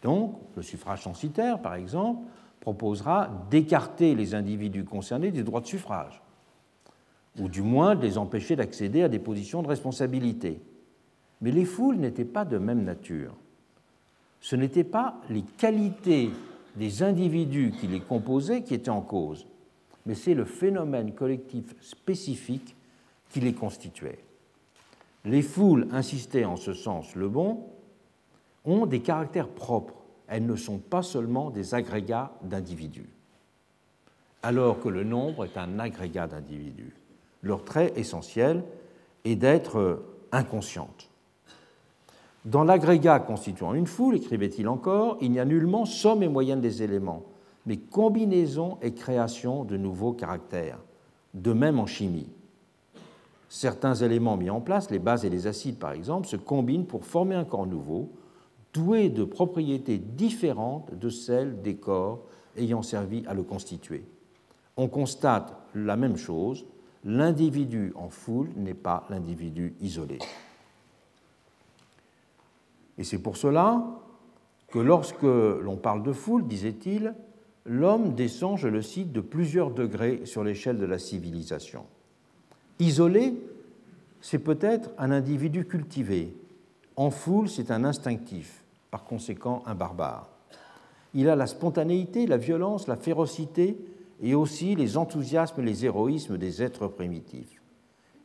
[0.02, 2.22] Donc, le suffrage censitaire, par exemple,
[2.60, 6.20] proposera d'écarter les individus concernés des droits de suffrage,
[7.38, 10.60] ou du moins de les empêcher d'accéder à des positions de responsabilité.
[11.40, 13.34] Mais les foules n'étaient pas de même nature.
[14.40, 16.30] Ce n'étaient pas les qualités
[16.76, 19.46] des individus qui les composaient qui étaient en cause,
[20.06, 22.76] mais c'est le phénomène collectif spécifique
[23.30, 24.20] qui les constituait.
[25.24, 27.66] Les foules, insistaient en ce sens le bon,
[28.68, 29.94] ont des caractères propres.
[30.28, 33.08] Elles ne sont pas seulement des agrégats d'individus,
[34.42, 36.94] alors que le nombre est un agrégat d'individus.
[37.42, 38.62] Leur trait essentiel
[39.24, 41.08] est d'être inconsciente.
[42.44, 46.82] Dans l'agrégat constituant une foule, écrivait-il encore, il n'y a nullement somme et moyenne des
[46.82, 47.24] éléments,
[47.66, 50.78] mais combinaison et création de nouveaux caractères,
[51.34, 52.28] de même en chimie.
[53.48, 57.04] Certains éléments mis en place, les bases et les acides par exemple, se combinent pour
[57.04, 58.10] former un corps nouveau,
[58.74, 62.24] doué de propriétés différentes de celles des corps
[62.56, 64.04] ayant servi à le constituer.
[64.76, 66.64] On constate la même chose,
[67.04, 70.18] l'individu en foule n'est pas l'individu isolé.
[72.98, 73.84] Et c'est pour cela
[74.68, 77.14] que lorsque l'on parle de foule, disait-il,
[77.64, 81.86] l'homme descend, je le cite, de plusieurs degrés sur l'échelle de la civilisation.
[82.78, 83.34] Isolé,
[84.20, 86.34] c'est peut-être un individu cultivé.
[86.98, 90.28] En foule, c'est un instinctif, par conséquent un barbare.
[91.14, 93.78] Il a la spontanéité, la violence, la férocité
[94.20, 97.62] et aussi les enthousiasmes et les héroïsmes des êtres primitifs.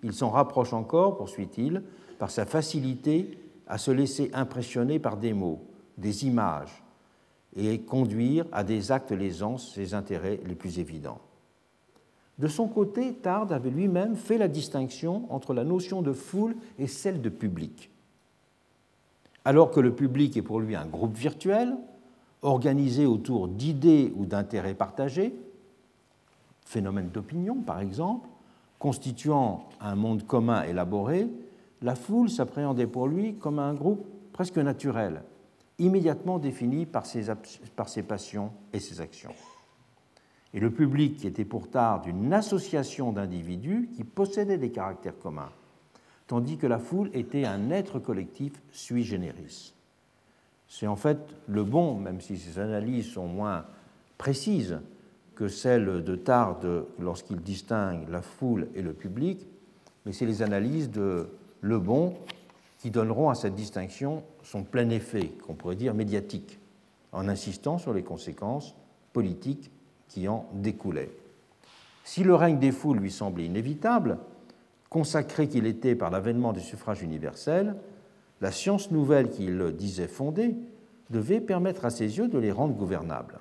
[0.01, 1.83] Il s'en rapproche encore, poursuit-il,
[2.17, 3.37] par sa facilité
[3.67, 5.67] à se laisser impressionner par des mots,
[5.99, 6.83] des images,
[7.55, 11.21] et conduire à des actes lésant ses intérêts les plus évidents.
[12.39, 16.87] De son côté, Tard avait lui-même fait la distinction entre la notion de foule et
[16.87, 17.91] celle de public.
[19.45, 21.75] Alors que le public est pour lui un groupe virtuel,
[22.41, 25.33] organisé autour d'idées ou d'intérêts partagés,
[26.65, 28.27] phénomène d'opinion par exemple,
[28.79, 31.29] constituant un monde commun élaboré,
[31.81, 35.23] la foule s'appréhendait pour lui comme un groupe presque naturel,
[35.79, 37.23] immédiatement défini par ses,
[38.03, 39.33] passions et ses actions.
[40.53, 45.51] Et le public était pourtant d'une association d'individus qui possédaient des caractères communs,
[46.27, 49.73] tandis que la foule était un être collectif sui generis.
[50.67, 53.65] C'est en fait le bon, même si ces analyses sont moins
[54.17, 54.79] précises
[55.35, 56.59] que celles de Tard
[56.99, 59.47] lorsqu'il distingue la foule et le public,
[60.05, 61.29] mais c'est les analyses de
[61.61, 62.15] le bon
[62.79, 66.59] qui donneront à cette distinction son plein effet, qu'on pourrait dire médiatique,
[67.11, 68.75] en insistant sur les conséquences
[69.13, 69.71] politiques
[70.09, 71.11] qui en découlaient.
[72.03, 74.17] Si le règne des foules lui semblait inévitable,
[74.93, 77.75] consacré qu'il était par l'avènement du suffrage universel,
[78.41, 80.55] la science nouvelle qu'il disait fonder
[81.09, 83.39] devait permettre à ses yeux de les rendre gouvernables.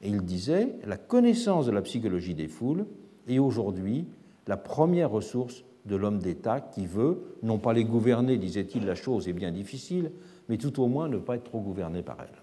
[0.00, 2.86] Et il disait, la connaissance de la psychologie des foules
[3.28, 4.06] est aujourd'hui
[4.46, 9.28] la première ressource de l'homme d'État qui veut, non pas les gouverner, disait-il, la chose
[9.28, 10.10] est bien difficile,
[10.48, 12.42] mais tout au moins ne pas être trop gouverné par elles.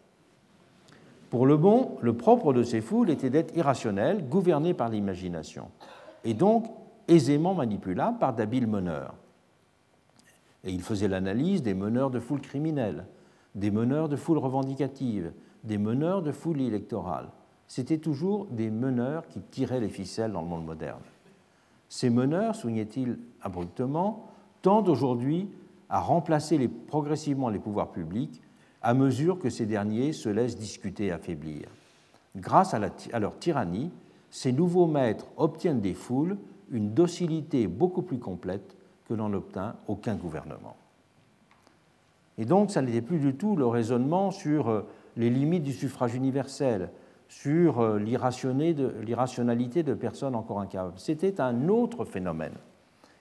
[1.31, 5.69] Pour le bon, le propre de ces foules était d'être irrationnel, gouverné par l'imagination,
[6.23, 6.67] et donc
[7.09, 9.15] aisément manipulable par d'habiles meneurs.
[10.63, 13.05] Et il faisait l'analyse des meneurs de foules criminelles,
[13.55, 15.31] des meneurs de foules revendicatives,
[15.63, 17.29] des meneurs de foules électorales.
[17.67, 21.01] C'était toujours des meneurs qui tiraient les ficelles dans le monde moderne.
[21.87, 24.27] Ces meneurs, soulignait-il abruptement,
[24.61, 25.49] tendent aujourd'hui
[25.89, 28.41] à remplacer progressivement les pouvoirs publics
[28.81, 31.67] à mesure que ces derniers se laissent discuter et affaiblir.
[32.35, 32.79] Grâce à,
[33.11, 33.91] à leur tyrannie,
[34.29, 36.37] ces nouveaux maîtres obtiennent des foules
[36.71, 38.75] une docilité beaucoup plus complète
[39.07, 40.75] que n'en obtint aucun gouvernement.
[42.37, 44.81] Et donc, ça n'était plus du tout le raisonnement sur euh,
[45.17, 46.89] les limites du suffrage universel,
[47.27, 50.97] sur euh, l'irrationalité de personnes encore incapables.
[50.97, 52.55] C'était un autre phénomène.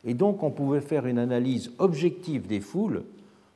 [0.04, 3.04] Et donc on pouvait faire une analyse objective des foules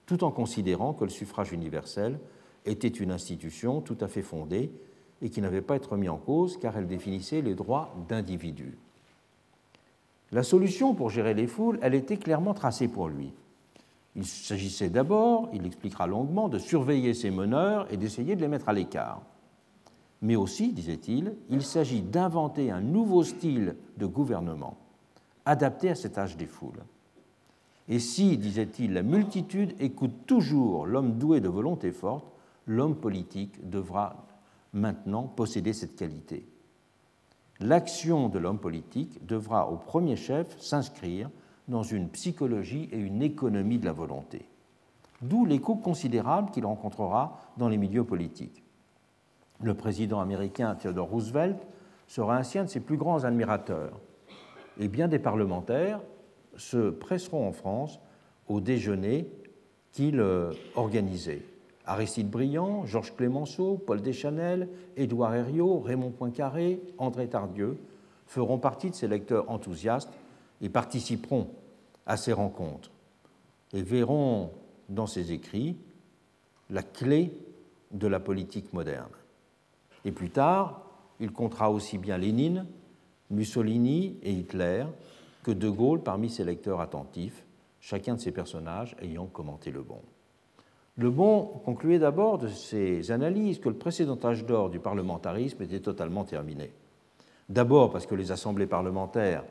[0.07, 2.19] tout en considérant que le suffrage universel
[2.67, 4.71] était une institution tout à fait fondée
[5.23, 8.77] et qui n'avait pas à être mis en cause car elle définissait les droits d'individus.
[10.33, 13.33] La solution pour gérer les foules, elle était clairement tracée pour lui.
[14.17, 18.69] Il s'agissait d'abord, il expliquera longuement, de surveiller ces meneurs et d'essayer de les mettre
[18.69, 19.23] à l'écart
[20.23, 24.79] mais aussi, disait-il, il s'agit d'inventer un nouveau style de gouvernement
[25.45, 26.85] adapté à cet âge des foules.
[27.89, 32.25] Et si, disait-il, la multitude écoute toujours l'homme doué de volonté forte,
[32.69, 34.25] l'homme politique devra
[34.73, 36.47] maintenant posséder cette qualité.
[37.63, 41.31] L'action de l'homme politique devra au premier chef s'inscrire
[41.69, 44.47] dans une psychologie et une économie de la volonté.
[45.21, 48.65] D'où l'écho considérable qu'il rencontrera dans les milieux politiques.
[49.63, 51.57] Le président américain Theodore Roosevelt
[52.09, 54.01] sera ainsi un de ses plus grands admirateurs.
[54.81, 56.01] Et bien des parlementaires
[56.57, 58.01] se presseront en France
[58.49, 59.31] au déjeuner
[59.93, 61.43] qu'il euh, organisait.
[61.87, 67.79] Aristide Briand, Georges Clémenceau, Paul Deschanel, Édouard Herriot, Raymond Poincaré, André Tardieu
[68.27, 70.11] feront partie de ces lecteurs enthousiastes
[70.61, 71.49] et participeront
[72.07, 72.91] à ces rencontres
[73.73, 74.51] et verront
[74.89, 75.77] dans ses écrits
[76.71, 77.33] la clé
[77.91, 79.11] de la politique moderne.
[80.05, 80.83] Et plus tard,
[81.21, 82.67] il comptera aussi bien Lénine,
[83.31, 84.87] Mussolini et Hitler
[85.43, 87.45] que De Gaulle parmi ses lecteurs attentifs,
[87.81, 90.01] chacun de ces personnages ayant commenté Le Bon.
[90.99, 95.81] Le Bon concluait d'abord de ses analyses que le précédent âge d'or du parlementarisme était
[95.81, 96.71] totalement terminé.
[97.49, 99.45] D'abord parce que les assemblées parlementaires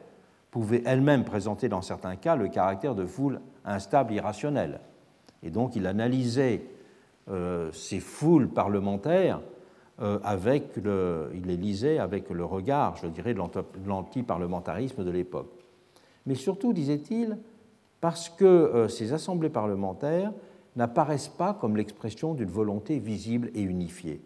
[0.51, 4.81] pouvaient elles-mêmes présenter dans certains cas le caractère de foules instables, irrationnelles.
[5.41, 6.63] Et donc il analysait
[7.29, 9.41] euh, ces foules parlementaires
[10.01, 13.41] euh, avec le, il les lisait avec le regard, je dirais, de
[13.87, 15.51] l'antiparlementarisme de l'époque.
[16.25, 17.37] Mais surtout, disait-il,
[17.99, 20.33] parce que euh, ces assemblées parlementaires
[20.75, 24.21] n'apparaissent pas comme l'expression d'une volonté visible et unifiée.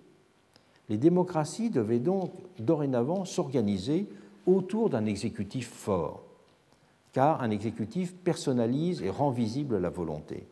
[0.90, 4.08] Les démocraties devaient donc dorénavant s'organiser
[4.46, 6.24] autour d'un exécutif fort,
[7.14, 10.46] car un exécutif personnalise et rend visible la volonté,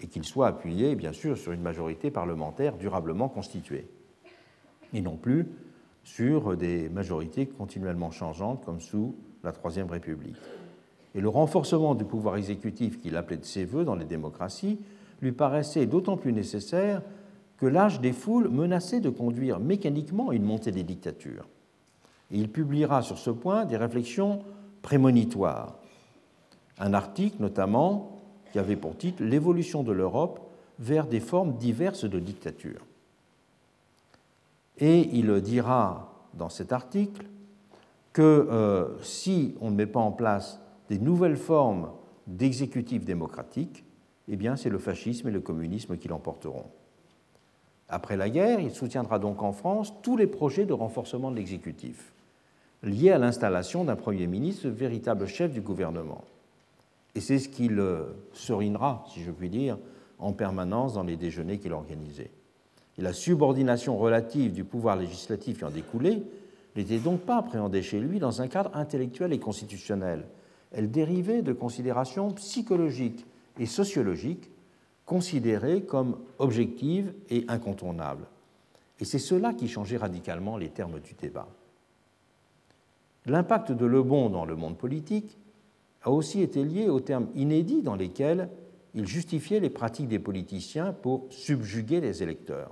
[0.00, 3.86] et qu'il soit appuyé, bien sûr, sur une majorité parlementaire durablement constituée,
[4.94, 5.46] et non plus
[6.04, 10.36] sur des majorités continuellement changeantes comme sous la Troisième République.
[11.14, 14.78] Et le renforcement du pouvoir exécutif qu'il appelait de ses voeux dans les démocraties
[15.24, 17.02] lui paraissait d'autant plus nécessaire
[17.58, 21.48] que l'âge des foules menaçait de conduire mécaniquement une montée des dictatures.
[22.30, 24.40] Il publiera sur ce point des réflexions
[24.82, 25.76] prémonitoires.
[26.78, 28.20] Un article notamment
[28.52, 30.40] qui avait pour titre L'évolution de l'Europe
[30.78, 32.80] vers des formes diverses de dictature.
[34.78, 37.26] Et il dira dans cet article
[38.12, 41.90] que euh, si on ne met pas en place des nouvelles formes
[42.26, 43.83] d'exécutif démocratique,
[44.28, 46.66] eh bien c'est le fascisme et le communisme qui l'emporteront.
[47.88, 52.12] Après la guerre, il soutiendra donc en France tous les projets de renforcement de l'exécutif,
[52.82, 56.24] liés à l'installation d'un Premier ministre, véritable chef du gouvernement.
[57.14, 57.80] Et c'est ce qu'il
[58.32, 59.78] serinera, si je puis dire,
[60.18, 62.30] en permanence dans les déjeuners qu'il organisait.
[62.98, 66.22] Et la subordination relative du pouvoir législatif qui en découlait
[66.76, 70.24] n'était donc pas appréhendée chez lui dans un cadre intellectuel et constitutionnel.
[70.72, 73.26] Elle dérivait de considérations psychologiques
[73.58, 74.50] et sociologiques
[75.06, 78.26] considérées comme objectives et incontournables.
[79.00, 81.48] Et c'est cela qui changeait radicalement les termes du débat.
[83.26, 85.38] L'impact de Le Bon dans le monde politique
[86.02, 88.48] a aussi été lié aux termes inédits dans lesquels
[88.94, 92.70] il justifiait les pratiques des politiciens pour subjuguer les électeurs.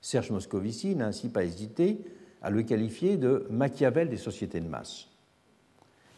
[0.00, 2.00] Serge Moscovici n'a ainsi pas hésité
[2.42, 5.09] à le qualifier de Machiavel des sociétés de masse.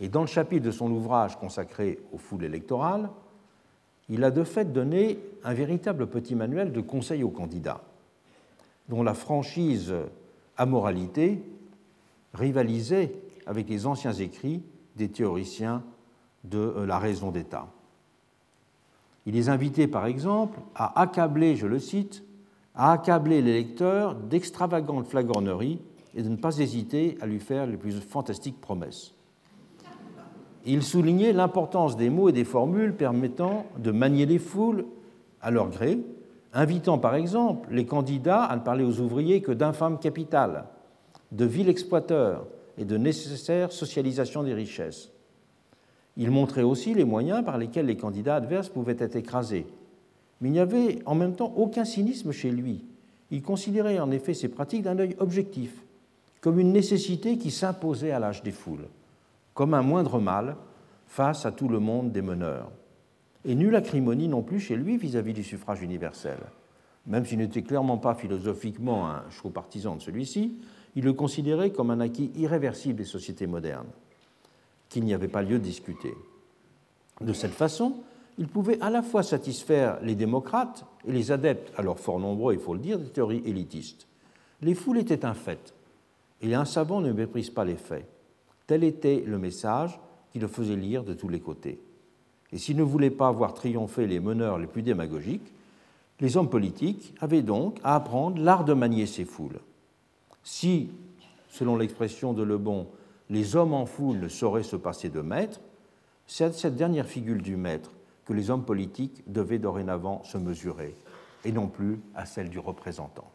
[0.02, 3.08] Et dans le chapitre de son ouvrage consacré aux foules électorales,
[4.08, 7.82] il a de fait donné un véritable petit manuel de conseils aux candidats,
[8.88, 9.94] dont la franchise
[10.56, 11.40] à moralité
[12.34, 13.14] rivalisait
[13.46, 14.64] avec les anciens écrits
[14.96, 15.84] des théoriciens
[16.42, 17.68] de euh, la raison d'État.
[19.24, 22.24] Il les invitait par exemple à accabler, je le cite,
[22.74, 25.80] à accabler l'électeur d'extravagantes flagorneries
[26.16, 29.14] et de ne pas hésiter à lui faire les plus fantastiques promesses.
[30.64, 34.84] Il soulignait l'importance des mots et des formules permettant de manier les foules
[35.40, 35.98] à leur gré,
[36.52, 40.66] invitant par exemple les candidats à ne parler aux ouvriers que d'infâmes capitales,
[41.32, 42.46] de vil exploiteurs
[42.78, 45.10] et de nécessaire socialisation des richesses.
[46.16, 49.66] Il montrait aussi les moyens par lesquels les candidats adverses pouvaient être écrasés,
[50.40, 52.84] mais il n'y avait en même temps aucun cynisme chez lui.
[53.30, 55.82] Il considérait en effet ces pratiques d'un œil objectif,
[56.40, 58.88] comme une nécessité qui s'imposait à l'âge des foules,
[59.54, 60.56] comme un moindre mal
[61.06, 62.70] face à tout le monde des meneurs.
[63.44, 66.38] Et nulle acrimonie non plus chez lui vis-à-vis du suffrage universel.
[67.06, 70.56] Même s'il n'était clairement pas philosophiquement un chaud partisan de celui-ci,
[70.94, 73.90] il le considérait comme un acquis irréversible des sociétés modernes,
[74.88, 76.14] qu'il n'y avait pas lieu de discuter.
[77.20, 77.96] De cette façon,
[78.38, 82.60] il pouvait à la fois satisfaire les démocrates et les adeptes, alors fort nombreux, il
[82.60, 84.06] faut le dire, des théories élitistes.
[84.60, 85.74] Les foules étaient un fait,
[86.40, 88.08] et un savant ne méprise pas les faits.
[88.72, 90.00] Tel était le message
[90.30, 91.78] qui le faisait lire de tous les côtés.
[92.52, 95.52] Et s'il ne voulait pas voir triompher les meneurs les plus démagogiques,
[96.20, 99.60] les hommes politiques avaient donc à apprendre l'art de manier ces foules.
[100.42, 100.88] Si,
[101.50, 102.86] selon l'expression de Lebon,
[103.28, 105.60] les hommes en foule ne sauraient se passer de maîtres,
[106.26, 107.90] C'est à cette dernière figure du maître
[108.24, 110.96] que les hommes politiques devaient dorénavant se mesurer,
[111.44, 113.30] et non plus à celle du représentant.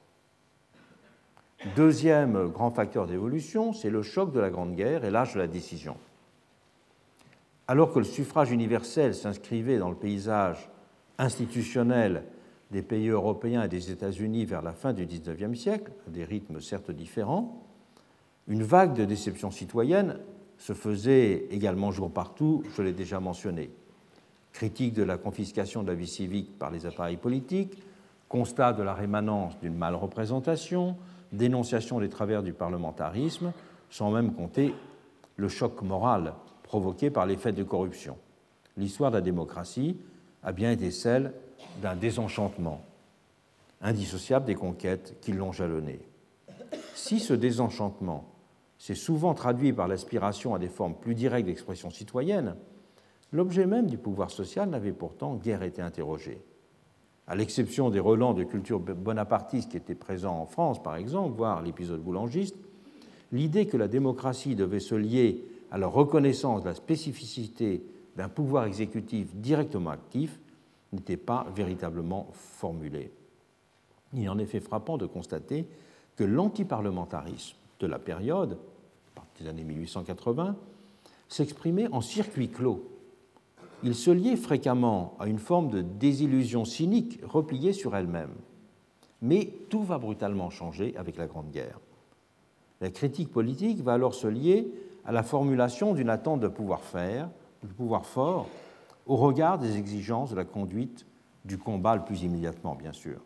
[1.76, 5.48] Deuxième grand facteur d'évolution, c'est le choc de la Grande Guerre et l'âge de la
[5.48, 5.98] décision.
[7.68, 10.70] Alors que le suffrage universel s'inscrivait dans le paysage
[11.18, 12.24] institutionnel
[12.70, 16.62] des pays européens et des États-Unis vers la fin du XIXe siècle, à des rythmes
[16.62, 17.66] certes différents,
[18.48, 20.20] une vague de déception citoyenne
[20.60, 23.72] se faisait également jour partout, je l'ai déjà mentionné.
[24.54, 27.82] Critique de la confiscation de la vie civique par les appareils politiques,
[28.30, 30.96] constat de la rémanence d'une mal-représentation,
[31.32, 33.52] dénonciation des travers du parlementarisme,
[33.90, 34.74] sans même compter
[35.36, 36.34] le choc moral
[36.64, 38.18] provoqué par l'effet de corruption.
[38.76, 39.98] L'histoire de la démocratie
[40.44, 41.34] a bien été celle
[41.82, 42.82] d'un désenchantement,
[43.82, 46.00] indissociable des conquêtes qui l'ont jalonné.
[46.94, 48.26] Si ce désenchantement
[48.78, 52.56] s'est souvent traduit par l'aspiration à des formes plus directes d'expression citoyenne,
[53.32, 56.42] l'objet même du pouvoir social n'avait pourtant guère été interrogé.
[57.28, 61.62] À l'exception des relents de culture bonapartiste qui étaient présents en France, par exemple, voire
[61.62, 62.56] l'épisode boulangiste,
[63.32, 67.84] l'idée que la démocratie devait se lier à la reconnaissance de la spécificité
[68.16, 70.40] d'un pouvoir exécutif directement actif
[70.94, 73.12] n'était pas véritablement formulée.
[74.14, 75.68] Il est en effet frappant de constater
[76.16, 80.56] que l'antiparlementarisme de la période, à partir des années 1880,
[81.28, 82.90] s'exprimait en circuit clos.
[83.84, 88.34] Il se liait fréquemment à une forme de désillusion cynique repliée sur elle-même.
[89.22, 91.80] Mais tout va brutalement changer avec la Grande Guerre.
[92.82, 94.72] La critique politique va alors se lier
[95.06, 97.30] à la formulation d'une attente de pouvoir faire,
[97.64, 98.48] de pouvoir fort,
[99.06, 101.06] au regard des exigences de la conduite
[101.46, 103.22] du combat le plus immédiatement, bien sûr.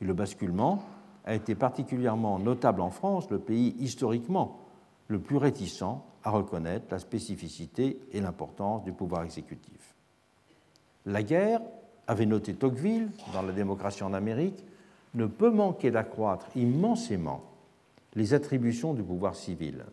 [0.00, 0.82] Et le basculement
[1.24, 4.59] a été particulièrement notable en France, le pays historiquement
[5.10, 5.82] le plus réticent
[6.22, 9.94] à reconnaître la spécificité et l'importance du pouvoir exécutif.
[11.04, 11.60] La guerre,
[12.06, 14.64] avait noté Tocqueville dans La démocratie en Amérique,
[15.14, 17.42] ne peut manquer d'accroître immensément
[18.14, 19.84] les attributions du pouvoir civil.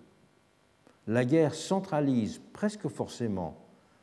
[1.08, 3.58] La guerre centralise presque forcément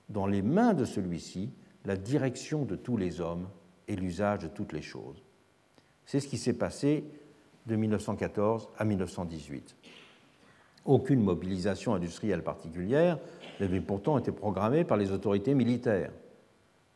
[0.09, 1.51] dans les mains de celui-ci
[1.85, 3.49] la direction de tous les hommes
[3.89, 5.23] et l'usage de toutes les choses.
[6.07, 7.05] C'est ce qui s'est passé
[7.67, 9.77] de 1914 à 1918.
[10.85, 13.19] Aucune mobilisation industrielle particulière
[13.61, 16.11] n'avait pourtant été programmée par les autorités militaires.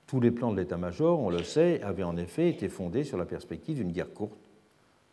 [0.07, 3.25] Tous les plans de l'état-major, on le sait, avaient en effet été fondés sur la
[3.25, 4.39] perspective d'une guerre courte,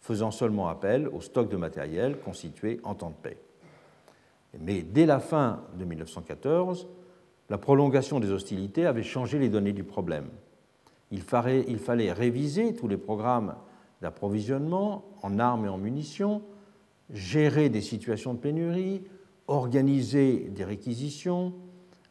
[0.01, 3.37] faisant seulement appel au stock de matériel constitué en temps de paix.
[4.59, 6.87] Mais dès la fin de 1914,
[7.49, 10.29] la prolongation des hostilités avait changé les données du problème.
[11.11, 13.55] Il fallait, il fallait réviser tous les programmes
[14.01, 16.41] d'approvisionnement en armes et en munitions,
[17.11, 19.03] gérer des situations de pénurie,
[19.47, 21.53] organiser des réquisitions,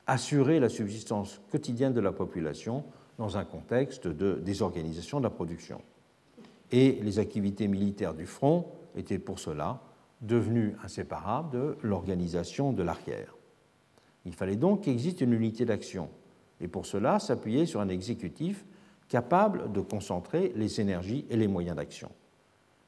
[0.06, 2.84] assurer la subsistance quotidienne de la population
[3.18, 5.80] dans un contexte de désorganisation de la production.
[6.72, 8.66] Et les activités militaires du front
[8.96, 9.80] étaient pour cela
[10.20, 13.36] devenues inséparables de l'organisation de l'arrière.
[14.24, 16.08] Il fallait donc qu'il existe une unité d'action,
[16.60, 18.64] et pour cela s'appuyer sur un exécutif
[19.08, 22.10] capable de concentrer les énergies et les moyens d'action.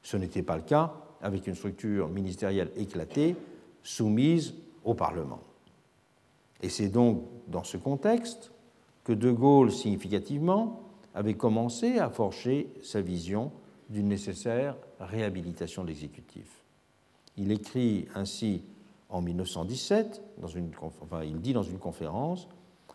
[0.01, 3.35] Ce n'était pas le cas avec une structure ministérielle éclatée,
[3.83, 5.39] soumise au Parlement.
[6.61, 8.51] Et c'est donc dans ce contexte
[9.03, 10.81] que De Gaulle, significativement,
[11.13, 13.51] avait commencé à forger sa vision
[13.89, 16.63] d'une nécessaire réhabilitation de l'exécutif.
[17.37, 18.63] Il écrit ainsi
[19.09, 22.47] en 1917, dans une, enfin, il dit dans une conférence,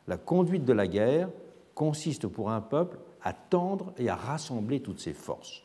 [0.06, 1.30] La conduite de la guerre
[1.74, 5.62] consiste pour un peuple à tendre et à rassembler toutes ses forces.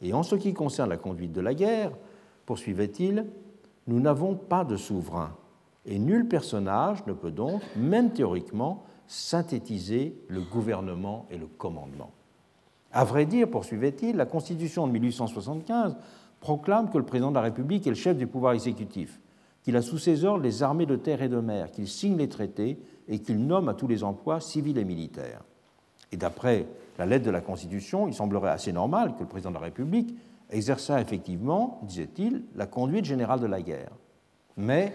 [0.00, 1.92] Et en ce qui concerne la conduite de la guerre,
[2.46, 3.26] poursuivait-il,
[3.86, 5.36] nous n'avons pas de souverain,
[5.86, 12.10] et nul personnage ne peut donc, même théoriquement, synthétiser le gouvernement et le commandement.
[12.92, 15.96] À vrai dire, poursuivait-il, la Constitution de 1875
[16.40, 19.20] proclame que le président de la République est le chef du pouvoir exécutif,
[19.62, 22.28] qu'il a sous ses ordres les armées de terre et de mer, qu'il signe les
[22.28, 25.42] traités et qu'il nomme à tous les emplois civils et militaires.
[26.12, 26.66] Et d'après
[26.98, 30.14] la lettre de la Constitution, il semblerait assez normal que le président de la République
[30.50, 33.92] exerçât effectivement, disait-il, la conduite générale de la guerre.
[34.56, 34.92] Mais,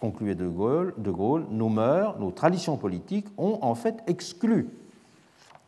[0.00, 0.94] concluait de Gaulle,
[1.50, 4.68] nos mœurs, nos traditions politiques ont en fait exclu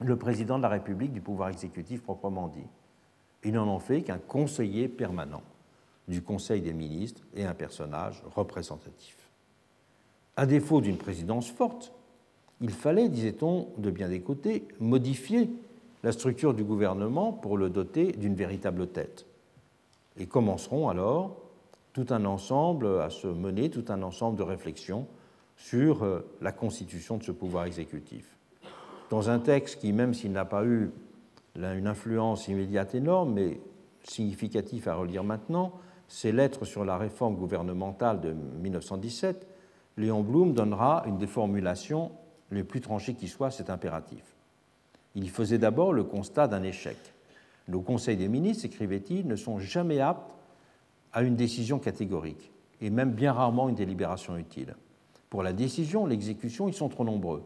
[0.00, 2.66] le président de la République du pouvoir exécutif proprement dit.
[3.44, 5.42] Ils n'en ont fait qu'un conseiller permanent
[6.08, 9.16] du Conseil des ministres et un personnage représentatif.
[10.36, 11.92] À défaut d'une présidence forte,
[12.65, 15.51] il fallait, disait-on, de bien des côtés, modifier
[16.03, 19.27] la structure du gouvernement pour le doter d'une véritable tête.
[20.16, 21.43] Et commenceront alors
[21.93, 25.07] tout un ensemble à se mener, tout un ensemble de réflexions
[25.59, 28.35] sur euh, la constitution de ce pouvoir exécutif.
[29.11, 30.91] Dans un texte qui, même s'il n'a pas eu
[31.55, 33.61] une influence immédiate énorme, mais
[34.05, 35.73] significatif à relire maintenant,
[36.09, 39.47] ses lettres sur la réforme gouvernementale de 1917,
[39.99, 41.27] Léon Blum donnera une des
[42.50, 44.24] les plus tranchées qui soient cet impératif.
[45.14, 46.96] Il faisait d'abord le constat d'un échec.
[47.68, 50.34] Nos conseils des ministres, écrivait-il, ne sont jamais aptes
[51.12, 52.50] à une décision catégorique,
[52.80, 54.74] et même bien rarement une délibération utile.
[55.30, 57.42] Pour la décision, l'exécution, ils sont trop nombreux,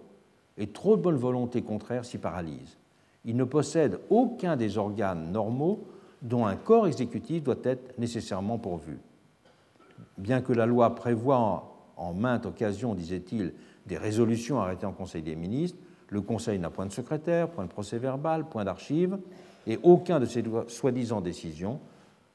[0.56, 2.78] et trop de bonne volonté contraire s'y paralyse.
[3.24, 5.86] Ils ne possèdent aucun des organes normaux
[6.22, 8.98] dont un corps exécutif doit être nécessairement pourvu.
[10.16, 13.52] Bien que la loi prévoie en maintes occasions, disait-il,
[13.88, 15.78] des résolutions arrêtées en Conseil des ministres,
[16.10, 19.18] le Conseil n'a point de secrétaire, point de procès verbal, point d'archives,
[19.66, 21.80] et aucun de ces soi-disant décisions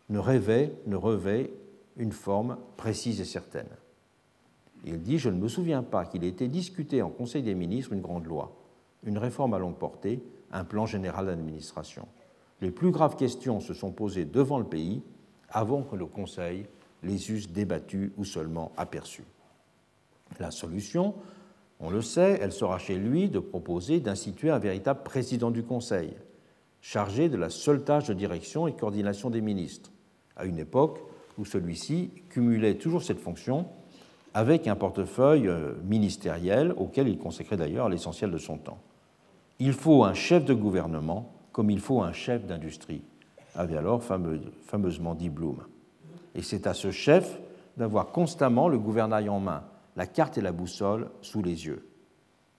[0.10, 1.52] ne ne revêt
[1.98, 3.70] une forme précise et certaine.
[4.86, 7.94] Il dit Je ne me souviens pas qu'il ait été discuté en Conseil des ministres
[7.94, 8.56] une grande loi,
[9.04, 10.22] une réforme à longue portée,
[10.52, 12.08] un plan général d'administration.
[12.62, 15.02] Les plus graves questions se sont posées devant le pays
[15.50, 16.66] avant que le Conseil
[17.02, 19.26] les eusse débattues ou seulement aperçues.
[20.40, 21.16] La solution,
[21.80, 26.14] on le sait, elle sera chez lui de proposer d'instituer un véritable président du Conseil,
[26.82, 29.92] chargé de la seule tâche de direction et coordination des ministres,
[30.36, 31.00] à une époque
[31.38, 33.66] où celui-ci cumulait toujours cette fonction
[34.34, 38.80] avec un portefeuille euh, ministériel auquel il consacrait d'ailleurs l'essentiel de son temps.
[39.60, 43.04] Il faut un chef de gouvernement comme il faut un chef d'industrie,
[43.56, 45.58] avait alors fameusement dit Blum.
[46.36, 47.40] Et c'est à ce chef
[47.78, 49.64] d'avoir constamment le gouvernail en main,
[49.96, 51.88] la carte et la boussole sous les yeux.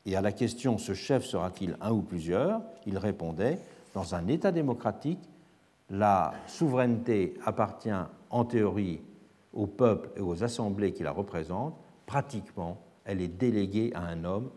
[0.06, 3.59] Et à la question ce chef sera-t-il un ou plusieurs il répondait
[3.94, 5.20] dans un État démocratique,
[5.90, 7.90] la souveraineté appartient
[8.31, 9.01] en théorie
[9.52, 14.51] au peuple et aux assemblées qui la représentent, pratiquement elle est déléguée à un homme,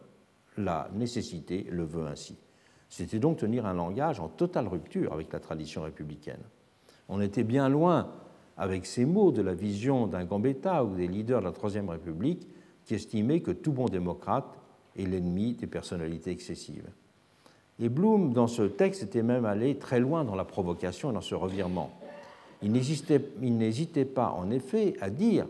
[0.57, 2.37] la nécessité le veut ainsi.
[2.89, 6.41] C'était donc tenir un langage en totale rupture avec la tradition républicaine.
[7.09, 8.11] On était bien loin,
[8.55, 12.47] avec ces mots, de la vision d'un Gambetta ou des leaders de la Troisième République
[12.88, 14.57] qui estimaient que tout bon démocrate
[14.97, 16.89] est l'ennemi des personnalités excessives.
[17.80, 21.22] Et Blum, dans ce texte, était même allé très loin dans la provocation et dans
[21.22, 21.91] ce revirement.
[22.64, 25.45] Il n'hésitait pas, en effet, à dire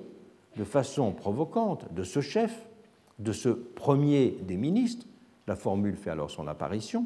[0.57, 2.65] de façon provocante de ce chef,
[3.19, 5.05] de ce premier des ministres,
[5.45, 7.05] la formule fait alors son apparition,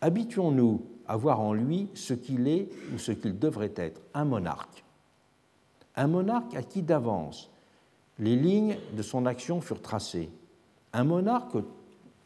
[0.00, 4.84] habituons-nous à voir en lui ce qu'il est ou ce qu'il devrait être, un monarque?
[5.94, 7.50] Un monarque à qui d'avance
[8.18, 10.30] les lignes de son action furent tracées.
[10.92, 11.56] Un monarque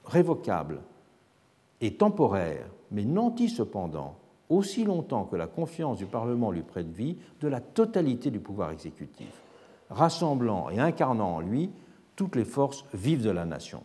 [0.04, 0.80] révocable
[1.80, 4.16] et temporaire, mais nanti cependant,
[4.48, 8.70] aussi longtemps que la confiance du Parlement lui prête vie, de la totalité du pouvoir
[8.70, 9.32] exécutif,
[9.88, 11.70] rassemblant et incarnant en lui
[12.16, 13.82] toutes les forces vives de la nation.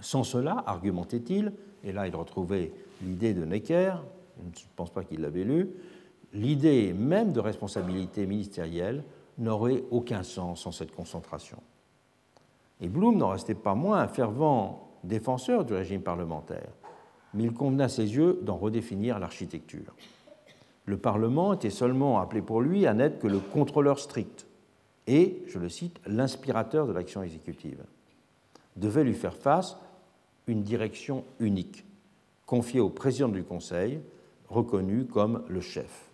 [0.00, 1.52] Sans cela, argumentait-il,
[1.84, 2.72] et là il retrouvait
[3.02, 3.94] l'idée de Necker,
[4.38, 5.70] je ne pense pas qu'il l'avait lu,
[6.32, 9.02] l'idée même de responsabilité ministérielle
[9.40, 11.58] n'aurait aucun sens sans cette concentration.
[12.80, 16.70] Et Blum n'en restait pas moins un fervent défenseur du régime parlementaire,
[17.34, 19.94] mais il convenait à ses yeux d'en redéfinir l'architecture.
[20.84, 24.46] Le Parlement était seulement appelé pour lui à n'être que le contrôleur strict
[25.06, 27.82] et, je le cite, l'inspirateur de l'action exécutive.
[28.76, 29.76] Devait lui faire face
[30.46, 31.84] une direction unique,
[32.46, 34.00] confiée au président du Conseil,
[34.48, 36.09] reconnu comme le chef.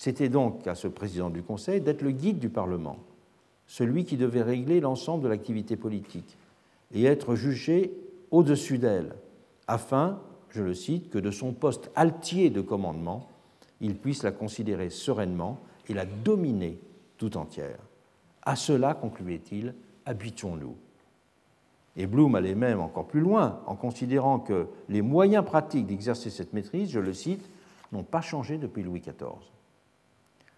[0.00, 2.96] C'était donc à ce président du Conseil d'être le guide du Parlement,
[3.66, 6.38] celui qui devait régler l'ensemble de l'activité politique
[6.94, 7.92] et être jugé
[8.30, 9.12] au-dessus d'elle,
[9.68, 10.18] afin,
[10.48, 13.28] je le cite, que de son poste altier de commandement,
[13.82, 15.60] il puisse la considérer sereinement
[15.90, 16.78] et la dominer
[17.18, 17.80] tout entière.
[18.40, 19.74] À cela, concluait-il,
[20.06, 20.76] habituons-nous.
[21.96, 26.54] Et Bloom allait même encore plus loin en considérant que les moyens pratiques d'exercer cette
[26.54, 27.44] maîtrise, je le cite,
[27.92, 29.59] n'ont pas changé depuis Louis XIV.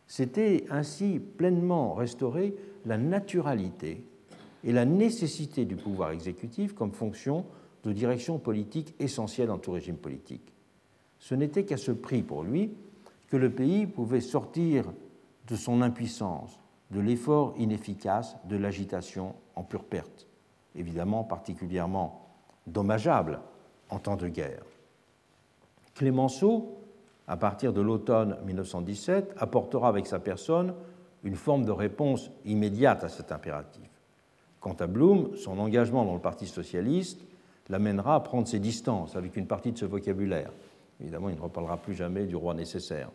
[0.07, 2.55] C'était ainsi pleinement restaurer
[2.85, 4.05] la naturalité
[4.65, 7.45] et la nécessité du pouvoir exécutif comme fonction
[7.85, 10.53] de direction politique essentielle dans tout régime politique.
[11.19, 12.73] Ce n'était qu'à ce prix pour lui
[13.29, 14.93] que le pays pouvait sortir
[15.49, 16.61] de son impuissance,
[16.91, 20.29] de l'effort inefficace, de l'agitation en pure perte
[20.75, 22.27] évidemment particulièrement
[22.67, 23.41] dommageable
[23.91, 24.65] en temps de guerre.
[25.95, 26.82] Clémenceau,
[27.29, 30.75] à partir de l'automne 1917, apportera avec sa personne
[31.25, 33.89] une forme de réponse immédiate à cet impératif.
[34.61, 37.21] Quant à Blum, son engagement dans le Parti socialiste
[37.69, 40.51] l'amènera à prendre ses distances avec une partie de ce vocabulaire.
[41.01, 43.11] Évidemment, il ne reparlera plus jamais du roi nécessaire.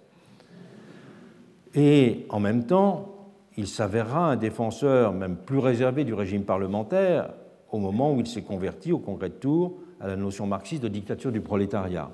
[1.75, 3.13] Et en même temps,
[3.55, 7.34] il s'avérera un défenseur même plus réservé du régime parlementaire
[7.71, 10.88] au moment où il s'est converti au congrès de Tours à la notion marxiste de
[10.88, 12.09] dictature du prolétariat.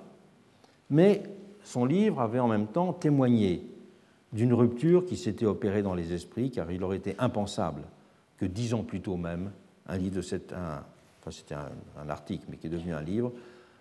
[0.90, 1.24] Mais
[1.64, 3.68] son livre avait en même temps témoigné
[4.32, 7.84] d'une rupture qui s'était opérée dans les esprits, car il aurait été impensable
[8.38, 9.52] que dix ans plus tôt même,
[9.88, 10.00] un
[12.10, 13.32] article, mais qui est devenu un livre,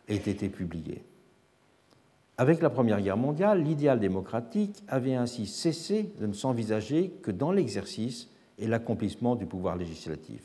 [0.08, 1.04] ait été publié.
[2.38, 7.52] Avec la Première Guerre mondiale, l'idéal démocratique avait ainsi cessé de ne s'envisager que dans
[7.52, 8.28] l'exercice
[8.58, 10.42] et l'accomplissement du pouvoir législatif.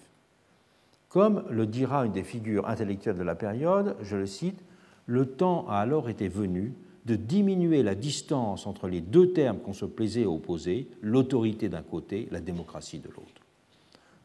[1.09, 4.63] Comme le dira une des figures intellectuelles de la période, je le cite,
[5.05, 6.73] le temps a alors été venu
[7.07, 11.81] de diminuer la distance entre les deux termes qu'on se plaisait à opposer, l'autorité d'un
[11.81, 13.41] côté, la démocratie de l'autre.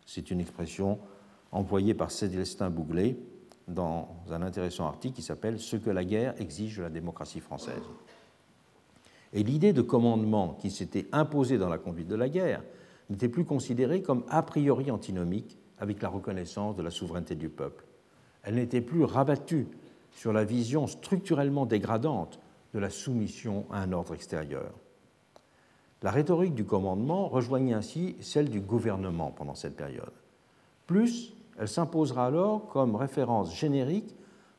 [0.04, 0.98] C'est une expression
[1.52, 3.16] employée par Célestin Bouglet
[3.68, 7.84] dans un intéressant article qui s'appelle Ce que la guerre exige de la démocratie française.
[9.32, 12.64] Et l'idée de commandement qui s'était imposée dans la conduite de la guerre
[13.10, 17.84] n'était plus considérée comme a priori antinomique avec la reconnaissance de la souveraineté du peuple.
[18.42, 19.68] Elle n'était plus rabattue
[20.10, 22.40] sur la vision structurellement dégradante
[22.74, 24.70] de la soumission à un ordre extérieur.
[26.02, 30.12] La rhétorique du commandement rejoignait ainsi celle du gouvernement pendant cette période.
[30.86, 34.14] Plus, elle s'imposera alors comme référence générique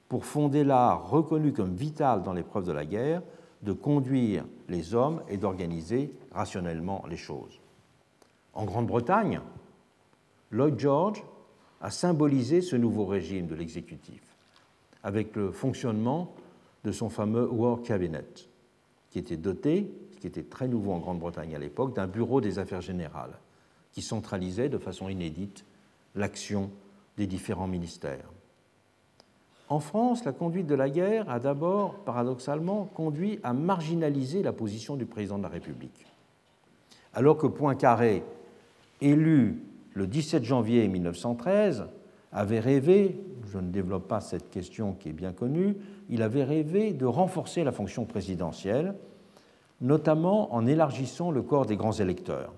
[0.08, 3.22] pour fonder l'art reconnu comme vital dans l'épreuve de la guerre
[3.62, 7.60] de conduire les hommes et d'organiser rationnellement les choses.
[8.54, 9.42] En Grande-Bretagne,
[10.52, 11.24] Lloyd George
[11.82, 14.22] a symbolisé ce nouveau régime de l'exécutif
[15.04, 16.34] avec le fonctionnement
[16.84, 18.26] de son fameux War Cabinet,
[19.10, 22.60] qui était doté, ce qui était très nouveau en Grande-Bretagne à l'époque, d'un bureau des
[22.60, 23.40] affaires générales,
[23.92, 25.66] qui centralisait de façon inédite
[26.16, 26.72] l'action
[27.18, 28.30] des différents ministères.
[29.70, 34.96] En France, la conduite de la guerre a d'abord, paradoxalement, conduit à marginaliser la position
[34.96, 36.06] du président de la République.
[37.14, 38.24] Alors que Poincaré,
[39.02, 41.86] élu le 17 janvier 1913,
[42.34, 43.20] avait rêvé,
[43.52, 45.78] je ne développe pas cette question qui est bien connue,
[46.10, 48.96] il avait rêvé de renforcer la fonction présidentielle,
[49.82, 52.54] notamment en élargissant le corps des grands électeurs.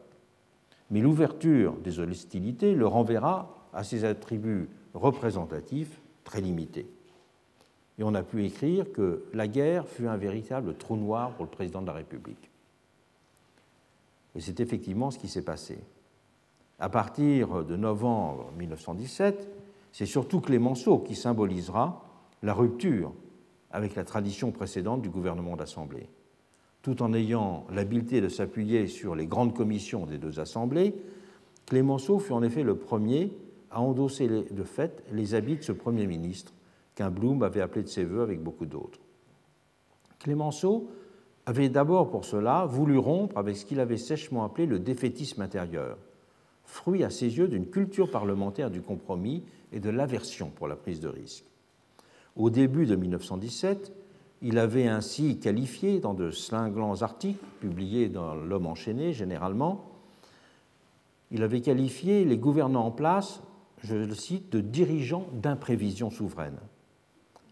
[0.92, 6.88] Mais l'ouverture des hostilités le renverra à ses attributs représentatifs très limités.
[7.98, 11.52] Et on a pu écrire que la guerre fut un véritable trou noir pour le
[11.52, 12.50] président de la République.
[14.36, 15.80] Et c'est effectivement ce qui s'est passé.
[16.78, 19.50] À partir de novembre 1917,
[19.96, 22.04] c'est surtout Clémenceau qui symbolisera
[22.44, 23.14] la rupture
[23.72, 26.10] avec la tradition précédente du gouvernement d'assemblée.
[26.82, 30.96] Tout en ayant l'habileté de s'appuyer sur les grandes commissions des deux assemblées,
[31.66, 33.32] Clémenceau fut en effet le premier
[33.72, 36.52] à endosser de fait les habits de ce Premier ministre
[36.96, 39.00] qu'un Blum avait appelé de ses voeux avec beaucoup d'autres.
[40.20, 40.90] Clémenceau
[41.46, 45.98] avait d'abord pour cela voulu rompre avec ce qu'il avait sèchement appelé le défaitisme intérieur,
[46.66, 51.00] fruit à ses yeux d'une culture parlementaire du compromis et de l'aversion pour la prise
[51.00, 51.46] de risque.
[52.36, 53.94] Au début de 1917,
[54.42, 59.92] il avait ainsi qualifié dans de cinglants articles publiés dans L'Homme enchaîné généralement,
[61.32, 63.42] il avait qualifié les gouvernants en place,
[63.84, 66.58] je le cite, de dirigeants d'imprévision souveraine.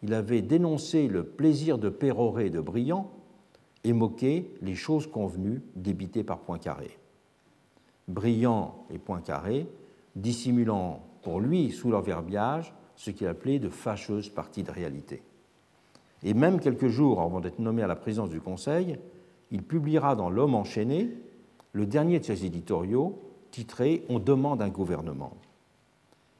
[0.01, 3.11] Il avait dénoncé le plaisir de pérorer de Briand
[3.83, 6.97] et moqué les choses convenues débitées par Poincaré.
[8.07, 9.67] Briand et Poincaré,
[10.15, 15.23] dissimulant pour lui sous leur verbiage ce qu'il appelait de fâcheuses parties de réalité.
[16.21, 18.97] Et même quelques jours avant d'être nommé à la présidence du Conseil,
[19.51, 21.09] il publiera dans L'Homme enchaîné
[21.73, 23.19] le dernier de ses éditoriaux
[23.51, 25.33] titré On demande un gouvernement.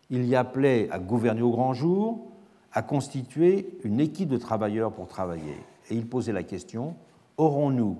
[0.09, 2.31] Il y appelait à gouverner au grand jour,
[2.71, 5.57] à constituer une équipe de travailleurs pour travailler.
[5.89, 6.95] Et il posait la question
[7.37, 7.97] aurons-nous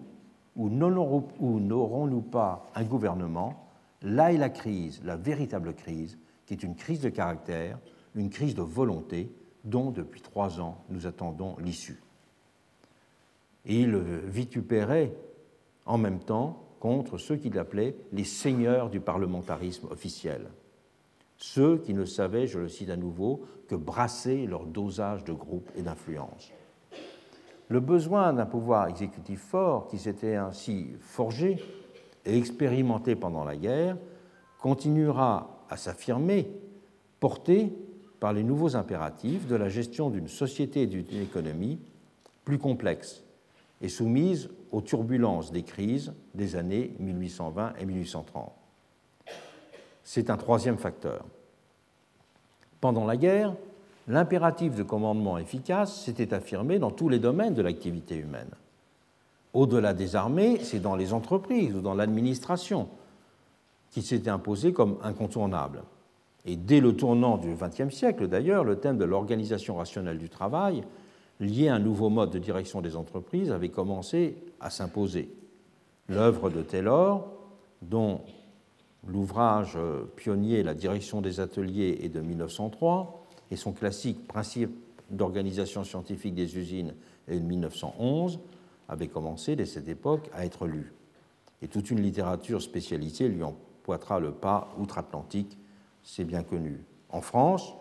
[0.55, 3.68] ou n'aurons-nous pas un gouvernement?
[4.03, 6.18] Là est la crise, la véritable crise,
[6.56, 7.80] qui est une crise de caractère,
[8.16, 9.32] une crise de volonté
[9.64, 12.02] dont depuis trois ans nous attendons l'issue.
[13.66, 15.14] Il vitupérait
[15.86, 20.50] en même temps contre ceux qu'il appelait les seigneurs du parlementarisme officiel,
[21.38, 25.72] ceux qui ne savaient, je le cite à nouveau, que brasser leur dosage de groupe
[25.76, 26.52] et d'influence.
[27.70, 31.58] Le besoin d'un pouvoir exécutif fort qui s'était ainsi forgé
[32.26, 33.98] et expérimenté pendant la guerre
[34.60, 36.48] continuera à s'affirmer,
[37.20, 37.74] porté
[38.20, 41.80] par les nouveaux impératifs de la gestion d'une société et d'une économie
[42.45, 43.24] plus complexes
[43.82, 48.52] et soumises aux turbulences des crises des années 1820 et 1830.
[50.04, 51.26] C'est un troisième facteur.
[52.80, 53.56] Pendant la guerre,
[54.08, 58.52] l'impératif de commandement efficace s'était affirmé dans tous les domaines de l'activité humaine.
[59.54, 62.90] Au-delà des armées, c'est dans les entreprises ou dans l'administration
[63.94, 65.84] qui s'était imposé comme incontournable.
[66.45, 70.84] Et dès le tournant du XXe siècle, d'ailleurs, le thème de l'organisation rationnelle du travail,
[71.40, 75.32] lié à un nouveau mode de direction des entreprises, avait commencé à s'imposer.
[76.10, 77.30] L'œuvre de Taylor,
[77.84, 78.22] dont
[79.07, 79.78] l'ouvrage
[80.15, 84.72] pionnier La direction des ateliers est de 1903 et son classique Principe
[85.11, 86.95] d'organisation scientifique des usines
[87.28, 88.40] est de 1911,
[88.90, 90.94] avait commencé dès cette époque à être lu.
[91.61, 93.44] Et toute une littérature spécialisée lui
[93.84, 95.57] empoîtera le pas outre-Atlantique
[96.03, 96.84] c'est bien connu.
[97.10, 97.73] En France,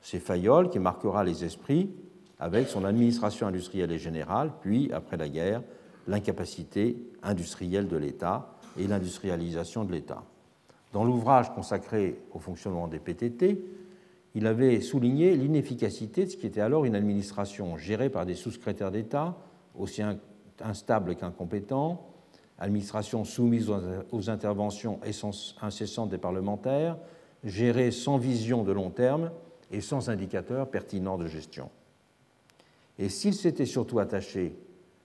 [0.00, 1.90] c'est Fayolle qui marquera les esprits
[2.38, 5.62] avec son administration industrielle et générale, puis, après la guerre,
[6.08, 10.24] l'incapacité industrielle de l'État et l'industrialisation de l'État.
[10.92, 13.64] Dans l'ouvrage consacré au fonctionnement des PTT,
[14.34, 18.90] il avait souligné l'inefficacité de ce qui était alors une administration gérée par des sous-secrétaires
[18.90, 19.36] d'État,
[19.78, 20.02] aussi
[20.60, 22.11] instable qu'incompétents,
[22.62, 23.70] administration soumise
[24.12, 25.00] aux interventions
[25.60, 26.96] incessantes des parlementaires,
[27.42, 29.32] gérée sans vision de long terme
[29.72, 31.70] et sans indicateur pertinent de gestion.
[32.98, 34.56] Et s'il s'était surtout attaché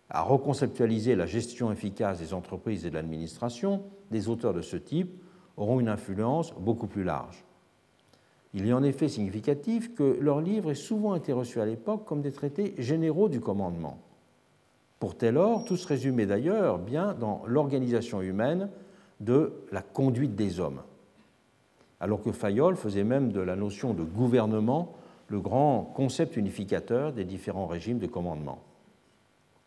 [0.09, 3.81] à reconceptualiser la gestion efficace des entreprises et de l'administration,
[4.11, 5.19] des auteurs de ce type
[5.57, 7.43] auront une influence beaucoup plus large.
[8.53, 12.21] Il est en effet significatif que leur livre ait souvent été reçu à l'époque comme
[12.21, 13.97] des traités généraux du commandement.
[14.99, 18.69] Pour Taylor, tout se résumait d'ailleurs bien dans l'organisation humaine
[19.19, 20.81] de la conduite des hommes
[21.99, 24.93] alors que Fayol faisait même de la notion de gouvernement
[25.29, 28.59] le grand concept unificateur des différents régimes de commandement.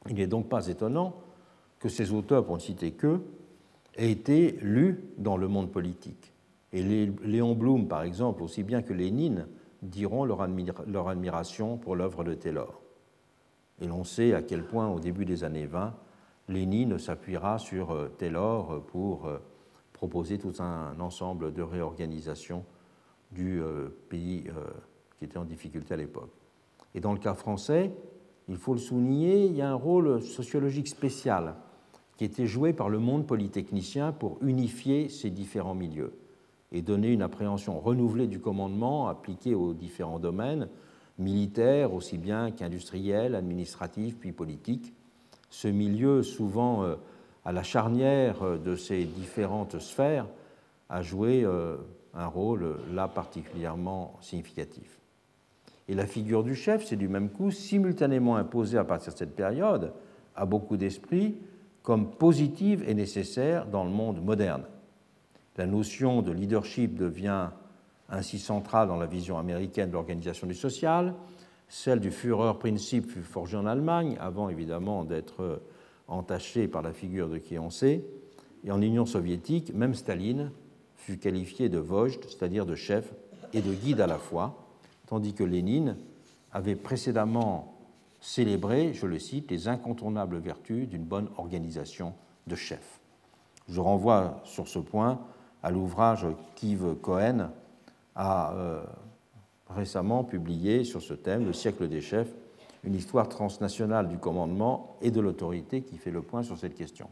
[0.09, 1.15] Il n'est donc pas étonnant
[1.79, 3.23] que ces auteurs, pour ne citer qu'eux,
[3.97, 6.33] aient été lus dans le monde politique.
[6.73, 9.47] Et Léon Blum, par exemple, aussi bien que Lénine,
[9.83, 10.41] diront leur,
[11.09, 12.81] admiration pour l'œuvre de Taylor.
[13.81, 15.95] Et l'on sait à quel point, au début des années 20,
[16.49, 19.39] Lénine s'appuiera sur euh, Taylor pour euh,
[19.93, 22.65] proposer tout un ensemble de réorganisation
[23.33, 24.65] du euh, pays euh,
[25.19, 26.33] qui était en difficulté à l'époque.
[26.95, 27.93] Et dans le cas français,
[28.49, 31.55] il faut le souligner, il y a un rôle sociologique spécial
[32.17, 36.15] qui était joué par le monde polytechnicien pour unifier ces différents milieux
[36.73, 40.69] et donner une appréhension renouvelée du commandement appliqué aux différents domaines,
[41.19, 44.95] militaires aussi bien qu'industriels, administratifs, puis politiques.
[45.51, 46.97] Ce milieu souvent euh,
[47.45, 50.27] à la charnière euh, de ces différentes sphères,
[50.89, 51.77] a joué euh,
[52.15, 55.01] un rôle là particulièrement significatif.
[55.89, 59.35] Et la figure du chef s'est du même coup simultanément imposée à partir de cette
[59.35, 59.93] période
[60.37, 61.37] à beaucoup d'esprits
[61.83, 64.65] comme positive et nécessaire dans le monde moderne.
[65.57, 67.49] La notion de leadership devient
[68.11, 71.15] ainsi centrale dans la vision américaine de l'organisation du social.
[71.69, 75.63] Celle du Führer-Prinzip fut forgée en Allemagne, avant évidemment d'être
[76.09, 78.05] entaché par la figure de qui on sait,
[78.65, 80.51] et en Union soviétique, même Staline
[80.97, 83.15] fut qualifié de vojt, c'est-à-dire de chef,
[83.53, 84.67] et de guide à la fois,
[85.07, 85.97] tandis que Lénine
[86.53, 87.75] avait précédemment
[88.21, 92.15] célébré, je le cite, les incontournables vertus d'une bonne organisation
[92.47, 93.01] de chef.
[93.69, 95.21] Je renvoie sur ce point
[95.63, 96.27] à l'ouvrage
[96.57, 97.51] qu'Yves Cohen
[98.15, 98.83] a euh,
[99.69, 102.33] récemment publié sur ce thème, Le siècle des chefs,
[102.85, 107.09] une histoire transnationale du commandement et de l'autorité qui fait le point sur cette question.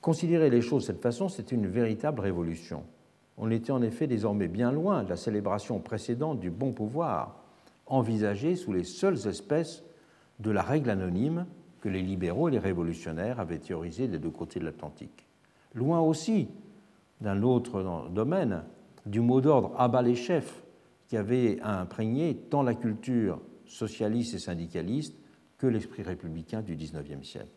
[0.00, 2.84] Considérer les choses de cette façon, c'est une véritable révolution.
[3.36, 7.36] On était en effet désormais bien loin de la célébration précédente du bon pouvoir,
[7.86, 9.82] envisagée sous les seules espèces
[10.38, 11.46] de la règle anonyme
[11.80, 15.26] que les libéraux et les révolutionnaires avaient théorisée des deux côtés de l'Atlantique.
[15.74, 16.48] Loin aussi,
[17.20, 18.62] d'un autre domaine,
[19.06, 20.62] du mot d'ordre abat les chefs
[21.08, 25.14] qui avait imprégné tant la culture socialiste et syndicaliste
[25.58, 27.48] que l'esprit républicain du XIXe siècle.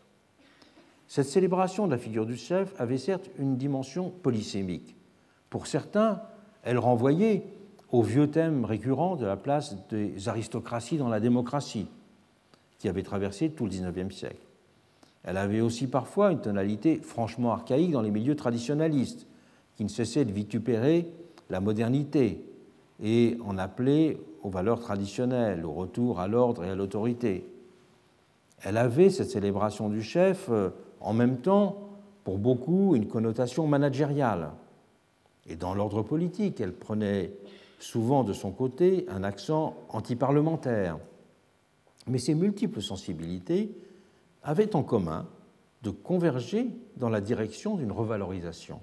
[1.06, 4.96] Cette célébration de la figure du chef avait certes une dimension polysémique.
[5.50, 6.22] Pour certains,
[6.62, 7.44] elle renvoyait
[7.92, 11.86] au vieux thème récurrent de la place des aristocraties dans la démocratie,
[12.78, 14.44] qui avait traversé tout le XIXe siècle.
[15.22, 19.26] Elle avait aussi parfois une tonalité franchement archaïque dans les milieux traditionnalistes,
[19.76, 21.10] qui ne cessaient de vitupérer
[21.50, 22.44] la modernité,
[23.02, 27.46] et en appelait aux valeurs traditionnelles, au retour à l'ordre et à l'autorité.
[28.62, 30.70] Elle avait, cette célébration du chef, euh,
[31.00, 31.88] en même temps,
[32.22, 34.52] pour beaucoup, une connotation managériale.
[35.46, 37.32] Et dans l'ordre politique, elle prenait
[37.78, 40.98] souvent de son côté un accent antiparlementaire.
[42.06, 43.76] Mais ces multiples sensibilités
[44.42, 45.26] avaient en commun
[45.82, 48.80] de converger dans la direction d'une revalorisation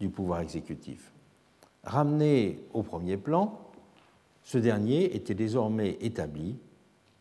[0.00, 1.12] du pouvoir exécutif.
[1.84, 3.60] Ramené au premier plan,
[4.42, 6.56] ce dernier était désormais établi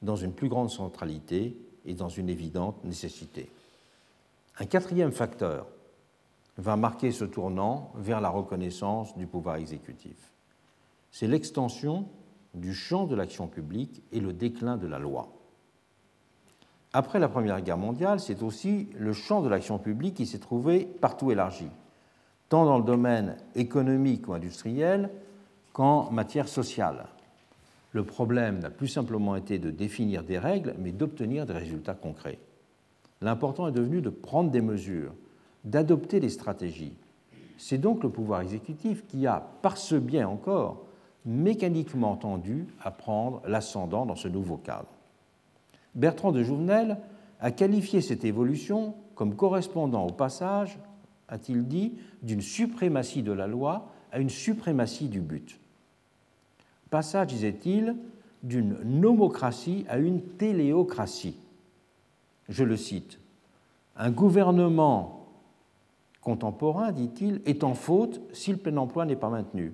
[0.02, 3.49] dans une plus grande centralité et dans une évidente nécessité.
[4.60, 5.68] Un quatrième facteur
[6.57, 10.31] va marquer ce tournant vers la reconnaissance du pouvoir exécutif.
[11.11, 12.07] C'est l'extension
[12.53, 15.30] du champ de l'action publique et le déclin de la loi.
[16.93, 20.85] Après la Première Guerre mondiale, c'est aussi le champ de l'action publique qui s'est trouvé
[20.85, 21.68] partout élargi,
[22.49, 25.09] tant dans le domaine économique ou industriel
[25.73, 27.07] qu'en matière sociale.
[27.91, 32.39] Le problème n'a plus simplement été de définir des règles, mais d'obtenir des résultats concrets.
[33.22, 35.13] L'important est devenu de prendre des mesures,
[35.63, 36.95] d'adopter des stratégies.
[37.57, 40.85] C'est donc le pouvoir exécutif qui a, par ce biais encore,
[41.26, 44.89] mécaniquement tendu à prendre l'ascendant dans ce nouveau cadre.
[45.95, 46.97] Bertrand de Jouvenel
[47.39, 50.77] a qualifié cette évolution comme correspondant au passage,
[51.30, 55.60] a-t-il dit, d'une suprématie de la loi à une suprématie du but.
[56.89, 57.95] Passage, disait-il,
[58.43, 61.35] d'une nomocratie à une téléocratie.
[62.47, 63.19] Je le cite.
[63.95, 65.27] Un gouvernement
[66.22, 69.73] contemporain, dit-il, est en faute si le plein emploi n'est pas maintenu,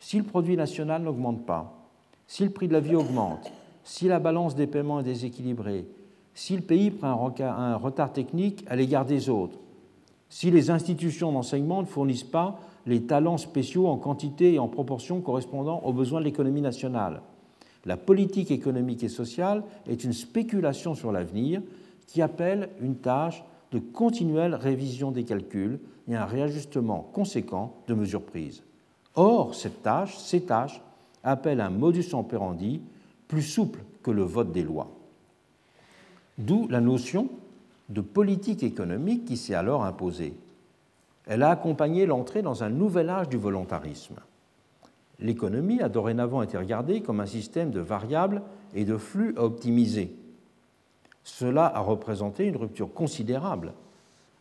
[0.00, 1.88] si le produit national n'augmente pas,
[2.26, 3.52] si le prix de la vie augmente,
[3.84, 5.86] si la balance des paiements est déséquilibrée,
[6.34, 9.58] si le pays prend un retard technique à l'égard des autres,
[10.32, 15.20] si les institutions d'enseignement ne fournissent pas les talents spéciaux en quantité et en proportion
[15.20, 17.20] correspondant aux besoins de l'économie nationale.
[17.84, 21.60] La politique économique et sociale est une spéculation sur l'avenir
[22.06, 25.78] qui appelle une tâche de continuelle révision des calculs
[26.08, 28.62] et un réajustement conséquent de mesures prises.
[29.14, 30.80] Or, cette tâche, ces tâches
[31.22, 32.80] appellent un modus operandi
[33.28, 34.88] plus souple que le vote des lois.
[36.38, 37.28] D'où la notion
[37.92, 40.34] de politique économique qui s'est alors imposée.
[41.26, 44.16] Elle a accompagné l'entrée dans un nouvel âge du volontarisme.
[45.20, 48.42] L'économie a dorénavant été regardée comme un système de variables
[48.74, 50.16] et de flux à optimiser.
[51.22, 53.74] Cela a représenté une rupture considérable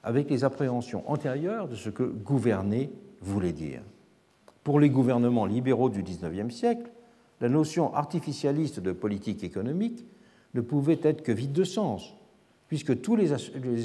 [0.03, 2.91] avec les appréhensions antérieures de ce que gouverner
[3.21, 3.81] voulait dire.
[4.63, 6.89] Pour les gouvernements libéraux du XIXe siècle,
[7.41, 10.05] la notion artificialiste de politique économique
[10.55, 12.15] ne pouvait être que vide de sens,
[12.71, 13.33] puisque tous les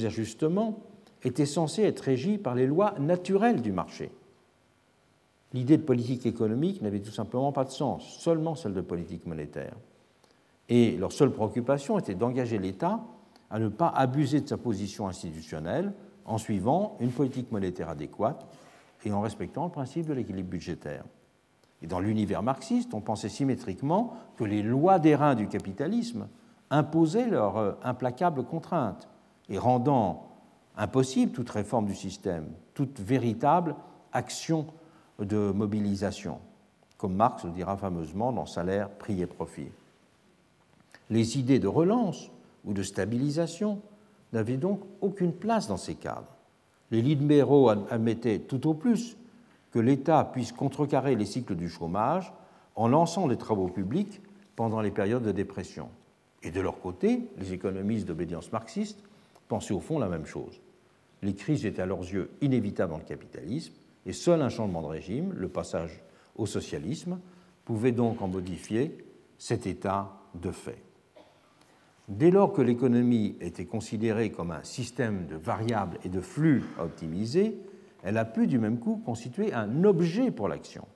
[0.06, 0.78] ajustements
[1.24, 4.12] étaient censés être régis par les lois naturelles du marché.
[5.52, 9.74] L'idée de politique économique n'avait tout simplement pas de sens, seulement celle de politique monétaire.
[10.68, 13.00] Et leur seule préoccupation était d'engager l'État
[13.50, 15.92] à ne pas abuser de sa position institutionnelle
[16.24, 18.46] en suivant une politique monétaire adéquate
[19.04, 21.02] et en respectant le principe de l'équilibre budgétaire.
[21.82, 26.28] Et dans l'univers marxiste, on pensait symétriquement que les lois des reins du capitalisme
[26.70, 29.08] imposaient leurs euh, implacables contraintes
[29.48, 30.28] et rendant
[30.76, 33.74] impossible toute réforme du système, toute véritable
[34.12, 34.66] action
[35.18, 36.38] de mobilisation,
[36.98, 39.68] comme Marx le dira fameusement dans Salaire, prix et profit.
[41.08, 42.30] Les idées de relance
[42.64, 43.80] ou de stabilisation
[44.32, 46.34] n'avaient donc aucune place dans ces cadres.
[46.90, 49.16] Les libéraux admettaient tout au plus
[49.70, 52.32] que l'État puisse contrecarrer les cycles du chômage
[52.74, 54.20] en lançant des travaux publics
[54.56, 55.88] pendant les périodes de dépression.
[56.46, 59.02] Et de leur côté, les économistes d'obédience marxiste
[59.48, 60.60] pensaient au fond la même chose.
[61.22, 63.74] Les crises étaient à leurs yeux inévitables dans le capitalisme,
[64.06, 66.00] et seul un changement de régime, le passage
[66.36, 67.18] au socialisme,
[67.64, 68.96] pouvait donc en modifier
[69.38, 70.78] cet état de fait.
[72.06, 76.84] Dès lors que l'économie était considérée comme un système de variables et de flux à
[76.84, 77.58] optimiser,
[78.04, 80.86] elle a pu du même coup constituer un objet pour l'action.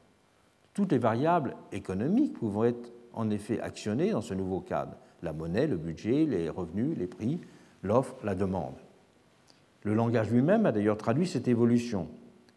[0.75, 5.67] Toutes les variables économiques pouvant être en effet actionnées dans ce nouveau cadre la monnaie,
[5.67, 7.41] le budget, les revenus, les prix,
[7.83, 8.75] l'offre, la demande.
[9.83, 12.09] Le langage lui-même a d'ailleurs traduit cette évolution.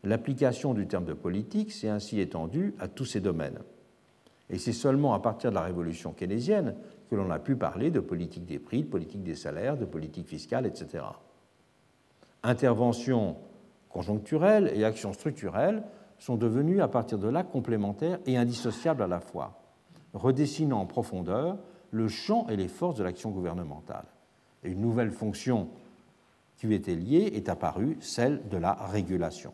[0.04, 3.60] L'application du terme de politique s'est ainsi étendue à tous ces domaines.
[4.50, 6.76] Et c'est seulement à partir de la révolution keynésienne
[7.10, 10.28] que l'on a pu parler de politique des prix, de politique des salaires, de politique
[10.28, 11.06] fiscale, etc.
[12.44, 13.38] Intervention
[13.90, 15.84] conjoncturelle et action structurelle
[16.18, 19.62] sont devenues à partir de là complémentaires et indissociables à la fois,
[20.14, 21.58] redessinant en profondeur
[21.94, 24.06] le champ et les forces de l'action gouvernementale.
[24.64, 25.70] Et une nouvelle fonction
[26.58, 29.54] qui lui était liée est apparue, celle de la régulation,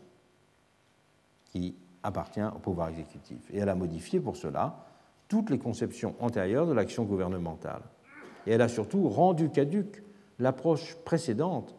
[1.46, 3.50] qui appartient au pouvoir exécutif.
[3.52, 4.86] Et elle a modifié pour cela
[5.28, 7.84] toutes les conceptions antérieures de l'action gouvernementale.
[8.48, 10.02] Et elle a surtout rendu caduque
[10.40, 11.76] l'approche précédente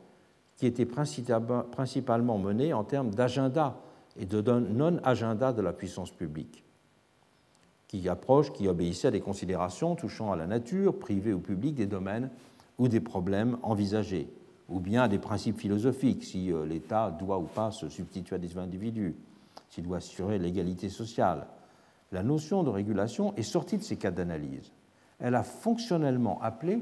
[0.56, 3.80] qui était principalement menée en termes d'agenda
[4.18, 6.64] et de non-agenda de la puissance publique,
[7.90, 11.88] qui approche, qui obéissait à des considérations touchant à la nature, privée ou publique, des
[11.88, 12.30] domaines
[12.78, 14.32] ou des problèmes envisagés,
[14.68, 18.38] ou bien à des principes philosophiques, si euh, l'État doit ou pas se substituer à
[18.38, 19.16] des individus,
[19.70, 21.48] s'il doit assurer l'égalité sociale.
[22.12, 24.70] La notion de régulation est sortie de ces cas d'analyse.
[25.18, 26.78] Elle a fonctionnellement appelé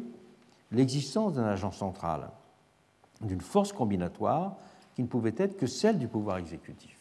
[0.73, 2.29] l'existence d'un agent central
[3.23, 4.57] d'une force combinatoire
[4.95, 6.99] qui ne pouvait être que celle du pouvoir exécutif.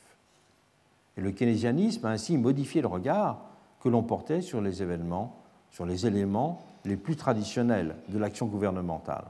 [1.18, 3.42] Et le keynésianisme a ainsi modifié le regard
[3.88, 5.42] que l'on portait sur les événements,
[5.72, 9.24] sur les éléments les plus traditionnels de l'action gouvernementale.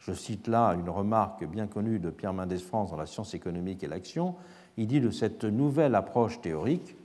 [0.00, 3.84] Je cite là une remarque bien connue de Pierre Mendès France dans La science économique
[3.84, 4.34] et l'action.
[4.76, 6.96] Il dit de cette nouvelle approche théorique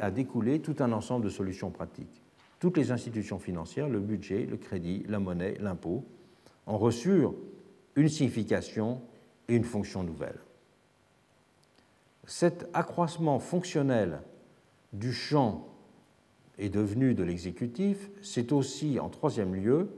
[0.00, 2.22] a découlé tout un ensemble de solutions pratiques.
[2.60, 6.04] Toutes les institutions financières, le budget, le crédit, la monnaie, l'impôt,
[6.68, 7.24] ont reçu
[7.96, 9.00] une signification
[9.48, 10.38] et une fonction nouvelle.
[12.26, 14.20] Cet accroissement fonctionnel
[14.92, 15.66] du champ
[16.58, 19.88] est devenu de l'exécutif, c'est aussi, en troisième lieu,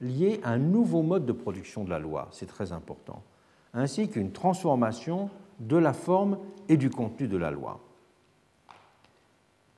[0.00, 3.22] lié à un nouveau mode de production de la loi, c'est très important,
[3.72, 5.30] ainsi qu'une transformation
[5.60, 6.38] de la forme
[6.68, 7.80] et du contenu de la loi.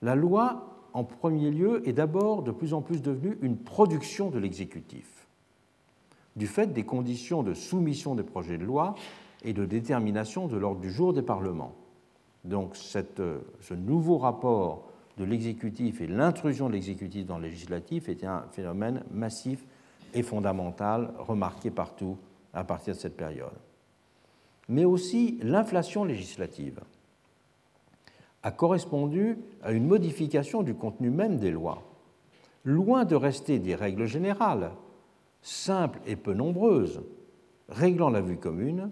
[0.03, 4.39] La loi, en premier lieu, est d'abord de plus en plus devenue une production de
[4.39, 5.27] l'exécutif,
[6.35, 8.95] du fait des conditions de soumission des projets de loi
[9.43, 11.75] et de détermination de l'ordre du jour des parlements.
[12.47, 18.45] Donc ce nouveau rapport de l'exécutif et l'intrusion de l'exécutif dans le législatif était un
[18.53, 19.65] phénomène massif
[20.15, 22.17] et fondamental remarqué partout
[22.55, 23.51] à partir de cette période.
[24.69, 26.81] Mais aussi l'inflation législative
[28.43, 31.83] a correspondu à une modification du contenu même des lois.
[32.63, 34.71] Loin de rester des règles générales,
[35.43, 37.03] simples et peu nombreuses,
[37.69, 38.91] réglant la vue commune,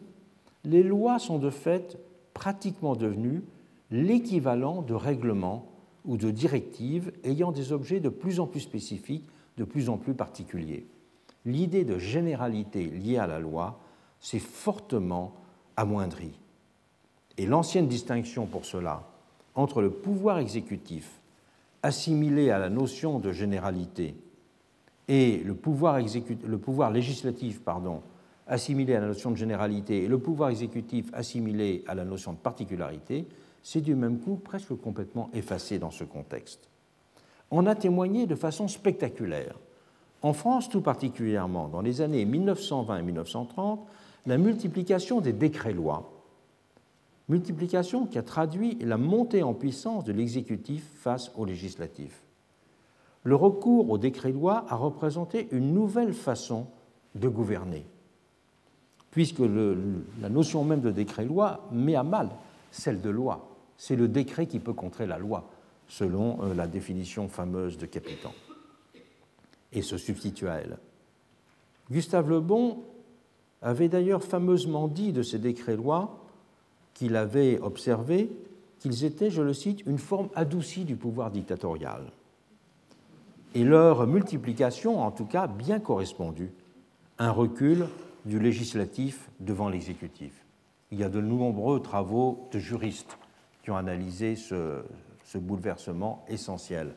[0.65, 1.99] les lois sont de fait
[2.35, 3.43] pratiquement devenues
[3.90, 5.70] l'équivalent de règlements
[6.05, 10.15] ou de directives ayant des objets de plus en plus spécifiques, de plus en plus
[10.15, 10.86] particuliers.
[11.47, 13.81] L'idée de généralité liée à la loi
[14.20, 15.35] s'est fortement
[15.77, 16.39] amoindrie.
[17.39, 19.09] Et l'ancienne distinction pour cela
[19.55, 21.20] entre le pouvoir exécutif,
[21.82, 24.16] assimilé à la notion de généralité,
[25.06, 28.02] et le pouvoir, le pouvoir législatif, pardon,
[28.47, 32.39] assimilé à la notion de généralité, et le pouvoir exécutif assimilé à la notion de
[32.39, 33.27] particularité,
[33.62, 36.69] c'est du même coup presque complètement effacé dans ce contexte.
[37.51, 39.59] On a témoigné de façon spectaculaire,
[40.23, 43.87] en France tout particulièrement, dans les années 1920 et 1930,
[44.27, 46.11] la multiplication des décrets-lois,
[47.29, 52.23] multiplication qui a traduit la montée en puissance de l'exécutif face au législatif.
[53.23, 56.66] Le recours aux décrets-lois a représenté une nouvelle façon
[57.15, 57.87] de gouverner,
[59.15, 59.39] puisque
[60.20, 62.28] la notion même de décret-loi met à mal
[62.70, 65.51] celle de loi c'est le décret qui peut contrer la loi,
[65.89, 68.32] selon euh, la définition fameuse de Capitan,
[69.73, 70.78] et se substitue à elle.
[71.91, 72.78] Gustave Le Bon
[73.62, 76.19] avait d'ailleurs fameusement dit de ces décrets-lois
[76.95, 78.31] qu'il avait observé
[78.78, 82.12] qu'ils étaient, je le cite, une forme adoucie du pouvoir dictatorial.
[83.55, 86.53] Et leur multiplication, en tout cas, bien correspondu,
[87.19, 87.86] un recul
[88.25, 90.45] du législatif devant l'exécutif.
[90.91, 93.19] Il y a de nombreux travaux de juristes
[93.63, 94.83] qui ont analysé ce,
[95.35, 96.95] bouleversement essentiel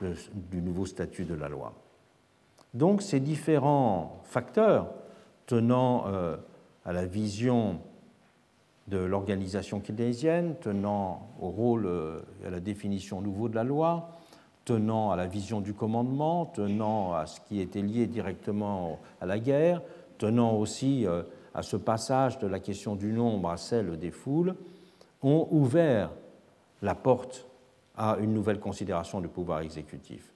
[0.00, 1.74] du nouveau statut de la loi.
[2.74, 4.92] Donc ces différents facteurs
[5.46, 6.36] tenant euh,
[6.84, 7.80] à la vision
[8.88, 14.10] de l'organisation keynésienne, tenant au rôle euh, et à la définition nouveau de la loi,
[14.64, 19.38] tenant à la vision du commandement, tenant à ce qui était lié directement à la
[19.38, 19.82] guerre,
[20.22, 24.54] tenant aussi euh, à ce passage de la question du nombre à celle des foules,
[25.20, 26.10] ont ouvert
[26.80, 27.48] la porte
[27.96, 30.32] à une nouvelle considération du pouvoir exécutif,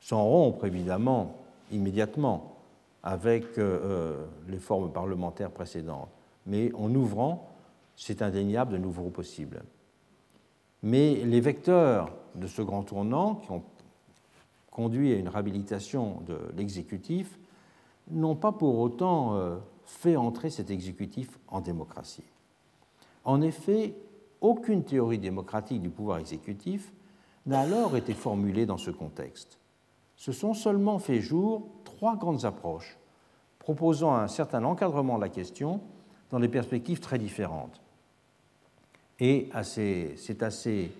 [0.00, 1.36] sans rompre évidemment
[1.70, 2.56] immédiatement
[3.04, 6.10] avec euh, euh, les formes parlementaires précédentes,
[6.44, 7.48] mais en ouvrant,
[7.94, 9.62] c'est indéniable, de nouveaux possibles.
[10.82, 13.62] Mais les vecteurs de ce grand tournant, qui ont
[14.72, 17.37] conduit à une réhabilitation de l'exécutif,
[18.10, 22.24] n'ont pas pour autant euh, fait entrer cet exécutif en démocratie.
[23.24, 23.94] En effet,
[24.40, 26.92] aucune théorie démocratique du pouvoir exécutif
[27.46, 29.58] n'a alors été formulée dans ce contexte.
[30.16, 32.98] Se sont seulement fait jour trois grandes approches
[33.58, 35.80] proposant un certain encadrement de la question
[36.30, 37.80] dans des perspectives très différentes.
[39.20, 40.90] Et c'est à ces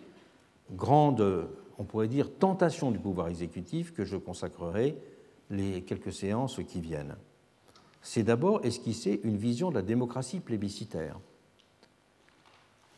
[0.72, 1.48] grandes,
[1.78, 4.96] on pourrait dire, tentations du pouvoir exécutif que je consacrerai
[5.50, 7.16] les quelques séances qui viennent.
[8.02, 11.18] C'est d'abord esquisser une vision de la démocratie plébiscitaire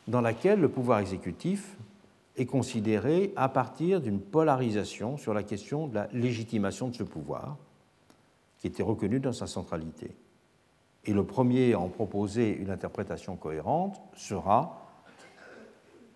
[0.07, 1.77] dans laquelle le pouvoir exécutif
[2.37, 7.57] est considéré à partir d'une polarisation sur la question de la légitimation de ce pouvoir,
[8.59, 10.15] qui était reconnue dans sa centralité.
[11.05, 14.87] Et le premier à en proposer une interprétation cohérente sera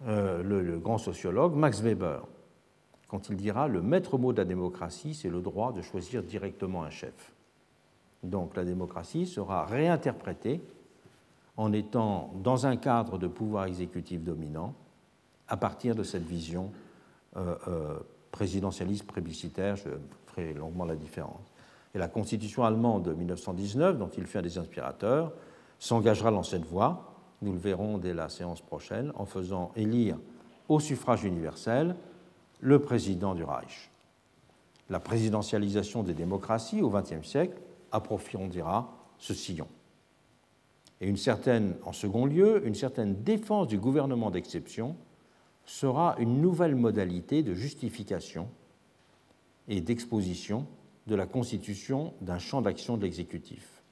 [0.08, 2.22] euh, le, le, grand sociologue Max Weber,
[3.16, 6.84] quand il dira le maître mot de la démocratie, c'est le droit de choisir directement
[6.84, 7.34] un chef.
[8.24, 10.60] Donc la démocratie sera réinterprétée
[11.56, 14.74] en étant dans un cadre de pouvoir exécutif dominant
[15.48, 16.74] à partir de cette vision
[17.38, 18.00] euh, euh,
[18.32, 19.78] présidentialiste plébiscitaire.
[19.78, 19.92] Je
[20.26, 21.54] ferai longuement la différence.
[21.94, 25.32] Et la constitution allemande de 1919, dont il fut un des inspirateurs,
[25.80, 30.18] s'engagera dans cette voie, nous le verrons dès la séance prochaine, en faisant élire
[30.68, 31.96] au suffrage universel
[32.66, 33.92] le président du Reich.
[34.90, 37.62] La présidentialisation des démocraties au XXe siècle
[37.92, 39.68] approfondira ce sillon.
[41.00, 44.96] Et une certaine, en second lieu, une certaine défense du gouvernement d'exception
[45.64, 48.50] sera une nouvelle modalité de justification
[49.68, 50.66] et d'exposition
[51.06, 53.84] de la constitution d'un champ d'action de l'exécutif.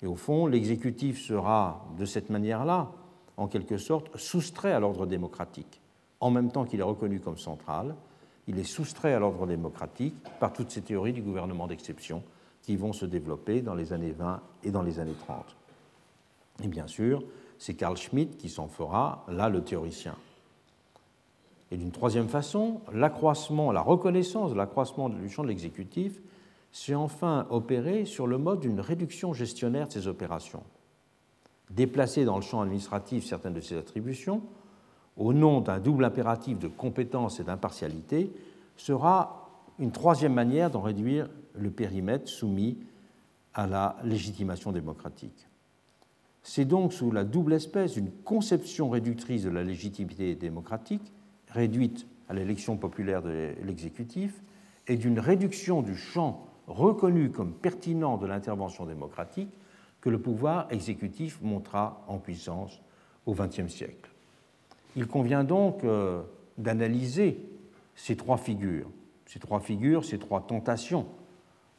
[0.00, 2.92] Et au fond, l'exécutif sera, de cette manière-là,
[3.36, 5.82] en quelque sorte, soustrait à l'ordre démocratique.
[6.20, 7.94] En même temps qu'il est reconnu comme central,
[8.46, 12.22] il est soustrait à l'ordre démocratique par toutes ces théories du gouvernement d'exception
[12.62, 15.56] qui vont se développer dans les années 20 et dans les années 30.
[16.64, 17.22] Et bien sûr,
[17.58, 20.16] c'est Carl Schmitt qui s'en fera là le théoricien.
[21.70, 26.20] Et d'une troisième façon, l'accroissement, la reconnaissance de l'accroissement du champ de l'exécutif
[26.72, 30.62] s'est enfin opéré sur le mode d'une réduction gestionnaire de ces opérations.
[31.70, 34.42] Déplacer dans le champ administratif certaines de ses attributions,
[35.18, 38.32] au nom d'un double impératif de compétence et d'impartialité,
[38.76, 42.78] sera une troisième manière d'en réduire le périmètre soumis
[43.54, 45.48] à la légitimation démocratique.
[46.42, 51.12] C'est donc sous la double espèce d'une conception réductrice de la légitimité démocratique,
[51.48, 54.40] réduite à l'élection populaire de l'exécutif,
[54.86, 59.50] et d'une réduction du champ reconnu comme pertinent de l'intervention démocratique
[60.00, 62.80] que le pouvoir exécutif montra en puissance
[63.26, 64.10] au XXe siècle.
[64.98, 66.22] Il convient donc euh,
[66.56, 67.38] d'analyser
[67.94, 68.90] ces trois figures,
[69.26, 71.06] ces trois figures, ces trois tentations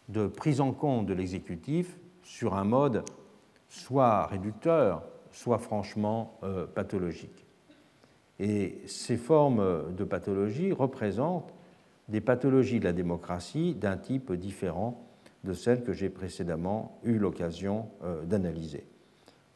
[0.08, 3.04] de prise en compte de l'exécutif sur un mode
[3.68, 7.46] soit réducteur, soit franchement euh, pathologique.
[8.40, 11.54] Et ces formes de pathologie représentent
[12.08, 15.04] des pathologies de la démocratie d'un type différent
[15.44, 18.86] de celles que j'ai précédemment eu l'occasion euh, d'analyser.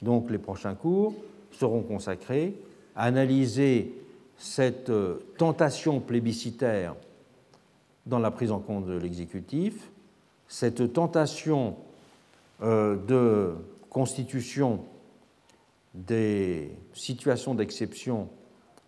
[0.02, 1.14] Donc les prochains cours
[1.52, 2.58] seront consacrés
[2.96, 3.94] analyser
[4.38, 6.96] cette euh, tentation plébiscitaire
[8.06, 9.92] dans la prise en compte de l'exécutif,
[10.48, 11.78] cette tentation
[12.62, 13.54] euh, de
[13.90, 14.84] constitution
[15.94, 18.28] des situations d'exception